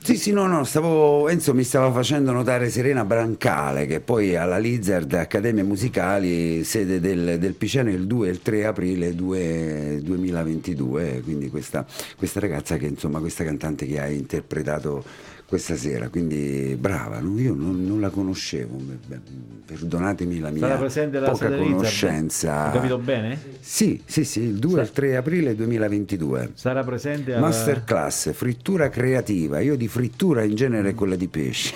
Sì, 0.00 0.16
sì, 0.16 0.32
no, 0.32 0.46
no, 0.46 0.64
stavo, 0.64 1.28
Enzo 1.28 1.52
mi 1.52 1.64
stava 1.64 1.92
facendo 1.92 2.32
notare 2.32 2.70
Serena 2.70 3.04
Brancale, 3.04 3.84
che 3.84 4.00
poi 4.00 4.36
alla 4.36 4.56
Lizard 4.56 5.12
Accademie 5.12 5.62
Musicali, 5.62 6.64
sede 6.64 6.98
del, 6.98 7.38
del 7.38 7.52
Piceno 7.52 7.90
il 7.90 8.06
2 8.06 8.28
e 8.28 8.30
il 8.30 8.40
3 8.40 8.64
aprile 8.64 9.14
2 9.14 10.00
2022, 10.02 11.20
quindi 11.22 11.50
questa, 11.50 11.84
questa 12.16 12.40
ragazza 12.40 12.76
che, 12.78 12.86
insomma, 12.86 13.18
questa 13.18 13.44
cantante 13.44 13.86
che 13.86 14.00
hai 14.00 14.16
interpretato 14.16 15.04
questa 15.48 15.76
sera, 15.76 16.10
quindi 16.10 16.76
brava, 16.78 17.20
io 17.20 17.54
non, 17.54 17.82
non 17.82 18.02
la 18.02 18.10
conoscevo, 18.10 18.76
perdonatemi 19.64 20.40
la 20.40 20.50
mia 20.50 20.76
poca 20.76 21.50
conoscenza. 21.56 22.68
Ho 22.68 22.72
capito 22.72 22.98
bene? 22.98 23.38
Sì, 23.58 23.98
sì, 24.04 24.24
sì, 24.24 24.40
il 24.40 24.56
2 24.56 24.80
e 24.80 24.82
il 24.82 24.90
3 24.90 25.16
aprile 25.16 25.54
2022. 25.54 26.50
Sarà 26.52 26.84
presente 26.84 27.32
alla... 27.32 27.46
Masterclass, 27.46 28.32
frittura 28.32 28.90
creativa. 28.90 29.60
Io 29.60 29.74
di 29.74 29.88
frittura 29.88 30.42
in 30.42 30.54
genere 30.54 30.92
quella 30.92 31.16
di 31.16 31.28
pesce. 31.28 31.74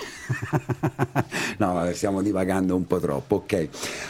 no, 1.57 1.89
stiamo 1.93 2.21
divagando 2.21 2.75
un 2.75 2.85
po' 2.85 2.99
troppo, 2.99 3.37
ok. 3.37 3.67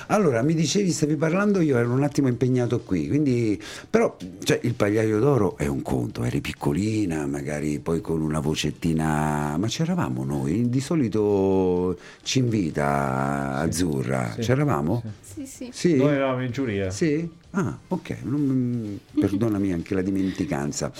Allora, 0.07 0.41
mi 0.41 0.55
dicevi, 0.55 0.91
stavi 0.91 1.15
parlando, 1.15 1.61
io 1.61 1.77
ero 1.77 1.91
un 1.91 2.03
attimo 2.03 2.27
impegnato 2.27 2.81
qui, 2.81 3.07
quindi 3.07 3.61
però 3.89 4.15
cioè, 4.43 4.59
il 4.63 4.73
pagliaio 4.73 5.19
d'oro 5.19 5.57
è 5.57 5.67
un 5.67 5.81
conto, 5.81 6.23
eri 6.23 6.41
piccolina, 6.41 7.25
magari 7.25 7.79
poi 7.79 8.01
con 8.01 8.21
una 8.21 8.39
vocettina, 8.39 9.52
ma 9.57 9.67
c'eravamo 9.67 10.23
noi, 10.23 10.69
di 10.69 10.79
solito 10.79 11.97
ci 12.23 12.39
invita 12.39 13.55
Azzurra, 13.57 14.31
Sì, 14.33 14.41
c'eravamo? 14.41 15.03
Sì, 15.21 15.45
sì. 15.45 15.69
Sì. 15.71 15.95
Noi 15.95 16.13
eravamo 16.15 16.43
in 16.43 16.51
giuria. 16.51 16.89
Sì? 16.89 17.29
Ah, 17.51 17.77
ok, 17.87 18.17
non- 18.23 18.99
perdonami 19.19 19.73
anche 19.73 19.93
la 19.93 20.01
dimenticanza. 20.01 20.91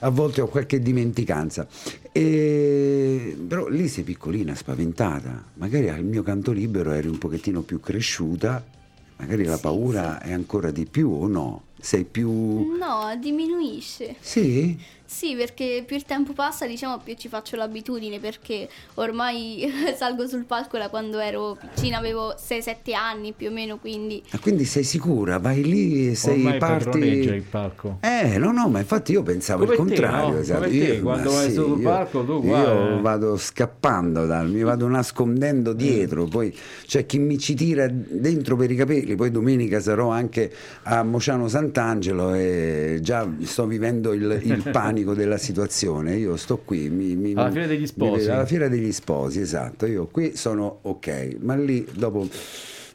A 0.00 0.08
volte 0.10 0.40
ho 0.42 0.46
qualche 0.48 0.80
dimenticanza. 0.80 1.66
E- 2.12 3.36
Però 3.46 3.68
lì 3.68 3.88
sei 3.88 4.04
piccolina, 4.04 4.54
spaventata. 4.54 5.44
Magari 5.54 5.88
al 5.88 6.04
mio 6.04 6.22
canto 6.22 6.52
libero 6.52 6.92
eri 6.92 7.08
un 7.08 7.18
pochettino 7.18 7.62
più 7.62 7.80
cresciuta, 7.80 8.64
magari 9.16 9.44
la 9.44 9.56
Sì, 9.56 9.62
paura 9.62 10.20
è 10.20 10.32
ancora 10.32 10.70
di 10.70 10.86
più 10.86 11.10
o 11.10 11.26
no? 11.26 11.62
Sei 11.80 12.04
più... 12.04 12.30
No, 12.78 13.16
diminuisce. 13.20 14.16
Sì? 14.20 14.78
Sì, 15.06 15.34
perché 15.36 15.84
più 15.86 15.96
il 15.96 16.04
tempo 16.04 16.32
passa, 16.32 16.66
diciamo, 16.66 16.98
più 16.98 17.14
ci 17.14 17.28
faccio 17.28 17.56
l'abitudine, 17.56 18.18
perché 18.18 18.68
ormai 18.94 19.70
salgo 19.96 20.26
sul 20.26 20.44
palco 20.44 20.78
da 20.78 20.88
quando 20.88 21.18
ero 21.18 21.56
piccina, 21.60 21.98
avevo 21.98 22.34
6-7 22.34 22.94
anni 22.94 23.32
più 23.32 23.48
o 23.48 23.52
meno, 23.52 23.76
quindi 23.78 24.22
Ah, 24.30 24.38
quindi 24.38 24.64
sei 24.64 24.82
sicura? 24.82 25.38
Vai 25.38 25.62
lì 25.62 26.08
e 26.10 26.14
sei 26.14 26.42
Ormai 26.44 26.58
parti... 26.58 26.98
il 26.98 27.42
palco. 27.48 27.98
Eh, 28.00 28.38
no, 28.38 28.50
no, 28.50 28.68
ma 28.68 28.78
infatti 28.80 29.12
io 29.12 29.22
pensavo 29.22 29.64
Come 29.66 29.74
il 29.74 29.78
te, 29.78 29.84
contrario. 29.86 30.32
no? 30.34 30.38
esatto. 30.38 30.60
Come 30.64 30.70
te, 30.70 30.84
Io- 30.84 31.02
quando 31.02 31.30
vai 31.30 31.48
sì, 31.48 31.54
sul 31.54 31.80
palco, 31.82 32.24
tu 32.24 32.32
Io 32.32 32.40
guarda. 32.40 33.00
vado 33.00 33.36
scappando, 33.36 34.26
dal, 34.26 34.48
mi 34.48 34.62
vado 34.62 34.88
nascondendo 34.88 35.74
dietro, 35.74 36.24
poi 36.24 36.52
c'è 36.86 37.04
chi 37.06 37.18
mi 37.18 37.38
ci 37.38 37.54
tira 37.54 37.86
dentro 37.88 38.56
per 38.56 38.70
i 38.70 38.74
capelli, 38.74 39.14
poi 39.16 39.30
domenica 39.30 39.80
sarò 39.80 40.08
anche 40.08 40.50
a 40.84 41.02
Mociano 41.02 41.46
Sant'Angelo 41.46 42.32
e 42.34 42.98
già 43.02 43.28
sto 43.42 43.66
vivendo 43.66 44.12
il, 44.14 44.40
il 44.42 44.62
panico 44.72 44.92
della 45.02 45.38
situazione. 45.38 46.14
Io 46.16 46.36
sto 46.36 46.58
qui, 46.58 46.88
mi, 46.88 47.16
mi- 47.16 47.32
Alla 47.34 47.50
fiera 47.50 47.66
degli 47.66 47.86
sposi. 47.86 48.20
vedo- 48.20 48.32
alla 48.34 48.46
fiera 48.46 48.68
degli 48.68 48.92
sposi, 48.92 49.40
esatto. 49.40 49.86
Io 49.86 50.06
qui 50.06 50.36
sono 50.36 50.78
ok, 50.82 51.36
ma 51.40 51.56
lì 51.56 51.84
dopo 51.92 52.28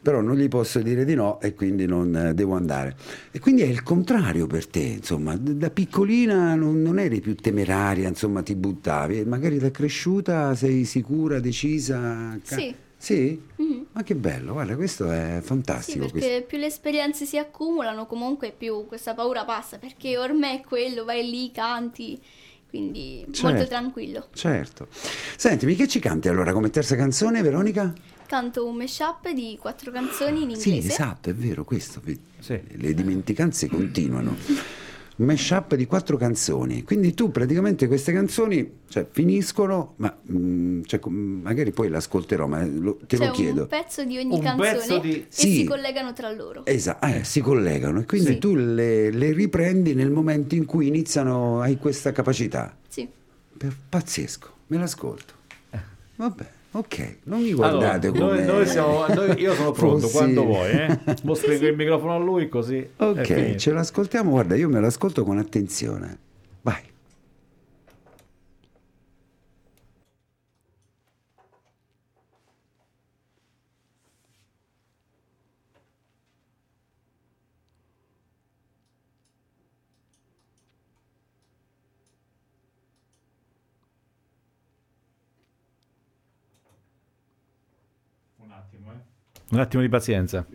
però 0.02 0.22
non 0.22 0.38
gli 0.38 0.48
posso 0.48 0.80
dire 0.82 1.04
di 1.04 1.14
no 1.14 1.42
e 1.42 1.54
quindi 1.54 1.86
non 1.86 2.16
eh, 2.16 2.34
devo 2.34 2.56
andare. 2.56 2.96
E 3.32 3.40
quindi 3.40 3.64
è 3.64 3.66
il 3.66 3.84
contrario 3.84 4.48
per 4.48 4.66
te, 4.68 4.80
insomma, 4.80 5.36
D- 5.36 5.52
da 5.56 5.70
piccolina 5.70 6.56
non, 6.56 6.82
non 6.82 7.00
eri 7.00 7.20
più 7.20 7.36
temeraria, 7.36 8.08
insomma, 8.08 8.42
ti 8.42 8.56
buttavi, 8.56 9.20
e 9.20 9.26
magari 9.26 9.58
da 9.58 9.70
cresciuta 9.72 10.56
sei 10.56 10.86
sicura, 10.86 11.42
decisa. 11.42 12.40
ca- 12.48 12.56
Sì. 12.56 12.74
Sì? 13.02 13.42
Mhm. 13.56 13.86
Ma 13.94 14.04
che 14.04 14.14
bello, 14.16 14.52
guarda, 14.54 14.76
questo 14.76 15.10
è 15.10 15.38
Sì, 15.40 15.48
fantastico. 15.48 16.00
perché 16.06 16.20
questo. 16.20 16.46
più 16.48 16.58
le 16.58 16.66
esperienze 16.66 17.26
si 17.26 17.38
accumulano, 17.38 18.06
comunque 18.06 18.54
più 18.56 18.86
questa 18.88 19.14
paura 19.14 19.46
passa, 19.46 19.78
perché 19.78 20.18
ormai 20.18 20.58
è 20.58 20.62
quello, 20.62 21.06
vai 21.06 21.28
lì, 21.30 21.50
canti 21.52 22.22
quindi 22.70 23.26
Certo. 23.32 23.48
molto 23.48 23.68
tranquillo. 23.68 24.28
Certo. 24.34 24.88
Sentimi, 25.36 25.74
che 25.76 25.88
ci 25.88 26.00
canti 26.00 26.28
allora 26.28 26.52
come 26.54 26.70
terza 26.70 26.96
canzone, 26.96 27.42
Veronica? 27.42 27.92
Canto 28.28 28.68
un 28.68 28.76
mashup 28.76 29.32
di 29.32 29.58
quattro 29.60 29.92
canzoni 29.92 30.44
in 30.44 30.56
Sì, 30.56 30.70
inglese. 30.76 30.90
esatto, 30.94 31.32
è 31.32 31.34
vero, 31.34 31.64
questo. 31.64 32.00
Sì. 32.40 32.62
Le 32.74 32.94
dimenticanze 32.94 33.68
continuano. 33.70 34.36
Un 35.20 35.26
mashup 35.26 35.76
di 35.76 35.86
quattro 35.86 36.16
canzoni. 36.16 36.84
Quindi 36.84 37.14
tu 37.14 37.30
praticamente 37.30 37.88
queste 37.88 38.14
canzoni 38.14 38.72
cioè, 38.88 39.06
finiscono, 39.12 39.96
ma 39.98 40.18
mm, 40.32 40.84
cioè, 40.86 41.00
magari 41.10 41.72
poi 41.72 41.90
l'ascolterò, 41.90 42.48
ma 42.48 42.66
lo- 42.66 42.98
te 43.06 43.18
C'è 43.18 43.26
lo 43.26 43.32
chiedo. 43.32 43.62
un 43.64 43.68
pezzo 43.68 44.06
di 44.06 44.18
ogni 44.18 44.36
Un 44.36 44.42
canzone 44.42 45.02
di- 45.02 45.14
e 45.16 45.26
Sì. 45.28 45.56
si 45.58 45.64
collegano 45.66 46.14
tra 46.14 46.32
loro. 46.32 46.66
Esatto, 46.66 47.06
eh, 47.06 47.26
si 47.26 47.42
collegano 47.42 48.00
e 48.00 48.06
quindi 48.06 48.32
Sì. 48.32 48.38
tu 48.38 48.56
le, 48.56 49.12
le 49.12 49.34
riprendi 49.34 49.94
nel 49.94 50.10
momento 50.10 50.56
in 50.56 50.64
cui 50.66 50.88
iniziano, 50.88 51.60
hai 51.60 51.78
questa 51.78 52.14
capacità. 52.14 52.74
Sì. 52.88 53.06
Per- 53.58 53.76
pazzesco, 53.90 54.50
me 54.68 54.78
l'ascolto. 54.78 55.34
Vabbè, 56.16 56.50
ok, 56.72 57.16
non 57.24 57.42
mi 57.42 57.52
Allora, 57.52 57.70
guardate 57.72 58.10
noi, 58.12 58.20
come... 58.20 58.46
noi 58.46 58.66
siamo, 58.68 59.06
noi- 59.08 59.40
io 59.40 59.54
sono 59.56 59.72
pronto 59.72 60.00
Fossi- 60.02 60.14
quando 60.16 60.44
vuoi, 60.44 60.70
eh? 60.72 61.00
Mo 61.24 61.34
spengo 61.34 61.66
il 61.68 61.76
microfono 61.76 62.16
a 62.16 62.18
lui 62.20 62.48
così. 62.48 62.88
Ok, 62.98 63.56
ce 63.56 63.72
l'ascoltiamo, 63.72 64.30
guarda, 64.32 64.56
io 64.56 64.70
me 64.70 64.80
l'ascolto 64.80 65.24
con 65.24 65.38
attenzione. 65.38 66.18
Vai. 66.62 66.82
Un 89.52 89.60
attimo 89.60 89.82
di 89.82 89.90
pazienza. 89.90 90.46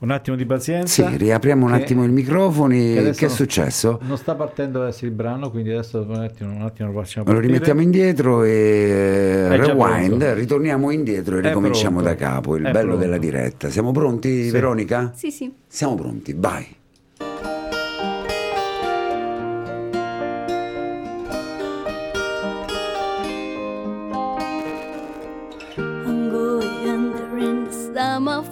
Un 0.00 0.10
attimo 0.12 0.36
di 0.36 0.46
pazienza. 0.46 1.08
Sì, 1.10 1.16
riapriamo 1.16 1.66
un 1.66 1.72
che- 1.72 1.82
attimo 1.82 2.04
i 2.04 2.08
microfoni. 2.08 2.94
che 2.94 3.10
Che 3.16 3.26
è 3.26 3.28
successo? 3.28 3.98
Non 4.02 4.16
sta 4.16 4.36
partendo 4.36 4.82
adesso 4.82 5.04
il 5.06 5.10
brano, 5.10 5.50
quindi 5.50 5.72
adesso 5.72 6.02
un 6.08 6.14
attimo, 6.14 6.52
un 6.52 6.62
attimo 6.62 6.92
lo 6.92 7.00
facciamo 7.00 7.26
Lo 7.26 7.32
partire. 7.32 7.52
rimettiamo 7.52 7.80
indietro 7.80 8.44
e 8.44 9.48
È 9.50 9.56
rewind, 9.56 10.22
ritorniamo 10.22 10.90
indietro 10.92 11.36
e 11.36 11.40
È 11.40 11.42
ricominciamo 11.48 12.00
pronto. 12.00 12.08
da 12.10 12.14
capo, 12.14 12.54
il 12.56 12.64
È 12.66 12.70
bello 12.70 12.86
pronto. 12.90 13.00
della 13.04 13.18
diretta. 13.18 13.70
Siamo 13.70 13.90
pronti, 13.90 14.44
Sì. 14.44 14.50
Veronica? 14.52 15.10
Sì, 15.16 15.32
sì. 15.32 15.52
Siamo 15.66 15.96
pronti, 15.96 16.32
vai. 16.36 16.64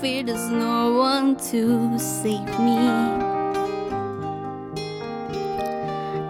Fear 0.06 0.22
there's 0.22 0.48
no 0.50 0.92
one 0.92 1.34
to 1.34 1.98
save 1.98 2.52
me. 2.66 2.78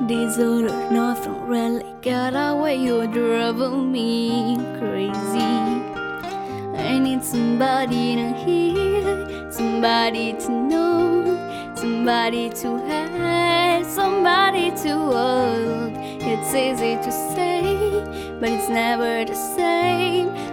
Disorder, 0.06 0.76
nothing 0.90 1.38
really 1.46 1.92
got 2.00 2.32
away, 2.34 2.76
you're 2.76 3.06
driving 3.06 3.92
me 3.92 4.56
crazy. 4.78 5.52
I 6.88 6.98
need 6.98 7.22
somebody 7.22 8.16
to 8.20 8.28
hear, 8.44 9.52
somebody 9.52 10.32
to 10.44 10.50
know, 10.50 11.74
somebody 11.74 12.48
to 12.62 12.68
have, 12.88 13.84
somebody 13.84 14.70
to 14.84 14.92
hold. 15.16 15.92
It's 16.30 16.50
easy 16.64 16.94
to 17.06 17.12
say, 17.34 17.60
but 18.40 18.48
it's 18.48 18.70
never 18.70 19.24
the 19.26 19.34
same. 19.34 20.45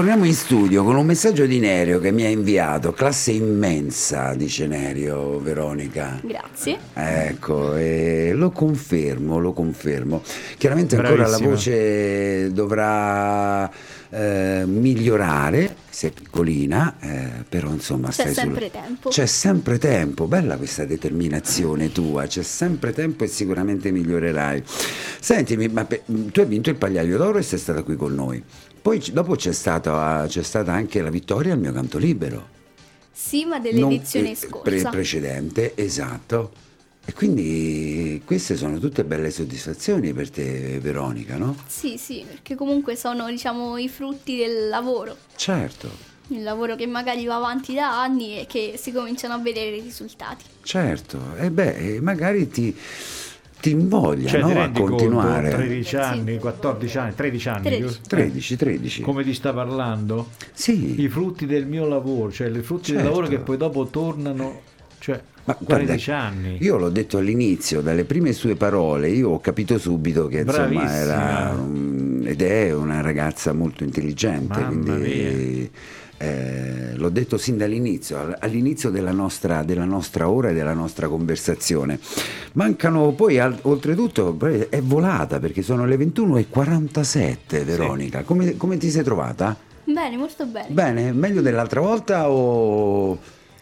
Ritorniamo 0.00 0.24
in 0.24 0.34
studio 0.34 0.82
con 0.82 0.96
un 0.96 1.04
messaggio 1.04 1.44
di 1.44 1.58
Nerio 1.58 2.00
che 2.00 2.10
mi 2.10 2.24
ha 2.24 2.28
inviato. 2.30 2.92
Classe 2.94 3.32
immensa, 3.32 4.32
dice 4.32 4.66
Nerio, 4.66 5.38
Veronica. 5.40 6.18
Grazie. 6.24 6.78
Ecco, 6.94 7.76
e 7.76 8.32
lo 8.34 8.50
confermo, 8.50 9.38
lo 9.38 9.52
confermo. 9.52 10.22
Chiaramente 10.56 10.96
ancora 10.96 11.26
la 11.28 11.36
Bravissima. 11.36 11.50
voce 11.50 12.50
dovrà 12.52 13.70
eh, 14.08 14.62
migliorare, 14.66 15.76
sei 15.90 16.12
piccolina, 16.12 16.96
eh, 17.00 17.28
però 17.46 17.68
insomma 17.68 18.08
C'è 18.08 18.32
sempre 18.32 18.70
sul- 18.70 18.70
tempo. 18.70 19.08
C'è 19.10 19.26
sempre 19.26 19.76
tempo, 19.76 20.26
bella 20.26 20.56
questa 20.56 20.86
determinazione 20.86 21.92
tua, 21.92 22.24
c'è 22.26 22.42
sempre 22.42 22.94
tempo 22.94 23.24
e 23.24 23.26
sicuramente 23.26 23.90
migliorerai. 23.90 24.62
Sentimi, 25.20 25.68
ma 25.68 25.84
pe- 25.84 26.04
tu 26.32 26.40
hai 26.40 26.46
vinto 26.46 26.70
il 26.70 26.76
pagliaio 26.76 27.18
d'oro 27.18 27.36
e 27.36 27.42
sei 27.42 27.58
stata 27.58 27.82
qui 27.82 27.96
con 27.96 28.14
noi. 28.14 28.42
Poi 28.80 29.02
dopo 29.12 29.34
c'è 29.34 29.52
stata, 29.52 30.24
c'è 30.26 30.42
stata 30.42 30.72
anche 30.72 31.02
la 31.02 31.10
vittoria 31.10 31.52
al 31.52 31.58
mio 31.58 31.72
canto 31.72 31.98
libero. 31.98 32.48
Sì, 33.12 33.44
ma 33.44 33.58
Non- 33.58 33.62
dell'edizione 33.62 34.30
eh, 34.30 34.34
scorsa. 34.36 34.60
pre- 34.62 34.88
precedente, 34.90 35.72
esatto. 35.76 36.52
E 37.04 37.12
quindi 37.12 38.22
queste 38.24 38.56
sono 38.56 38.78
tutte 38.78 39.04
belle 39.04 39.30
soddisfazioni 39.30 40.12
per 40.12 40.30
te, 40.30 40.78
Veronica, 40.80 41.36
no? 41.36 41.56
Sì, 41.66 41.96
sì, 41.98 42.24
perché 42.26 42.54
comunque 42.54 42.96
sono, 42.96 43.28
diciamo, 43.28 43.76
i 43.78 43.88
frutti 43.88 44.36
del 44.36 44.68
lavoro. 44.68 45.16
Certo, 45.36 45.90
Il 46.28 46.42
lavoro 46.42 46.76
che 46.76 46.86
magari 46.86 47.24
va 47.26 47.36
avanti 47.36 47.74
da 47.74 48.00
anni 48.00 48.38
e 48.38 48.46
che 48.46 48.74
si 48.80 48.92
cominciano 48.92 49.34
a 49.34 49.38
vedere 49.38 49.76
i 49.76 49.80
risultati. 49.80 50.44
certo. 50.62 51.18
E 51.36 51.50
beh, 51.50 51.98
magari 52.00 52.48
ti, 52.48 52.74
ti 53.60 53.70
invoglia 53.70 54.28
Cioè, 54.28 54.40
no, 54.40 54.46
ti 54.46 54.52
a 54.52 54.54
rendi 54.56 54.78
conto, 54.80 54.94
continuare. 54.96 55.50
13 55.50 55.88
Sì. 55.88 55.96
anni, 55.96 56.38
14 56.38 56.98
anni, 56.98 57.14
13 57.14 57.48
anni. 57.48 57.60
13. 57.62 57.82
giusto? 57.82 58.08
13, 58.08 58.56
13. 58.56 59.02
Come 59.02 59.22
ti 59.24 59.34
sta 59.34 59.52
parlando? 59.52 60.28
Sì, 60.52 61.00
I 61.00 61.08
frutti 61.08 61.46
del 61.46 61.66
mio 61.66 61.86
lavoro, 61.86 62.32
cioè 62.32 62.48
i 62.48 62.62
frutti 62.62 62.92
del 62.92 63.00
Certo. 63.00 63.08
lavoro 63.14 63.28
che 63.28 63.38
poi 63.38 63.56
dopo 63.56 63.86
tornano, 63.86 64.60
cioè 64.98 65.20
Ma 65.44 65.56
guarda, 65.58 65.84
13 65.84 66.10
anni. 66.10 66.56
Io 66.60 66.76
l'ho 66.76 66.90
detto 66.90 67.18
all'inizio, 67.18 67.80
dalle 67.80 68.04
prime 68.04 68.32
sue 68.32 68.54
parole, 68.56 69.08
io 69.08 69.30
ho 69.30 69.40
capito 69.40 69.78
subito 69.78 70.26
che 70.26 70.40
insomma 70.40 70.66
Bravissima. 70.66 70.92
era 70.96 71.50
un- 71.56 72.22
ed 72.26 72.42
è 72.42 72.72
una 72.74 73.00
ragazza 73.00 73.52
molto 73.52 73.82
intelligente, 73.84 74.60
Mamma 74.60 74.66
quindi 74.68 75.70
eh, 76.22 76.92
l'ho 76.96 77.08
detto 77.08 77.38
sin 77.38 77.56
dall'inizio, 77.56 78.18
all- 78.18 78.36
all'inizio 78.40 78.90
della 78.90 79.10
nostra, 79.10 79.62
della 79.62 79.86
nostra 79.86 80.28
ora 80.28 80.50
e 80.50 80.52
della 80.52 80.74
nostra 80.74 81.08
conversazione. 81.08 81.98
Mancano 82.52 83.12
poi, 83.12 83.38
al- 83.38 83.58
oltretutto, 83.62 84.36
è 84.68 84.80
volata 84.82 85.38
perché 85.38 85.62
sono 85.62 85.86
le 85.86 85.96
21.47, 85.96 87.64
Veronica. 87.64 88.22
Come, 88.22 88.58
come 88.58 88.76
ti 88.76 88.90
sei 88.90 89.02
trovata? 89.02 89.56
Bene, 89.84 90.16
molto 90.18 90.44
bene. 90.44 90.68
Bene, 90.68 91.12
meglio 91.12 91.40
dell'altra 91.40 91.80
volta 91.80 92.30
o 92.30 93.18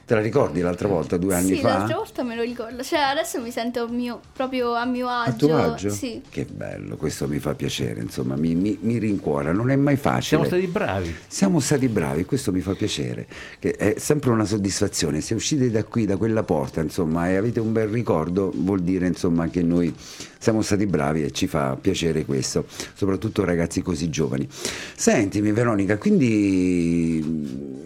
te 0.08 0.14
la 0.14 0.22
ricordi 0.22 0.62
l'altra 0.62 0.88
volta, 0.88 1.18
due 1.18 1.34
anni 1.34 1.56
sì, 1.56 1.60
fa? 1.60 1.68
l'altra 1.68 1.96
volta 1.96 2.22
me 2.22 2.34
lo 2.34 2.40
ricordo. 2.40 2.82
Cioè, 2.82 2.98
adesso 2.98 3.42
mi 3.42 3.50
sento 3.50 3.86
mio- 3.88 4.22
proprio 4.32 4.72
a 4.72 4.86
mio 4.86 5.06
agio. 5.06 5.30
A 5.30 5.32
tuo 5.34 5.56
agio? 5.56 5.90
Sì. 5.90 6.22
Che 6.26 6.46
bello, 6.50 6.96
questo 6.96 7.28
mi 7.28 7.38
fa 7.38 7.54
piacere, 7.54 8.00
insomma, 8.00 8.34
mi, 8.34 8.54
mi- 8.54 8.78
mi 8.80 8.96
rincuora, 8.96 9.52
non 9.52 9.70
è 9.70 9.76
mai 9.76 9.96
facile. 9.96 10.22
Siamo 10.22 10.44
stati 10.44 10.66
bravi. 10.66 11.14
Siamo 11.26 11.60
stati 11.60 11.88
bravi, 11.88 12.24
questo 12.24 12.52
mi 12.52 12.60
fa 12.60 12.72
piacere, 12.72 13.26
che 13.58 13.72
è 13.72 13.98
sempre 13.98 14.30
una 14.30 14.46
soddisfazione. 14.46 15.20
Se 15.20 15.34
uscite 15.34 15.70
da 15.70 15.84
qui, 15.84 16.06
da 16.06 16.16
quella 16.16 16.42
porta, 16.42 16.80
insomma, 16.80 17.28
e 17.28 17.36
avete 17.36 17.60
un 17.60 17.72
bel 17.72 17.88
ricordo, 17.88 18.50
vuol 18.54 18.80
dire 18.80 19.06
insomma 19.06 19.48
che 19.48 19.62
noi 19.62 19.94
siamo 20.38 20.62
stati 20.62 20.86
bravi 20.86 21.22
e 21.22 21.32
ci 21.32 21.46
fa 21.46 21.76
piacere 21.78 22.24
questo, 22.24 22.64
soprattutto 22.94 23.44
ragazzi 23.44 23.82
così 23.82 24.08
giovani. 24.08 24.48
Sentimi 24.50 25.52
Veronica, 25.52 25.98
quindi 25.98 27.76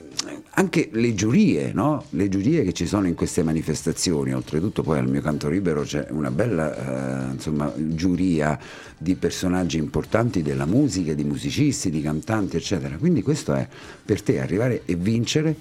anche 0.55 0.91
le 0.93 1.15
giurie, 1.15 1.73
no? 1.73 2.05
Le 2.11 2.29
giurie 2.29 2.63
che 2.63 2.73
ci 2.73 2.87
sono 2.87 3.07
in 3.07 3.15
queste 3.15 3.43
manifestazioni, 3.43 4.35
oltretutto 4.35 4.83
poi 4.83 4.99
al 4.99 5.09
mio 5.09 5.23
canto 5.23 5.49
libero 5.49 5.83
c'è 5.83 6.09
una 6.11 6.31
bella 6.31 7.29
eh, 7.29 7.33
insomma, 7.33 7.73
giuria 7.77 8.59
di 8.99 9.15
personaggi 9.15 9.79
importanti 9.79 10.43
della 10.43 10.67
musica, 10.67 11.15
di 11.15 11.25
musicisti, 11.25 11.89
di 11.91 12.03
cantanti, 12.03 12.57
eccetera. 12.57 12.97
Quindi 12.97 13.23
questo 13.23 13.55
è 13.55 13.67
per 14.05 14.21
te 14.23 14.41
arrivare 14.41 14.83
e 14.85 14.95
vincere 14.95 15.57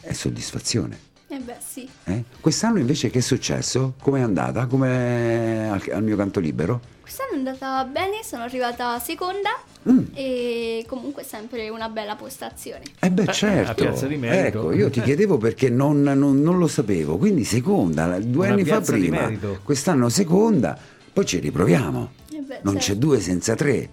è 0.00 0.12
soddisfazione. 0.12 1.10
Eh 1.28 1.38
beh, 1.38 1.56
sì. 1.66 1.88
eh? 2.04 2.24
Quest'anno 2.40 2.78
invece 2.78 3.10
che 3.10 3.18
è 3.18 3.22
successo? 3.22 3.94
Come 4.00 4.20
è 4.20 4.22
andata? 4.22 4.66
Come 4.66 5.70
al, 5.70 5.82
al 5.92 6.02
mio 6.02 6.16
canto 6.16 6.40
libero? 6.40 6.80
Quest'anno 7.14 7.34
è 7.34 7.46
andata 7.46 7.84
bene, 7.84 8.22
sono 8.24 8.42
arrivata 8.42 8.98
seconda 8.98 9.50
Mm. 9.86 9.98
e 10.14 10.82
comunque 10.88 11.22
sempre 11.24 11.68
una 11.68 11.90
bella 11.90 12.14
postazione. 12.16 12.84
Eh 13.00 13.10
beh 13.10 13.24
Eh, 13.24 13.32
certo, 13.34 13.84
ecco, 14.22 14.72
io 14.72 14.88
ti 14.88 15.02
chiedevo 15.02 15.36
perché 15.36 15.68
non, 15.68 16.00
non- 16.00 16.40
non 16.40 16.56
lo 16.56 16.66
sapevo, 16.68 17.18
quindi 17.18 17.44
seconda, 17.44 18.18
due 18.18 18.46
Una 18.46 18.54
anni 18.54 18.64
fa 18.64 18.80
prima, 18.80 19.30
quest'anno 19.62 20.08
seconda, 20.08 20.78
poi 21.12 21.26
ci 21.26 21.38
riproviamo, 21.40 22.12
Eh 22.30 22.38
beh, 22.38 22.60
non 22.62 22.74
certo. 22.80 22.92
c'è 22.92 22.94
due 22.96 23.20
senza 23.20 23.54
tre. 23.56 23.88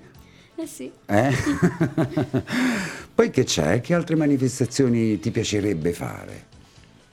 Eh 0.55 0.65
sì. 0.65 0.89
Eh? 1.05 1.34
poi 3.13 3.32
che 3.32 3.43
c'è? 3.43 3.82
Che 3.82 3.93
altre 3.93 4.15
manifestazioni 4.15 5.20
ti 5.20 5.30
piacerebbe 5.32 5.91
fare? 5.91 6.45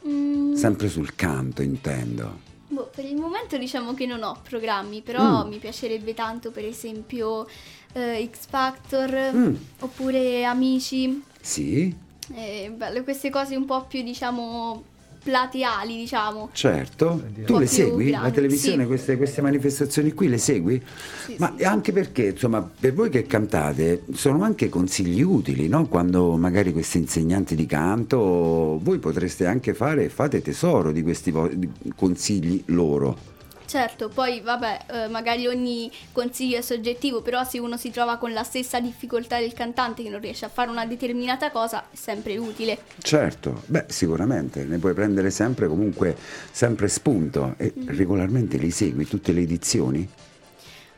Mm, 0.07 0.55
Sempre 0.55 0.89
sul 0.89 1.17
canto 1.17 1.63
intendo. 1.63 2.45
Per 2.97 3.05
il 3.05 3.17
momento 3.17 3.59
diciamo 3.59 3.93
che 3.95 4.07
non 4.07 4.23
ho 4.23 4.41
programmi, 4.43 5.03
però 5.03 5.45
Mm. 5.45 5.49
mi 5.51 5.59
piacerebbe 5.59 6.15
tanto 6.15 6.51
per 6.51 6.65
esempio 6.65 7.47
eh, 7.93 8.27
X 8.33 8.47
Factor 8.49 9.33
Mm. 9.35 9.55
oppure 9.81 10.45
Amici, 10.45 11.23
Sì, 11.41 11.95
eh, 12.35 12.73
bello, 12.75 13.03
queste 13.05 13.29
cose 13.31 13.55
un 13.55 13.67
po' 13.67 13.85
più 13.85 14.03
diciamo 14.03 14.83
plateali, 15.27 15.97
diciamo. 15.97 16.51
certo. 16.53 17.21
Tu 17.45 17.59
le 17.59 17.67
segui? 17.67 18.11
La 18.11 18.19
grandi, 18.19 18.35
televisione, 18.37 18.83
sì. 18.83 18.89
queste, 18.89 19.17
queste 19.17 19.43
manifestazioni 19.43 20.13
qui 20.13 20.29
le 20.29 20.39
segui? 20.39 20.81
Sì, 21.25 21.35
Ma 21.39 21.53
sì. 21.57 21.65
anche 21.65 21.91
perché, 21.91 22.27
insomma, 22.29 22.63
per 22.63 22.95
voi 22.95 23.11
che 23.11 23.25
cantate, 23.27 24.05
sono 24.13 24.45
anche 24.45 24.69
consigli 24.69 25.21
utili, 25.23 25.67
no? 25.67 25.89
Quando 25.89 26.37
magari 26.37 26.73
questi 26.73 26.99
insegnanti 26.99 27.57
di 27.57 27.67
canto, 27.67 28.79
voi 28.81 29.01
potreste 29.01 29.47
anche 29.47 29.75
fare, 29.75 30.09
fate 30.09 30.41
tesoro 30.41 30.93
di 30.93 31.03
questi 31.03 31.33
vo- 31.33 31.51
consigli 31.97 32.63
loro. 32.67 33.35
Certo, 33.67 34.09
poi 34.09 34.41
vabbè, 34.41 34.79
eh, 34.91 35.09
magari 35.09 35.47
ogni 35.49 35.91
consiglio 36.13 36.59
è 36.59 36.61
soggettivo, 36.61 37.21
però 37.21 37.43
se 37.43 37.59
uno 37.59 37.77
si 37.77 37.91
trova 37.91 38.17
con 38.17 38.33
la 38.33 38.45
stessa 38.45 38.79
difficoltà 38.79 39.39
del 39.41 39.53
cantante 39.55 40.05
che 40.05 40.09
non 40.09 40.21
riesce 40.21 40.45
a 40.45 40.49
fare 40.49 40.71
una 40.71 40.87
determinata 40.87 41.51
cosa, 41.51 41.85
è 41.91 41.97
sempre 41.97 42.37
utile. 42.37 42.79
Certo, 42.99 43.63
beh, 43.67 43.87
sicuramente, 43.89 44.65
ne 44.65 44.79
puoi 44.79 44.95
prendere 44.95 45.31
sempre 45.31 45.67
comunque, 45.67 46.17
sempre 46.51 46.87
spunto. 46.89 47.55
E 47.59 47.73
regolarmente 47.87 48.57
li 48.57 48.71
segui 48.71 49.07
tutte 49.07 49.33
le 49.33 49.41
edizioni? 49.41 50.09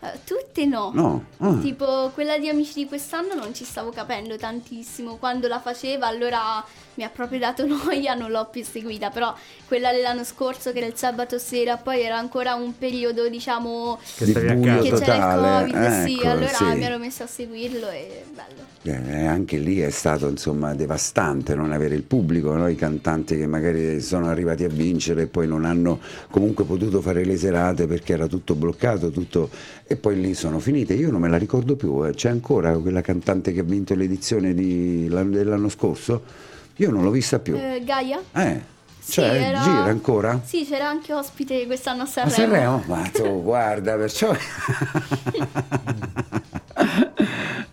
Eh, 0.01 0.20
tutte 0.24 0.64
no. 0.64 0.90
No? 0.94 1.24
Ah. 1.38 1.55
Tipo 1.61 2.11
quella 2.14 2.38
di 2.38 2.49
Amici 2.49 2.74
di 2.74 2.86
quest'anno 2.86 3.34
non 3.34 3.53
ci 3.53 3.64
stavo 3.64 3.90
capendo 3.90 4.36
tantissimo. 4.36 5.16
Quando 5.16 5.49
la 5.49 5.61
faceva 5.61 6.07
allora 6.07 6.64
mi 6.94 7.05
ha 7.05 7.09
proprio 7.09 7.38
dato 7.38 7.66
noia, 7.66 8.14
non 8.14 8.30
l'ho 8.30 8.46
più 8.51 8.64
seguita. 8.64 9.11
Però 9.11 9.34
quella 9.66 9.92
dell'anno 9.92 10.24
scorso 10.24 10.72
che 10.72 10.78
era 10.78 10.86
il 10.86 10.96
sabato 10.96 11.38
sera, 11.38 11.76
poi 11.76 12.03
era 12.03 12.16
ancora 12.16 12.55
un 12.55 12.76
periodo 12.76 13.28
diciamo 13.28 13.99
Che 14.16 14.24
Di 14.24 14.32
buio 14.32 14.82
che 14.82 14.90
c'era 14.90 14.99
totale, 14.99 15.66
il 15.66 15.72
Covid, 15.72 16.05
sì, 16.05 16.14
ecco, 16.14 16.28
allora 16.28 16.49
sì. 16.49 16.64
mi 16.64 16.84
ero 16.84 16.99
messa 16.99 17.24
a 17.24 17.26
seguirlo 17.26 17.88
e 17.88 18.24
bello. 18.32 18.66
Eh, 18.82 19.26
anche 19.26 19.59
lì 19.59 19.80
è 19.80 19.90
stato 19.90 20.28
insomma 20.28 20.72
devastante 20.74 21.55
non 21.55 21.72
avere 21.72 21.94
il 21.94 22.05
pubblico, 22.05 22.55
no? 22.55 22.68
i 22.68 22.76
cantanti 22.76 23.36
che 23.36 23.46
magari 23.46 24.01
sono 24.01 24.28
arrivati 24.28 24.64
a 24.64 24.68
vincere 24.68 25.22
e 25.22 25.26
poi 25.26 25.46
non 25.46 25.64
hanno 25.64 25.99
comunque 26.30 26.64
potuto 26.64 27.03
fare 27.03 27.24
le 27.24 27.36
serate 27.36 27.86
perché 27.86 28.12
era 28.12 28.26
tutto 28.26 28.55
bloccato, 28.55 29.11
tutto... 29.11 29.51
e 29.91 29.97
poi 29.97 30.20
lì 30.20 30.34
sono 30.34 30.59
finite. 30.59 30.93
Io 30.95 31.11
non 31.11 31.20
me 31.22 31.28
la 31.28 31.39
ricordo 31.39 31.74
più, 31.74 32.05
eh. 32.07 32.12
c'è 32.12 32.28
ancora 32.28 32.76
quella 32.76 33.01
cantante 33.01 33.53
che 33.53 33.61
ha 33.61 33.64
vinto 33.64 33.95
l'edizione 33.95 34.53
di- 34.55 35.09
l'anno- 35.09 35.34
dell'anno 35.34 35.68
scorso? 35.70 36.22
Io 36.76 36.91
non 36.91 37.03
l'ho 37.03 37.11
vista 37.11 37.39
più. 37.39 37.57
Eh, 37.57 37.82
Gaia? 37.84 38.20
Eh, 38.34 38.61
Sì, 39.01 39.12
cioè, 39.14 39.24
era- 39.28 39.61
gira 39.62 39.84
ancora? 39.84 40.41
Sì, 40.45 40.66
c'era 40.68 40.89
anche 40.89 41.12
ospite 41.14 41.64
quest'anno 41.66 42.03
a 42.03 42.05
A 42.05 42.07
Sanremo. 42.07 42.34
Sanremo? 42.34 42.82
Ma 42.86 43.11
tu 43.12 43.22
guarda, 43.43 43.97
perciò... 43.97 44.36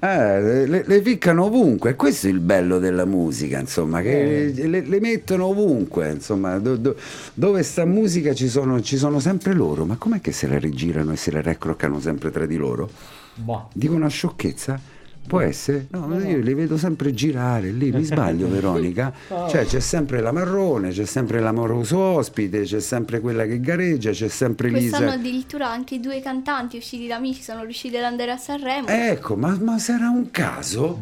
Eh, 0.06 0.68
le, 0.68 0.84
le 0.86 1.01
ficcano 1.01 1.45
ovunque, 1.45 1.95
questo 1.95 2.28
è 2.28 2.30
il 2.30 2.39
bello 2.39 2.78
della 2.78 3.06
musica, 3.06 3.60
insomma, 3.60 4.01
che 4.01 4.51
le, 4.53 4.82
le 4.82 4.99
mettono 4.99 5.45
ovunque, 5.45 6.12
insomma, 6.12 6.60
do- 6.60 6.76
do- 6.78 6.95
dove 7.34 7.64
sta 7.64 7.86
musica 7.86 8.34
ci 8.36 8.47
sono, 8.47 8.82
ci 8.82 8.97
sono 8.97 9.20
sempre 9.20 9.53
loro, 9.53 9.84
ma 9.86 9.95
com'è 9.95 10.22
che 10.22 10.32
se 10.32 10.47
la 10.47 10.60
rigirano 10.60 11.12
e 11.12 11.16
se 11.16 11.32
la 11.32 11.41
raccroccano 11.41 11.99
sempre 11.99 12.30
tra 12.30 12.45
di 12.45 12.56
loro? 12.56 12.89
Boh. 13.34 13.70
Dico 13.74 13.95
una 13.95 14.08
sciocchezza? 14.08 14.80
Può 15.28 15.39
essere? 15.39 15.88
No, 15.89 16.05
ma 16.05 16.23
io 16.23 16.38
li 16.38 16.53
vedo 16.53 16.78
sempre 16.78 17.11
girare 17.13 17.71
lì, 17.71 17.91
mi 17.91 18.03
sbaglio 18.03 18.47
Veronica? 18.49 19.11
Cioè 19.28 19.65
c'è 19.65 19.80
sempre 19.80 20.21
la 20.21 20.32
marrone, 20.32 20.91
c'è 20.91 21.05
sempre 21.05 21.39
l'amoroso 21.39 21.97
ospite, 21.97 22.61
c'è 22.61 22.80
sempre 22.80 23.19
quella 23.19 23.45
che 23.45 23.59
gareggia, 23.59 24.11
c'è 24.11 24.28
sempre 24.28 24.69
Quest'anno 24.69 25.05
Lisa. 25.05 25.15
addirittura 25.17 25.67
anche 25.69 25.99
due 25.99 26.21
cantanti 26.21 26.78
usciti 26.78 27.07
da 27.07 27.15
amici 27.15 27.41
sono 27.41 27.63
riusciti 27.63 27.97
ad 27.97 28.03
andare 28.03 28.32
a 28.32 28.38
Sanremo. 28.38 28.88
Ecco, 28.88 29.36
ma, 29.36 29.57
ma 29.59 29.80
sarà 29.80 30.09
un 30.09 30.30
caso? 30.30 31.01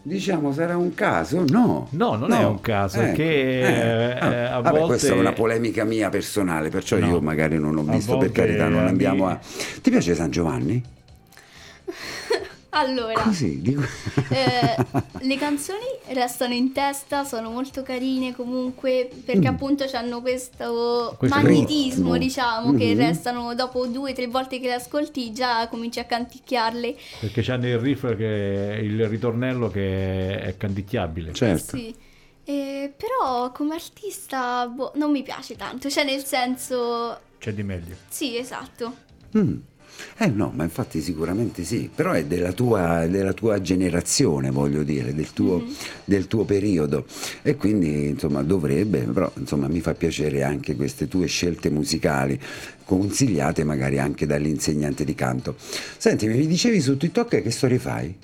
Diciamo 0.00 0.50
sarà 0.54 0.74
un 0.78 0.94
caso? 0.94 1.44
No. 1.48 1.88
No, 1.90 2.14
non 2.14 2.32
è 2.32 2.42
un 2.44 2.62
caso, 2.62 3.00
è 3.00 3.12
che, 3.12 3.60
eh, 3.60 4.18
Ah, 4.18 4.54
a 4.56 4.60
vabbè, 4.60 4.70
volte- 4.78 4.86
questa 4.86 5.14
è 5.14 5.18
una 5.18 5.32
polemica 5.32 5.84
mia 5.84 6.08
personale, 6.08 6.70
perciò 6.70 6.96
No. 6.96 7.06
io 7.06 7.20
magari 7.20 7.58
non 7.58 7.76
ho 7.76 7.82
visto, 7.82 8.16
per 8.16 8.32
carità, 8.32 8.66
non 8.68 8.86
andiamo 8.86 9.26
a... 9.28 9.38
Ti 9.82 9.90
piace 9.90 10.14
San 10.14 10.30
Giovanni? 10.30 10.82
Allora, 12.78 13.22
Così, 13.22 13.60
dico... 13.60 13.82
eh, 14.30 14.76
le 15.20 15.36
canzoni 15.36 15.84
restano 16.12 16.54
in 16.54 16.72
testa, 16.72 17.24
sono 17.24 17.50
molto 17.50 17.82
carine 17.82 18.34
comunque 18.36 19.10
perché 19.24 19.50
Mm. 19.50 19.54
appunto 19.54 19.84
hanno 19.94 20.20
questo, 20.20 21.14
Questo 21.18 21.36
magnetismo, 21.36 22.12
ritmo. 22.12 22.18
diciamo, 22.18 22.74
che 22.74 22.94
Mhm. 22.94 22.98
restano 22.98 23.54
dopo 23.56 23.86
due 23.86 24.12
o 24.12 24.14
tre 24.14 24.28
volte 24.28 24.60
che 24.60 24.68
le 24.68 24.74
ascolti 24.74 25.32
già 25.32 25.66
cominci 25.68 25.98
a 25.98 26.04
canticchiarle. 26.04 26.96
Perché 27.20 27.42
c'hanno 27.42 27.66
il 27.66 27.78
riff 27.78 28.14
che 28.16 28.78
il 28.82 29.08
ritornello 29.08 29.68
che 29.68 30.40
è 30.40 30.56
canticchiabile. 30.56 31.32
certo. 31.34 31.76
Sì. 31.76 31.92
Eh, 32.44 32.92
però 32.96 33.50
come 33.52 33.74
artista 33.74 34.66
boh, 34.68 34.92
non 34.94 35.10
mi 35.10 35.22
piace 35.22 35.56
tanto, 35.56 35.90
cioè 35.90 36.04
nel 36.04 36.24
senso 36.24 37.18
c'è 37.38 37.52
di 37.52 37.62
meglio. 37.62 37.94
Sì, 38.08 38.36
esatto. 38.38 38.94
Mm. 39.36 39.56
Eh 40.16 40.28
no, 40.28 40.52
ma 40.54 40.64
infatti 40.64 41.00
sicuramente 41.00 41.64
sì, 41.64 41.90
però 41.94 42.12
è 42.12 42.24
della 42.24 42.52
tua, 42.52 43.06
della 43.06 43.32
tua 43.32 43.60
generazione, 43.60 44.50
voglio 44.50 44.82
dire, 44.82 45.14
del 45.14 45.32
tuo, 45.32 45.64
del 46.04 46.26
tuo 46.26 46.44
periodo 46.44 47.06
e 47.42 47.56
quindi 47.56 48.08
insomma 48.08 48.42
dovrebbe, 48.42 49.00
però 49.00 49.30
insomma 49.36 49.68
mi 49.68 49.80
fa 49.80 49.94
piacere 49.94 50.42
anche 50.42 50.76
queste 50.76 51.08
tue 51.08 51.26
scelte 51.26 51.70
musicali 51.70 52.40
consigliate 52.84 53.64
magari 53.64 53.98
anche 53.98 54.26
dall'insegnante 54.26 55.04
di 55.04 55.14
canto. 55.14 55.56
Senti, 55.58 56.26
mi 56.26 56.46
dicevi 56.46 56.80
su 56.80 56.96
TikTok 56.96 57.42
che 57.42 57.50
storie 57.50 57.78
fai? 57.78 58.16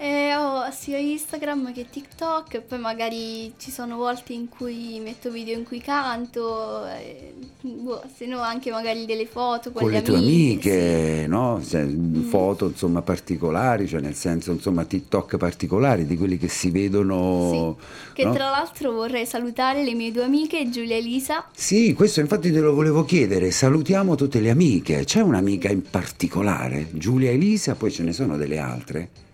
Eh, 0.00 0.32
ho 0.36 0.70
sia 0.70 0.96
Instagram 0.96 1.72
che 1.72 1.86
TikTok, 1.90 2.54
e 2.54 2.60
poi 2.60 2.78
magari 2.78 3.52
ci 3.58 3.72
sono 3.72 3.96
volte 3.96 4.32
in 4.32 4.48
cui 4.48 5.00
metto 5.02 5.28
video 5.28 5.58
in 5.58 5.64
cui 5.64 5.80
canto, 5.80 6.86
eh, 6.86 7.34
boh, 7.62 8.04
se 8.14 8.26
no 8.26 8.38
anche 8.38 8.70
magari 8.70 9.06
delle 9.06 9.26
foto 9.26 9.72
con, 9.72 9.82
con 9.82 9.90
gli 9.90 9.94
le 9.94 10.02
tue 10.02 10.18
amiche, 10.18 11.24
no? 11.26 11.60
Cioè, 11.60 11.84
Foto 12.28 12.66
insomma 12.66 13.02
particolari, 13.02 13.88
cioè 13.88 14.00
nel 14.00 14.14
senso 14.14 14.52
insomma 14.52 14.84
TikTok 14.84 15.36
particolari 15.36 16.06
di 16.06 16.16
quelli 16.16 16.38
che 16.38 16.48
si 16.48 16.70
vedono. 16.70 17.76
sì. 17.76 18.12
Che 18.12 18.24
no? 18.24 18.32
tra 18.32 18.50
l'altro 18.50 18.92
vorrei 18.92 19.26
salutare 19.26 19.82
le 19.82 19.94
mie 19.94 20.12
due 20.12 20.22
amiche, 20.22 20.70
Giulia 20.70 20.94
e 20.94 20.98
Elisa. 20.98 21.48
Sì, 21.52 21.92
questo 21.94 22.20
infatti 22.20 22.52
te 22.52 22.60
lo 22.60 22.72
volevo 22.72 23.04
chiedere. 23.04 23.50
Salutiamo 23.50 24.14
tutte 24.14 24.38
le 24.38 24.50
amiche. 24.50 25.02
C'è 25.04 25.22
un'amica 25.22 25.68
in 25.68 25.82
particolare? 25.82 26.86
Giulia 26.92 27.32
Elisa, 27.32 27.74
poi 27.74 27.90
ce 27.90 28.04
ne 28.04 28.12
sono 28.12 28.36
delle 28.36 28.58
altre? 28.58 29.26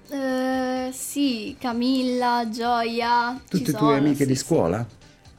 Sì, 1.14 1.54
Camilla, 1.60 2.48
Gioia. 2.50 3.40
Tutte 3.48 3.70
tue 3.70 3.78
sono, 3.78 3.92
amiche 3.92 4.24
sì, 4.24 4.26
di 4.26 4.34
sì. 4.34 4.42
scuola? 4.42 4.84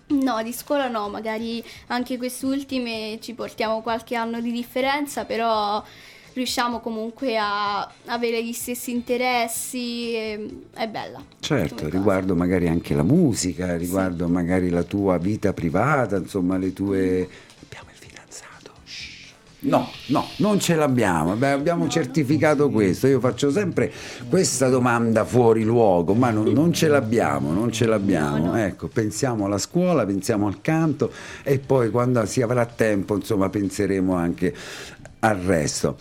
No, 0.07 0.41
di 0.41 0.53
scuola 0.53 0.87
no, 0.87 1.09
magari 1.09 1.61
anche 1.87 2.17
quest'ultime 2.17 3.17
ci 3.19 3.33
portiamo 3.33 3.81
qualche 3.81 4.15
anno 4.15 4.39
di 4.39 4.53
differenza, 4.53 5.25
però 5.25 5.83
riusciamo 6.31 6.79
comunque 6.79 7.35
a 7.37 7.91
avere 8.05 8.41
gli 8.41 8.53
stessi 8.53 8.91
interessi, 8.91 10.13
è 10.13 10.87
bella. 10.89 11.21
Certo, 11.41 11.75
come 11.75 11.89
cosa. 11.89 11.97
riguardo 11.97 12.35
magari 12.35 12.69
anche 12.69 12.93
la 12.93 13.03
musica, 13.03 13.75
riguardo 13.75 14.29
magari 14.29 14.69
la 14.69 14.83
tua 14.83 15.17
vita 15.17 15.51
privata, 15.51 16.15
insomma 16.15 16.55
le 16.55 16.71
tue... 16.71 17.27
No, 19.65 19.89
no, 20.07 20.27
non 20.37 20.59
ce 20.59 20.75
l'abbiamo, 20.75 21.35
Beh, 21.35 21.51
abbiamo 21.51 21.87
certificato 21.87 22.69
questo. 22.69 23.07
Io 23.07 23.19
faccio 23.19 23.49
sempre 23.49 23.91
questa 24.29 24.69
domanda 24.69 25.25
fuori 25.25 25.63
luogo, 25.63 26.13
ma 26.13 26.29
non, 26.29 26.47
non 26.47 26.71
ce 26.71 26.87
l'abbiamo, 26.87 27.51
non 27.51 27.71
ce 27.71 27.85
l'abbiamo. 27.85 28.37
No, 28.37 28.45
no. 28.51 28.57
Ecco, 28.57 28.87
pensiamo 28.87 29.45
alla 29.45 29.57
scuola, 29.57 30.05
pensiamo 30.05 30.47
al 30.47 30.61
canto 30.61 31.11
e 31.43 31.57
poi 31.59 31.89
quando 31.89 32.23
si 32.25 32.41
avrà 32.41 32.65
tempo, 32.65 33.15
insomma, 33.15 33.49
penseremo 33.49 34.13
anche 34.13 34.53
al 35.19 35.37
resto. 35.37 35.97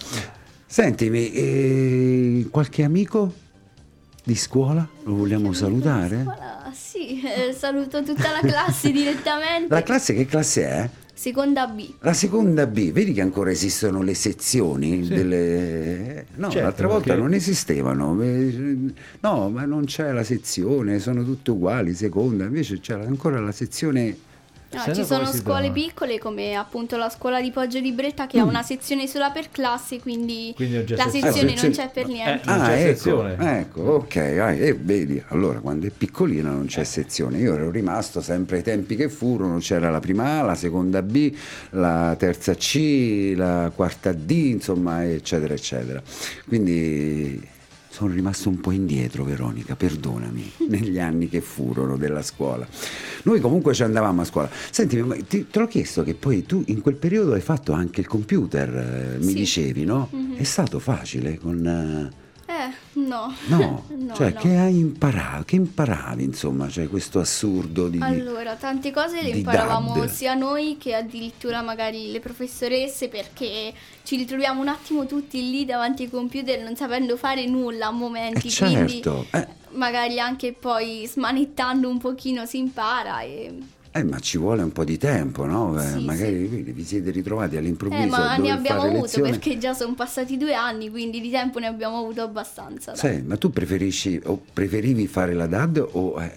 Sentimi, 0.67 1.33
eh, 1.33 2.49
qualche 2.51 2.83
amico 2.83 3.33
di 4.25 4.35
scuola 4.35 4.87
lo 5.05 5.15
vogliamo 5.15 5.53
salutare? 5.53 6.21
Scuola, 6.23 6.71
sì, 6.75 7.23
eh, 7.23 7.53
saluto 7.53 8.03
tutta 8.03 8.31
la 8.31 8.47
classe 8.47 8.91
direttamente. 8.93 9.73
La 9.73 9.83
classe 9.83 10.13
che 10.13 10.27
classe 10.27 10.69
è? 10.69 10.91
Seconda 11.17 11.67
B. 11.69 11.95
La 12.01 12.13
seconda 12.13 12.67
B, 12.67 12.91
vedi 12.91 13.13
che 13.13 13.21
ancora 13.21 13.51
esistono 13.51 14.03
le 14.03 14.15
sezioni 14.15 15.07
delle... 15.07 16.27
No, 16.35 16.51
Certo, 16.51 16.65
l'altra 16.67 16.87
volta 16.89 17.05
perché- 17.05 17.21
non 17.23 17.33
esistevano. 17.35 18.21
Eh, 18.21 18.77
No, 19.21 19.49
ma 19.49 19.65
non 19.65 19.85
c'è 19.85 20.11
la 20.13 20.25
sezione, 20.25 20.99
sono 20.99 21.25
tutte 21.25 21.53
uguali, 21.53 21.95
seconda, 21.95 22.45
invece 22.45 22.81
c'è 22.81 22.95
ancora 22.95 23.41
la 23.41 23.53
sezione... 23.53 24.17
No, 24.75 24.95
ci 24.95 25.05
sono 25.05 25.27
scuole 25.27 25.71
trova? 25.71 25.73
piccole 25.73 26.19
come 26.19 26.55
appunto 26.55 26.97
la 26.97 27.09
scuola 27.09 27.41
di 27.41 27.51
Poggio 27.51 27.81
di 27.81 27.93
Bretta 27.93 28.27
che 28.27 28.39
ha 28.39 28.45
una 28.45 28.63
sezione 28.63 29.07
sola 29.07 29.31
per 29.31 29.51
classe, 29.51 30.01
quindi, 30.01 30.53
Quindi 30.57 30.87
la 30.95 31.09
sezione. 31.09 31.33
sezione 31.33 31.53
Eh, 31.55 31.63
non 31.63 31.71
c'è 31.71 31.91
per 31.93 32.07
niente. 32.07 32.47
Non 32.47 32.61
ah, 32.61 32.67
c'è 32.67 32.81
ecco, 32.81 32.97
sezione. 32.97 33.59
ecco, 33.61 33.81
ok, 33.81 34.17
ah, 34.17 34.53
e 34.53 34.75
vedi, 34.75 35.23
allora 35.29 35.61
quando 35.61 35.87
è 35.87 35.91
piccolina 35.91 36.51
non 36.51 36.67
c'è 36.67 36.85
sezione. 36.85 37.39
Io 37.39 37.55
ero 37.55 37.71
rimasto 37.71 38.21
sempre 38.21 38.59
ai 38.59 38.63
tempi 38.63 38.97
che 38.97 39.09
furono, 39.09 39.59
c'era 39.59 39.91
la 39.91 40.01
prima 40.01 40.41
A, 40.41 40.43
la 40.43 40.55
seconda 40.55 41.03
B, 41.03 41.35
la 41.71 42.15
terza 42.19 42.55
C, 42.55 43.33
la 43.37 43.71
quarta 43.75 44.13
D, 44.13 44.31
insomma, 44.31 45.05
eccetera, 45.05 45.55
eccetera. 45.55 46.03
Quindi 46.47 47.53
sono 47.95 48.13
rimasto 48.13 48.49
un 48.49 48.59
po' 48.61 48.73
indietro, 48.73 49.23
Veronica, 49.23 49.77
perdonami, 49.77 50.51
negli 50.69 50.99
anni 50.99 51.29
che 51.29 51.41
furono 51.41 51.97
della 51.97 52.23
scuola. 52.23 52.67
Noi 53.23 53.39
comunque 53.39 53.73
ci 53.73 53.85
andavamo 53.85 54.23
a 54.23 54.25
scuola. 54.25 54.51
Senti, 54.71 55.01
ma 55.01 55.15
ti, 55.29 55.47
te 55.49 55.59
l'ho 55.61 55.69
chiesto 55.69 56.03
che 56.03 56.15
poi 56.15 56.45
tu 56.45 56.61
in 56.67 56.81
quel 56.81 56.97
periodo 56.97 57.35
hai 57.35 57.41
fatto 57.41 57.71
anche 57.73 58.01
il 58.01 58.09
computer, 58.09 59.15
eh, 59.15 59.19
mi 59.19 59.29
Sì. 59.29 59.35
dicevi, 59.35 59.85
no? 59.85 60.09
Mhm. 60.11 60.35
È 60.37 60.43
stato 60.43 60.81
facile 60.81 61.39
con... 61.39 61.65
Eh, 62.13 62.23
no. 62.95 63.35
No, 63.47 63.85
No, 63.97 64.15
cioè 64.15 64.33
no. 64.33 64.41
che 64.41 64.57
hai 64.57 64.79
imparato, 64.79 65.45
che 65.45 65.57
imparavi 65.57 66.23
insomma, 66.25 66.69
cioè 66.69 66.89
questo 66.89 67.19
assurdo 67.21 67.89
di... 67.89 67.99
Allora, 68.01 68.55
tante 68.55 68.91
cose 68.91 69.23
le 69.23 69.31
imparavamo 69.31 69.95
DAD. 69.95 70.09
sia 70.09 70.35
noi 70.35 70.77
che 70.79 70.95
addirittura 70.95 71.63
magari 71.63 72.11
le 72.11 72.21
professoresse 72.21 73.09
perché 73.09 73.73
ci 74.03 74.17
ritroviamo 74.17 74.61
un 74.61 74.69
attimo 74.69 75.07
tutti 75.07 75.51
lì 75.51 75.65
davanti 75.65 76.05
ai 76.05 76.11
computer 76.11 76.63
non 76.63 76.77
sapendo 76.77 77.17
fare 77.17 77.47
nulla 77.47 77.87
a 77.87 77.91
Eh, 77.91 77.93
momenti, 77.93 78.55
quindi 78.55 79.03
certo, 79.03 79.27
eh, 79.31 79.47
magari 79.71 80.19
anche 80.21 80.53
poi 80.53 81.07
smanettando 81.07 81.89
un 81.89 81.99
pochino 81.99 82.45
si 82.47 82.59
impara 82.59 83.21
e... 83.21 83.59
eh, 83.97 84.03
ma 84.03 84.19
ci 84.19 84.39
vuole 84.39 84.63
un 84.63 84.73
po' 84.73 84.83
di 84.85 84.99
tempo, 84.99 85.45
no? 85.47 85.81
Eh, 85.81 85.87
Sì, 85.87 86.05
magari 86.05 86.47
vi- 86.47 86.63
vi 86.73 86.85
siete 86.85 87.11
ritrovati 87.13 87.57
all'improvviso 87.57 88.03
Eh, 88.03 88.07
ma 88.09 88.37
ne 88.37 88.51
abbiamo 88.51 88.83
avuto 88.83 89.01
lezione. 89.03 89.31
perché 89.31 89.57
già 89.57 89.73
sono 89.73 89.95
passati 89.95 90.37
due 90.37 90.53
anni, 90.55 90.91
quindi 90.91 91.21
di 91.21 91.31
tempo 91.31 91.61
ne 91.61 91.67
abbiamo 91.67 91.99
avuto 91.99 92.21
abbastanza. 92.23 92.91
dai. 92.91 92.99
Sai, 93.01 93.23
ma 93.23 93.37
tu 93.37 93.51
preferisci 93.51 94.21
o 94.25 94.41
preferivi 94.53 95.07
fare 95.07 95.33
la 95.35 95.47
DAD 95.47 95.87
o 95.93 96.21
eh, 96.21 96.33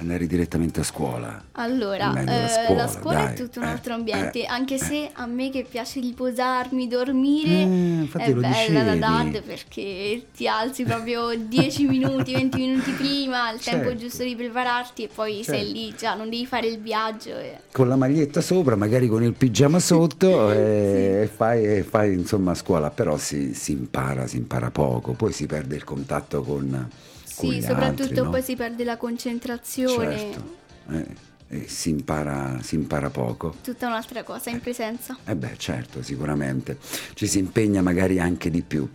andare 0.00 0.26
direttamente 0.26 0.80
a 0.80 0.82
scuola? 0.84 1.42
Allora, 1.52 2.12
la 2.12 2.44
eh, 2.44 2.48
scuola, 2.48 2.82
la 2.82 2.88
scuola 2.88 3.24
dai, 3.24 3.32
è 3.32 3.36
tutto 3.36 3.58
un 3.60 3.66
eh, 3.66 3.70
altro 3.70 3.94
ambiente, 3.94 4.42
eh, 4.42 4.46
anche 4.46 4.74
eh. 4.74 4.78
se 4.78 5.10
a 5.12 5.26
me 5.26 5.50
che 5.50 5.66
piace 5.68 6.00
riposarmi, 6.00 6.86
dormire, 6.86 7.50
Eh, 7.50 8.08
è 8.16 8.32
bella 8.32 8.84
la 8.84 8.94
dicevi. 8.94 8.98
DAD 8.98 9.42
perché 9.42 10.22
ti 10.34 10.46
alzi 10.46 10.84
proprio 10.84 11.34
10 11.36 11.84
minuti, 11.88 12.32
20 12.32 12.56
minuti 12.58 12.90
prima, 12.92 13.50
il 13.52 13.60
tempo 13.60 13.88
Certo. 13.88 13.98
giusto 13.98 14.22
di 14.22 14.36
prepararti 14.36 15.04
e 15.04 15.08
poi 15.12 15.42
sei 15.42 15.58
Certo. 15.64 15.72
lì, 15.72 15.94
già 15.98 16.14
non 16.14 16.30
devi 16.30 16.46
fare 16.46 16.66
il 16.68 16.78
viaggio. 16.80 17.32
Con 17.72 17.88
la 17.88 17.96
maglietta 17.96 18.40
sopra, 18.40 18.76
magari 18.76 19.08
con 19.08 19.22
il 19.22 19.32
pigiama 19.32 19.80
sotto 19.80 20.50
e, 20.52 21.20
e 21.22 21.26
fai, 21.26 21.64
e 21.64 21.82
fai, 21.82 22.12
insomma 22.12 22.52
a 22.52 22.54
scuola, 22.54 22.90
però 22.90 23.16
si, 23.18 23.52
si 23.54 23.72
impara, 23.72 24.26
si 24.26 24.36
impara 24.36 24.70
poco, 24.70 25.12
poi 25.12 25.32
si 25.32 25.46
perde 25.46 25.74
il 25.74 25.84
contatto 25.84 26.42
con, 26.42 26.66
con 26.68 27.17
Sì, 27.38 27.60
soprattutto 27.62 28.02
altri, 28.02 28.20
no? 28.22 28.30
poi 28.30 28.42
si 28.42 28.56
perde 28.56 28.84
la 28.84 28.96
concentrazione, 28.96 30.18
Certo, 30.18 30.56
eh, 30.90 31.06
e 31.50 31.64
si 31.66 31.88
impara, 31.88 32.58
si 32.62 32.74
impara 32.74 33.08
poco. 33.08 33.54
tutta 33.62 33.86
un'altra 33.86 34.22
cosa 34.22 34.50
in 34.50 34.60
presenza. 34.60 35.16
Eh 35.24 35.34
beh, 35.34 35.54
certo, 35.56 36.02
sicuramente. 36.02 36.76
Ci 37.14 37.26
si 37.26 37.38
impegna 37.38 37.80
magari 37.80 38.18
anche 38.18 38.50
di 38.50 38.60
più. 38.62 38.86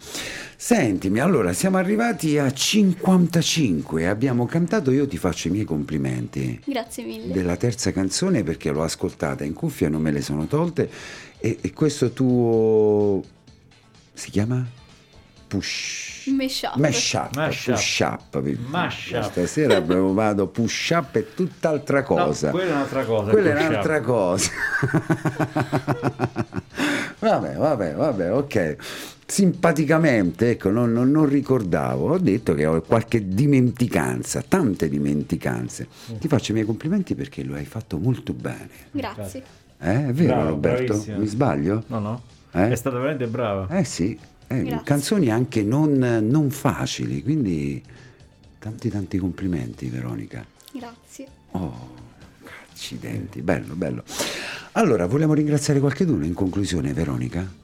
Sentimi, 0.56 1.20
allora 1.20 1.52
siamo 1.52 1.78
arrivati 1.78 2.38
a 2.38 2.52
55, 2.52 4.08
abbiamo 4.08 4.46
cantato, 4.46 4.92
io 4.92 5.08
ti 5.08 5.18
faccio 5.18 5.48
i 5.48 5.52
miei 5.52 5.66
complimenti. 5.66 6.62
Grazie 6.64 7.04
mille. 7.06 7.34
Della 7.34 7.58
terza 7.58 7.92
canzone 7.92 8.44
perché 8.44 8.70
l'ho 8.72 8.84
ascoltata 8.84 9.44
in 9.44 9.54
cuffia, 9.54 9.90
non 9.90 10.02
me 10.02 10.12
le 10.12 10.22
sono 10.22 10.46
tolte 10.46 10.90
e, 11.40 11.58
e 11.60 11.74
questo 11.74 12.12
tuo 12.12 13.24
si 14.14 14.30
chiama 14.30 14.64
Push 15.48 16.13
Mashup. 16.26 16.76
Mashup, 16.78 17.36
Mashup. 17.36 17.74
push 17.76 18.00
up. 18.02 18.42
Mashup. 18.70 19.24
Stasera 19.24 19.76
abbiamo 19.78 20.14
vado 20.14 20.48
push 20.48 20.90
up 20.92 21.16
è 21.18 21.34
tutt'altra 21.34 22.04
cosa. 22.04 22.48
No, 22.48 22.54
quella 22.54 22.70
è 22.72 22.74
un'altra 22.76 23.04
cosa. 23.06 23.32
Quella 23.32 23.50
è 23.50 23.54
push 23.54 23.64
up. 23.64 23.70
un'altra 23.70 24.02
cosa. 24.02 24.52
vabbè, 27.20 27.56
vabbè, 27.56 27.94
vabbè, 27.96 28.34
ok. 28.34 28.76
Simpaticamente, 29.26 30.52
ecco, 30.52 30.70
non, 30.70 30.92
non- 30.92 31.10
non 31.10 31.26
ricordavo, 31.28 32.10
ho 32.12 32.18
detto 32.18 32.54
che 32.54 32.66
ho 32.66 32.82
qualche 32.82 33.28
dimenticanza, 33.28 34.44
tante 34.48 34.90
dimenticanze. 34.90 35.88
Ti 36.20 36.28
faccio 36.28 36.52
i 36.52 36.54
miei 36.56 36.66
complimenti 36.66 37.16
perché 37.16 37.44
lo 37.44 37.56
hai 37.56 37.66
fatto 37.66 37.98
molto 37.98 38.34
bene. 38.34 38.70
Grazie. 38.92 39.44
Eh, 39.80 40.08
è 40.10 40.12
vero 40.14 40.34
Bravo, 40.36 40.50
Roberto? 40.50 40.84
bravissima. 40.86 41.18
Mi 41.18 41.26
sbaglio? 41.28 41.84
No, 41.88 42.00
no. 42.00 42.22
Eh? 42.52 42.70
È 42.70 42.76
stata 42.76 42.98
veramente 42.98 43.26
brava. 43.28 43.68
Eh 43.70 43.84
sì, 43.84 44.18
eh, 44.54 44.82
canzoni 44.84 45.30
anche 45.30 45.64
non, 45.64 45.98
non 46.30 46.50
facili, 46.50 47.22
quindi 47.24 47.82
tanti 48.60 48.90
tanti 48.90 49.18
complimenti 49.18 49.88
Veronica. 49.88 50.46
Grazie. 50.72 51.28
Oh, 51.52 51.90
accidenti, 52.72 53.42
bello, 53.42 53.76
bello. 53.76 54.04
Allora, 54.74 55.06
vogliamo 55.06 55.34
ringraziare 55.34 55.80
qualcuno 55.80 56.26
in 56.26 56.34
conclusione, 56.34 56.94
Veronica? 56.94 57.62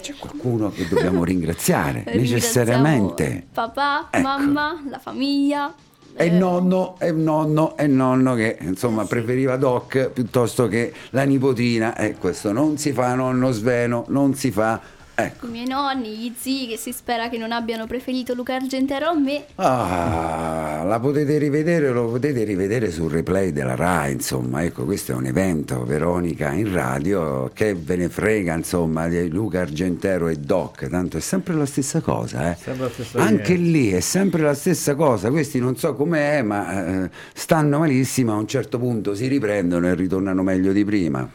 C'è 0.00 0.14
qualcuno 0.18 0.70
che 0.70 0.88
dobbiamo 0.88 1.22
ringraziare, 1.24 2.04
necessariamente. 2.14 3.46
Papà, 3.52 4.08
Ecco. 4.10 4.22
mamma, 4.22 4.82
la 4.88 4.98
famiglia, 4.98 5.74
E 6.20 6.24
il 6.26 6.34
Eh. 6.34 6.38
nonno, 6.38 6.98
e 6.98 7.12
nonno, 7.12 7.76
e 7.76 7.86
nonno 7.86 8.34
che 8.34 8.56
insomma 8.60 9.04
preferiva 9.04 9.56
Doc 9.56 10.10
piuttosto 10.10 10.66
che 10.66 10.92
la 11.10 11.22
nipotina. 11.24 11.94
E 11.94 12.14
questo 12.16 12.50
non 12.52 12.76
si 12.78 12.92
fa, 12.92 13.14
nonno 13.14 13.50
Sveno, 13.52 14.04
non 14.08 14.34
si 14.34 14.50
fa. 14.50 14.80
Ecco. 15.20 15.46
I 15.46 15.50
miei 15.50 15.66
nonni, 15.66 16.16
gli 16.16 16.32
zii 16.36 16.68
che 16.68 16.76
si 16.76 16.92
spera 16.92 17.28
che 17.28 17.38
non 17.38 17.50
abbiano 17.50 17.88
preferito 17.88 18.34
Luca 18.34 18.54
Argentero 18.54 19.06
a 19.08 19.18
me. 19.18 19.46
Ah, 19.56 20.84
la 20.86 21.00
potete 21.00 21.38
rivedere, 21.38 21.90
lo 21.90 22.06
potete 22.06 22.44
rivedere 22.44 22.92
sul 22.92 23.10
replay 23.10 23.50
della 23.50 23.74
RAI, 23.74 24.12
insomma, 24.12 24.62
ecco, 24.62 24.84
questo 24.84 25.10
è 25.10 25.14
un 25.16 25.26
evento, 25.26 25.84
Veronica, 25.84 26.52
in 26.52 26.72
radio, 26.72 27.50
che 27.52 27.74
ve 27.74 27.96
ne 27.96 28.08
frega, 28.08 28.54
insomma, 28.54 29.08
di 29.08 29.28
Luca 29.28 29.60
Argentero 29.62 30.28
e 30.28 30.36
Doc, 30.36 30.86
tanto 30.88 31.16
è 31.16 31.20
sempre 31.20 31.54
la 31.54 31.66
stessa 31.66 32.00
cosa, 32.00 32.52
eh. 32.52 32.56
Sempre 32.56 32.84
la 32.84 32.90
stessa 32.90 33.18
Anche 33.18 33.54
linea. 33.54 33.70
lì 33.72 33.90
è 33.90 34.00
sempre 34.00 34.42
la 34.42 34.54
stessa 34.54 34.94
cosa, 34.94 35.30
questi 35.30 35.58
non 35.58 35.76
so 35.76 35.94
com'è, 35.96 36.42
ma 36.42 37.04
eh, 37.04 37.10
stanno 37.34 37.80
malissimo, 37.80 38.34
a 38.34 38.36
un 38.36 38.46
certo 38.46 38.78
punto 38.78 39.16
si 39.16 39.26
riprendono 39.26 39.88
e 39.88 39.94
ritornano 39.96 40.44
meglio 40.44 40.72
di 40.72 40.84
prima. 40.84 41.28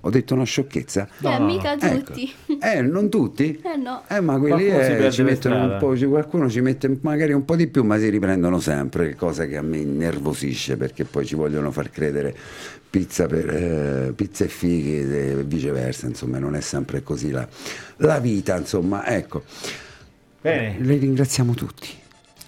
Ho 0.00 0.10
detto 0.10 0.34
una 0.34 0.44
sciocchezza? 0.44 1.08
No, 1.18 1.34
eh, 1.34 1.38
no, 1.38 1.44
mica 1.44 1.78
Ecco. 1.78 2.12
tutti. 2.12 2.32
Eh, 2.60 2.82
non 2.82 3.10
tutti? 3.10 3.60
Eh 3.62 3.76
no. 3.76 4.02
Eh, 4.08 4.20
ma 4.20 4.38
quelli 4.38 4.68
eh, 4.68 5.10
ci 5.10 5.22
mettono 5.22 5.62
un 5.62 5.76
po', 5.78 5.94
qualcuno 6.08 6.48
ci 6.48 6.60
mette 6.60 6.98
magari 7.02 7.32
un 7.32 7.44
po' 7.44 7.56
di 7.56 7.66
più, 7.66 7.84
ma 7.84 7.98
si 7.98 8.08
riprendono 8.08 8.58
sempre, 8.60 9.14
cosa 9.14 9.46
che 9.46 9.56
a 9.56 9.62
me 9.62 9.78
innervosisce 9.78 10.76
perché 10.76 11.04
poi 11.04 11.26
ci 11.26 11.34
vogliono 11.34 11.70
far 11.70 11.90
credere 11.90 12.34
pizza, 12.88 13.26
per, 13.26 13.50
eh, 13.50 14.12
pizza 14.14 14.44
e 14.44 14.48
fighi 14.48 15.00
e 15.00 15.44
viceversa, 15.44 16.06
insomma, 16.06 16.38
non 16.38 16.54
è 16.54 16.60
sempre 16.60 17.02
così 17.02 17.30
la, 17.30 17.46
la 17.98 18.18
vita, 18.18 18.56
insomma, 18.56 19.06
ecco. 19.06 19.42
Bene. 20.40 20.76
Le 20.80 20.96
ringraziamo 20.96 21.52
tutti. 21.54 21.88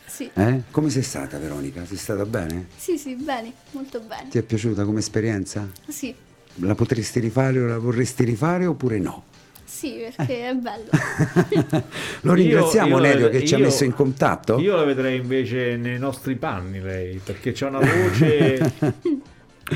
Sì. 0.06 0.28
eh? 0.34 0.62
Come 0.70 0.90
sei 0.90 1.02
stata 1.02 1.38
Veronica? 1.38 1.84
Sei 1.84 1.96
stata 1.96 2.24
bene? 2.24 2.66
Sì, 2.76 2.98
sì, 2.98 3.14
bene, 3.14 3.52
molto 3.70 4.00
bene. 4.00 4.28
Ti 4.28 4.38
è 4.38 4.42
piaciuta 4.42 4.84
come 4.84 4.98
esperienza? 4.98 5.68
Sì, 5.86 6.12
La 6.60 6.74
potresti 6.74 7.20
rifare 7.20 7.60
o 7.60 7.66
la 7.66 7.78
vorresti 7.78 8.24
rifare 8.24 8.66
oppure 8.66 8.98
no? 8.98 9.22
sì, 9.64 10.02
perché 10.16 10.48
è 10.48 10.54
bello. 10.54 10.90
Lo 12.22 12.32
ringraziamo 12.32 12.88
Io- 12.88 12.94
io 12.96 13.00
Nerio 13.02 13.28
che 13.28 13.44
ci 13.44 13.54
ha 13.54 13.58
messo 13.58 13.84
in 13.84 13.94
contatto. 13.94 14.58
Io 14.58 14.74
la 14.74 14.82
vedrei 14.82 15.18
invece 15.18 15.76
nei 15.76 15.98
nostri 16.00 16.34
panni 16.34 16.80
lei, 16.80 17.20
perché 17.22 17.52
c'ha 17.52 17.68
una 17.68 17.78
voce 17.78 18.72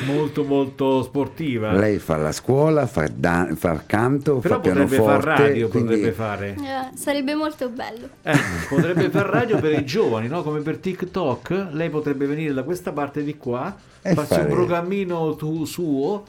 molto 0.06 0.42
molto 0.42 1.02
sportiva. 1.04 1.72
Lei 1.72 1.98
fa 2.00 2.16
la 2.16 2.32
scuola, 2.32 2.86
fa, 2.86 3.06
da- 3.14 3.50
fa 3.54 3.80
canto, 3.86 4.38
Però 4.38 4.54
fa 4.54 4.60
potrebbe 4.60 4.86
pianoforte. 4.96 5.26
far 5.30 5.38
radio, 5.38 5.68
quindi- 5.68 5.88
potrebbe 5.90 6.12
fare. 6.12 6.48
Eh, 6.58 6.96
sarebbe 6.96 7.34
molto 7.36 7.68
bello. 7.68 8.08
Eh, 8.22 8.36
potrebbe 8.68 9.08
far 9.10 9.26
radio 9.26 9.60
per 9.60 9.78
i 9.78 9.84
giovani, 9.84 10.26
no? 10.26 10.42
Come 10.42 10.60
per 10.62 10.78
TikTok. 10.78 11.68
Lei 11.70 11.90
potrebbe 11.90 12.26
venire 12.26 12.52
da 12.52 12.64
questa 12.64 12.90
parte 12.90 13.22
di 13.22 13.36
qua, 13.36 13.72
E 14.00 14.14
farsi 14.14 14.34
fare- 14.34 14.48
un 14.48 14.54
programmino 14.54 15.36
tu- 15.36 15.64
suo 15.64 16.24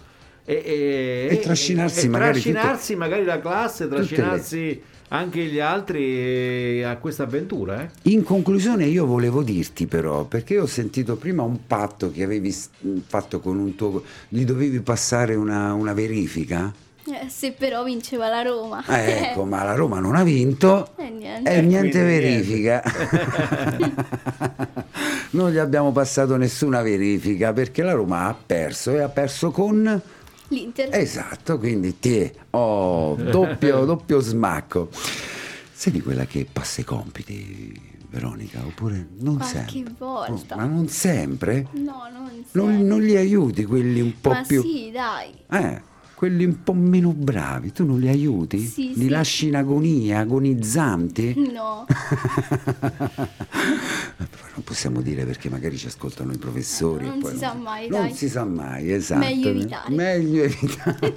e, 0.46 0.62
e- 0.66 1.28
E 1.32 1.40
trascinarsi 1.40 2.06
e 2.06 2.10
magari 2.10 2.42
trascinarsi 2.42 2.96
magari 2.96 3.24
la 3.24 3.40
classe, 3.40 3.88
trascinarsi 3.88 4.82
anche 5.10 5.46
gli 5.46 5.60
altri 5.60 6.80
eh, 6.80 6.84
a 6.84 6.98
questa 6.98 7.24
avventura. 7.24 7.84
Eh? 7.84 7.90
In 8.10 8.24
conclusione 8.24 8.86
io 8.86 9.06
volevo 9.06 9.44
dirti 9.44 9.86
però, 9.86 10.26
perché 10.26 10.60
ho 10.60 10.66
sentito 10.66 11.16
prima 11.16 11.44
un 11.44 11.66
patto 11.68 12.12
che 12.12 12.24
avevi 12.24 12.54
fatto 13.06 13.40
con 13.40 13.58
un 13.58 13.76
tuo... 13.76 14.04
gli 14.28 14.44
dovevi 14.44 14.80
passare 14.82 15.36
una, 15.36 15.74
una 15.74 15.94
verifica? 15.94 16.74
Eh, 17.06 17.30
se 17.30 17.52
però 17.52 17.84
vinceva 17.84 18.28
la 18.30 18.42
Roma. 18.42 18.84
Eh, 18.88 19.28
ecco, 19.30 19.46
ma 19.46 19.64
la 19.64 19.76
Roma 19.76 20.00
non 20.00 20.16
ha 20.16 20.24
vinto 20.24 20.94
E 20.98 21.10
niente. 21.10 21.52
e 21.52 21.62
niente 21.62 22.00
quindi 22.02 22.20
verifica. 22.20 22.82
non 25.32 25.52
gli 25.52 25.58
abbiamo 25.58 25.92
passato 25.92 26.36
nessuna 26.38 26.82
verifica 26.82 27.54
perché 27.54 27.84
la 27.84 27.94
Roma 27.94 28.28
ha 28.28 28.34
perso 28.34 28.92
e 28.92 29.02
ha 29.02 29.10
perso 29.10 29.52
con... 29.52 30.02
L'Inter. 30.54 30.90
Esatto, 30.92 31.58
quindi 31.58 32.00
ti 32.00 32.32
oh, 32.52 33.16
doppio, 33.16 33.84
doppio 33.86 34.20
smacco. 34.20 34.90
Sei 35.72 35.92
di 35.92 36.02
quella 36.02 36.26
che 36.26 36.48
passa 36.52 36.82
i 36.82 36.84
compiti, 36.84 37.78
Veronica, 38.10 38.62
oppure 38.66 39.08
non 39.20 39.38
Qualche 39.38 39.68
sempre? 39.68 39.94
volta. 39.98 40.54
Oh, 40.56 40.58
ma 40.58 40.66
non 40.66 40.88
sempre? 40.88 41.68
No, 41.72 42.08
non 42.14 42.24
Non, 42.52 42.68
sempre. 42.70 42.84
non 42.86 43.02
li 43.02 43.16
aiuti 43.18 43.66
quelli 43.66 44.00
un 44.00 44.14
po' 44.22 44.30
Ma 44.30 44.44
più... 44.44 44.62
sì, 44.62 44.92
dai. 44.92 45.34
Eh, 45.50 45.82
quelli 46.24 46.46
un 46.46 46.64
po' 46.64 46.72
meno 46.72 47.12
bravi, 47.12 47.74
tu 47.74 47.86
non 47.86 48.00
li 48.00 48.08
aiuti? 48.08 48.58
Sì, 48.60 48.94
li 48.96 49.02
sì. 49.02 49.10
lasci 49.10 49.48
in 49.48 49.58
agonia, 49.58 50.20
agonizzanti? 50.20 51.52
No. 51.54 51.86
Non 54.56 54.64
possiamo 54.64 55.02
dire 55.02 55.26
perché 55.26 55.50
magari 55.50 55.78
ci 55.78 55.88
ascoltano 55.88 56.32
i 56.32 56.38
professori. 56.38 57.06
e 57.06 57.08
Non 57.08 57.20
poi 57.20 57.32
si 57.32 57.38
sa 57.40 57.54
mai, 57.56 57.88
Non 57.90 58.02
dai. 58.02 58.14
si 58.14 58.30
sa 58.30 58.46
mai, 58.46 58.92
esatto. 58.92 59.20
Meglio 59.26 59.50
evitare. 59.50 59.94
Meglio 59.96 60.44
evitare. 60.44 61.14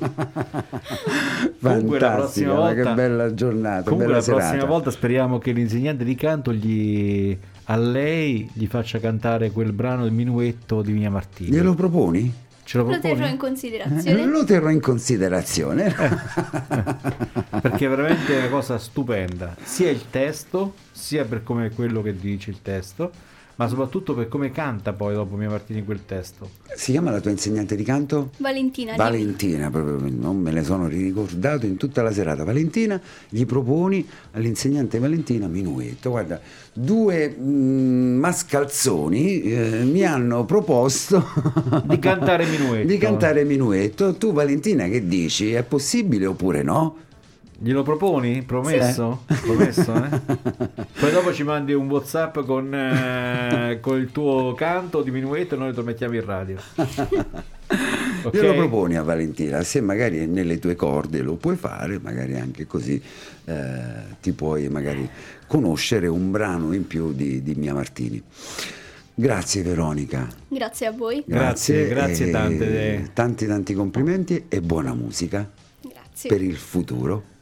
Fantastica, 1.58 2.14
prossima 2.16 2.48
ma 2.54 2.58
volta- 2.60 2.74
che 2.74 2.94
bella 2.94 3.34
giornata, 3.34 3.82
Comunque 3.82 4.06
bella 4.06 4.18
la 4.18 4.24
prossima 4.24 4.48
serata. 4.50 4.66
volta 4.66 4.90
speriamo 4.90 5.38
che 5.38 5.52
l'insegnante 5.52 6.04
di 6.04 6.14
canto 6.14 6.52
gli, 6.52 7.36
a 7.64 7.76
lei 7.76 8.48
gli 8.54 8.66
faccia 8.66 8.98
cantare 9.00 9.50
quel 9.50 9.72
brano 9.72 10.04
del 10.04 10.12
minuetto 10.12 10.80
di 10.80 10.92
Mia 10.92 11.10
Martini. 11.10 11.50
Glielo 11.50 11.74
proponi? 11.74 12.32
Ce 12.66 12.78
lo 12.78 12.84
Lo 12.88 12.98
terrò 12.98 13.26
in 13.28 13.36
considerazione. 13.36 14.24
Lo 14.26 14.42
terrò 14.42 14.70
in 14.70 14.80
considerazione. 14.80 15.94
Perché 17.62 17.86
è 17.86 17.88
veramente 17.88 18.36
una 18.36 18.48
cosa 18.48 18.76
stupenda, 18.76 19.54
sia 19.62 19.88
il 19.88 20.10
testo, 20.10 20.74
sia 20.90 21.24
per 21.24 21.44
come 21.44 21.66
è 21.66 21.70
quello 21.70 22.02
che 22.02 22.16
dice 22.16 22.50
il 22.50 22.62
testo, 22.62 23.12
ma 23.56 23.68
soprattutto 23.68 24.14
per 24.14 24.28
come 24.28 24.50
canta 24.50 24.92
poi 24.92 25.14
dopo 25.14 25.36
Mia 25.36 25.48
Martini 25.48 25.82
quel 25.84 26.04
testo. 26.04 26.50
si 26.74 26.92
chiama 26.92 27.10
la 27.10 27.20
tua 27.20 27.30
insegnante 27.30 27.74
di 27.74 27.84
canto? 27.84 28.30
Valentina. 28.38 28.96
Valentina, 28.96 29.70
proprio 29.70 29.98
non 30.10 30.36
me 30.36 30.50
ne 30.50 30.62
sono 30.62 30.86
ricordato 30.86 31.64
in 31.64 31.76
tutta 31.76 32.02
la 32.02 32.12
serata. 32.12 32.44
Valentina, 32.44 33.00
gli 33.28 33.44
proponi 33.46 34.06
all'insegnante 34.32 34.98
Valentina 34.98 35.46
Minuetto. 35.46 36.10
Guarda, 36.10 36.40
due 36.72 37.34
mm, 37.38 38.18
mascalzoni 38.18 39.42
eh, 39.42 39.84
mi 39.84 40.04
hanno 40.04 40.44
proposto 40.44 41.24
Di 41.84 41.98
cantare 41.98 42.44
Minuetto. 42.46 42.86
di 42.86 42.98
cantare 42.98 43.44
Minuetto. 43.44 44.14
Tu, 44.14 44.32
Valentina, 44.32 44.86
che 44.86 45.06
dici? 45.06 45.52
È 45.52 45.62
possibile 45.62 46.26
oppure 46.26 46.62
no? 46.62 47.04
Glielo 47.58 47.82
proponi? 47.82 48.42
Promesso? 48.42 49.22
Promesso, 49.42 49.94
eh? 49.94 50.20
Poi 51.00 51.10
dopo 51.10 51.32
ci 51.32 51.42
mandi 51.42 51.72
un 51.72 51.88
Whatsapp 51.88 52.40
con, 52.40 52.74
eh, 52.74 53.78
con 53.80 53.98
il 53.98 54.12
tuo 54.12 54.52
canto 54.54 55.00
di 55.00 55.10
Minuetto 55.10 55.54
e 55.54 55.58
noi 55.58 55.74
lo 55.74 55.82
mettiamo 55.82 56.14
in 56.14 56.24
radio. 56.24 56.56
Ok? 58.22 58.34
Glielo 58.34 58.54
proponi 58.54 58.96
a 58.96 59.02
Valentina, 59.02 59.62
se 59.62 59.80
magari 59.80 60.18
è 60.18 60.26
nelle 60.26 60.58
tue 60.58 60.74
corde 60.76 61.20
lo 61.20 61.34
puoi 61.34 61.56
fare, 61.56 61.98
magari 62.00 62.36
anche 62.36 62.66
così 62.66 63.00
eh, 63.44 63.74
ti 64.20 64.32
puoi 64.32 64.68
magari 64.68 65.08
conoscere 65.46 66.06
un 66.06 66.30
brano 66.30 66.72
in 66.72 66.86
più 66.86 67.12
di, 67.12 67.42
di 67.42 67.54
Mia 67.54 67.74
Martini. 67.74 68.22
Grazie 69.14 69.62
Veronica. 69.62 70.28
Grazie 70.48 70.86
a 70.86 70.92
voi. 70.92 71.22
Grazie, 71.26 71.88
grazie 71.88 72.26
e 72.26 72.30
tante. 72.30 73.10
Tanti 73.12 73.46
tanti 73.46 73.74
complimenti 73.74 74.44
e 74.48 74.60
buona 74.60 74.94
musica 74.94 75.48
Grazie. 75.80 76.28
per 76.28 76.42
il 76.42 76.56
futuro. 76.56 77.34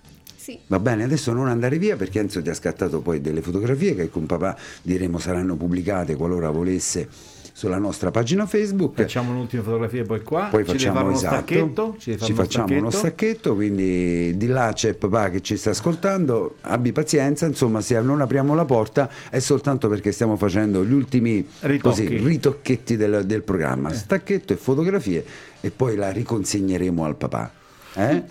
Sì. 0.44 0.58
Va 0.66 0.78
bene, 0.78 1.04
adesso 1.04 1.32
non 1.32 1.48
andare 1.48 1.78
via 1.78 1.96
perché 1.96 2.18
Enzo 2.18 2.42
ti 2.42 2.50
ha 2.50 2.54
scattato 2.54 3.00
poi 3.00 3.22
delle 3.22 3.40
fotografie 3.40 3.94
che 3.94 4.10
con 4.10 4.26
papà 4.26 4.54
diremo 4.82 5.18
saranno 5.18 5.56
pubblicate 5.56 6.16
qualora 6.16 6.50
volesse 6.50 7.08
sulla 7.50 7.78
nostra 7.78 8.10
pagina 8.10 8.44
Facebook. 8.44 8.94
Facciamo 8.94 9.30
un'ultima 9.30 9.62
fotografia 9.62 10.04
poi 10.04 10.22
qua. 10.22 10.48
Poi 10.50 10.66
ci 10.66 10.72
facciamo 10.72 11.10
esatto, 11.12 11.34
stacchetto. 11.34 11.96
Ci, 11.98 12.18
ci 12.18 12.32
uno 12.32 12.42
facciamo 12.42 12.76
uno 12.76 12.90
stacchetto. 12.90 12.98
stacchetto, 12.98 13.54
quindi 13.54 14.36
di 14.36 14.46
là 14.48 14.70
c'è 14.74 14.92
papà 14.92 15.30
che 15.30 15.40
ci 15.40 15.56
sta 15.56 15.70
ascoltando, 15.70 16.56
abbi 16.60 16.92
pazienza, 16.92 17.46
insomma 17.46 17.80
se 17.80 17.98
non 18.02 18.20
apriamo 18.20 18.54
la 18.54 18.66
porta 18.66 19.08
è 19.30 19.38
soltanto 19.38 19.88
perché 19.88 20.12
stiamo 20.12 20.36
facendo 20.36 20.84
gli 20.84 20.92
ultimi 20.92 21.36
Ritocchi. 21.60 21.78
così, 21.78 22.18
ritocchetti 22.18 22.98
del, 22.98 23.24
del 23.24 23.42
programma, 23.42 23.94
stacchetto 23.94 24.52
e 24.52 24.56
fotografie 24.56 25.24
e 25.62 25.70
poi 25.70 25.96
la 25.96 26.10
riconsegneremo 26.10 27.02
al 27.02 27.16
papà. 27.16 27.50
Eh? 27.94 28.22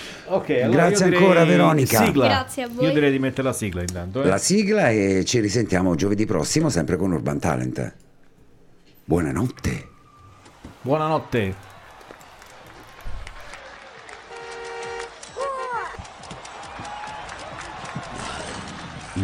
Ok, 0.26 0.50
allora 0.50 0.88
Grazie 0.88 1.04
ancora, 1.06 1.44
Veronica. 1.44 2.04
Sigla. 2.04 2.26
Grazie 2.28 2.62
a 2.62 2.68
voi. 2.68 2.86
Io 2.86 2.92
direi 2.92 3.10
di 3.10 3.18
mettere 3.18 3.42
la 3.42 3.52
sigla 3.52 3.80
intanto. 3.82 4.22
eh. 4.22 4.26
La 4.26 4.38
sigla 4.38 4.88
e 4.90 5.22
ci 5.24 5.40
risentiamo 5.40 5.94
giovedì 5.94 6.24
prossimo 6.24 6.70
sempre 6.70 6.96
con 6.96 7.12
Urban 7.12 7.38
Talent. 7.38 7.94
Buonanotte. 9.04 9.88
Buonanotte. 10.80 11.54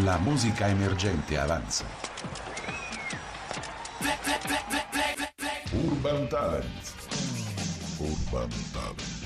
La 0.05 0.19
musica 0.19 0.69
emergente 0.69 1.37
avanza. 1.39 1.85
Urban 5.73 6.29
Talent. 6.29 6.93
Urban 7.99 8.49
Talent. 8.73 9.20